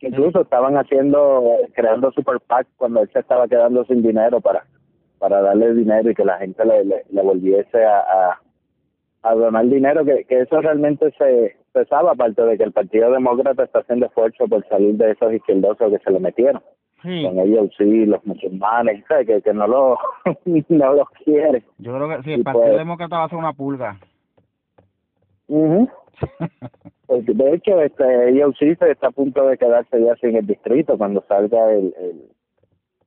[0.00, 1.42] Incluso estaban haciendo
[1.74, 4.64] creando super PAC cuando él se estaba quedando sin dinero para
[5.18, 8.40] para darle dinero y que la gente le, le, le volviese a, a,
[9.22, 11.56] a donar dinero que, que eso realmente se,
[11.86, 15.92] sabe aparte de que el Partido Demócrata está haciendo esfuerzo por salir de esos izquierdosos
[15.92, 16.62] que se le metieron
[17.02, 17.24] Sí.
[17.24, 19.26] con ellos sí, los musulmanes, ¿sabes?
[19.26, 19.98] Que, que no lo
[20.68, 21.62] no los quiere.
[21.78, 23.98] Yo creo que sí, Y el Partido pues- Demócrata va a ser una pulga.
[25.48, 25.88] Ujú.
[27.06, 30.46] Pues, de hecho, este, ellos sí se está a punto de quedarse ya sin el
[30.46, 32.22] distrito cuando salga el, el,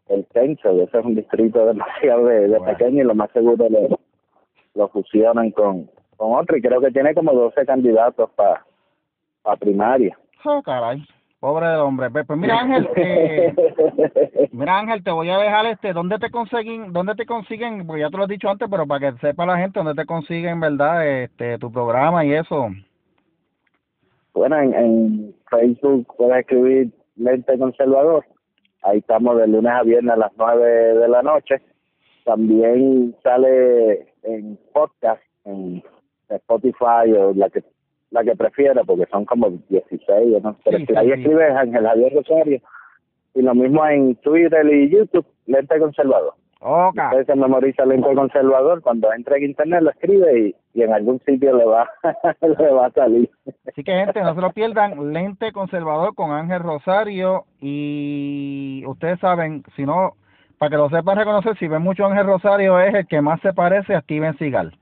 [0.09, 0.72] el censo.
[0.81, 2.65] Ese es un distrito demasiado de, de Bueno.
[2.65, 3.97] pequeño y lo más seguro lo,
[4.75, 6.57] lo fusionan con, con otro.
[6.57, 8.65] Y creo que tiene como 12 candidatos para
[9.41, 10.17] pa primaria.
[10.43, 11.01] Oh, caray.
[11.43, 12.09] Pobre del hombre.
[12.09, 13.53] Pues, mira, Ángel, eh,
[14.53, 17.85] mira, Ángel, te voy a dejar este, ¿dónde te consiguen, dónde te consiguen?
[17.85, 20.07] Porque ya te lo he dicho antes, pero para que sepa la gente, ¿dónde te
[20.07, 22.69] consiguen, verdad, este, tu programa y eso?
[24.33, 28.25] Bueno, en, en Facebook puedes escribir Lente Conservador.
[28.81, 31.61] Ahí estamos de lunes a viernes a las 9 de la noche.
[32.23, 35.83] También sale en podcast, en
[36.30, 37.65] Spotify o la que
[38.14, 40.56] la que prefiera, porque son como 16, ¿no?
[40.64, 41.14] Pero Sí, si ahí sí.
[41.14, 42.61] escribes Ángel Javier Rosario.
[43.35, 46.33] Y lo mismo en Twitter y YouTube, Lente Conservador.
[46.61, 46.95] Ok.
[46.95, 51.19] Usted se memoriza Lente Conservador, cuando entre en internet lo escribe y, y en algún
[51.25, 51.90] sitio le va,
[52.42, 53.30] le va a salir.
[53.67, 59.64] Así que gente, no se lo pierdan, Lente Conservador con Ángel Rosario y ustedes saben,
[59.75, 60.14] si no,
[60.59, 63.51] para que lo sepan reconocer, si ven mucho Ángel Rosario es el que más se
[63.53, 64.74] parece a Steven Seagal.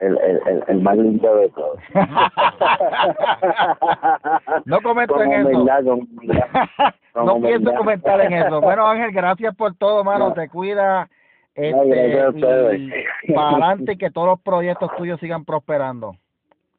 [0.00, 1.78] El, el, el, el más lindo de todos.
[4.64, 5.48] No comento en eso.
[5.48, 6.46] humildad, con humildad.
[7.14, 8.60] No pienso comentar en eso.
[8.60, 10.28] Bueno, Ángel, gracias por todo, mano.
[10.30, 10.34] No.
[10.34, 11.08] Te cuida.
[11.56, 12.80] No, Este, ustedes.
[13.22, 16.16] y para adelante y que todos los proyectos tuyos sigan prosperando.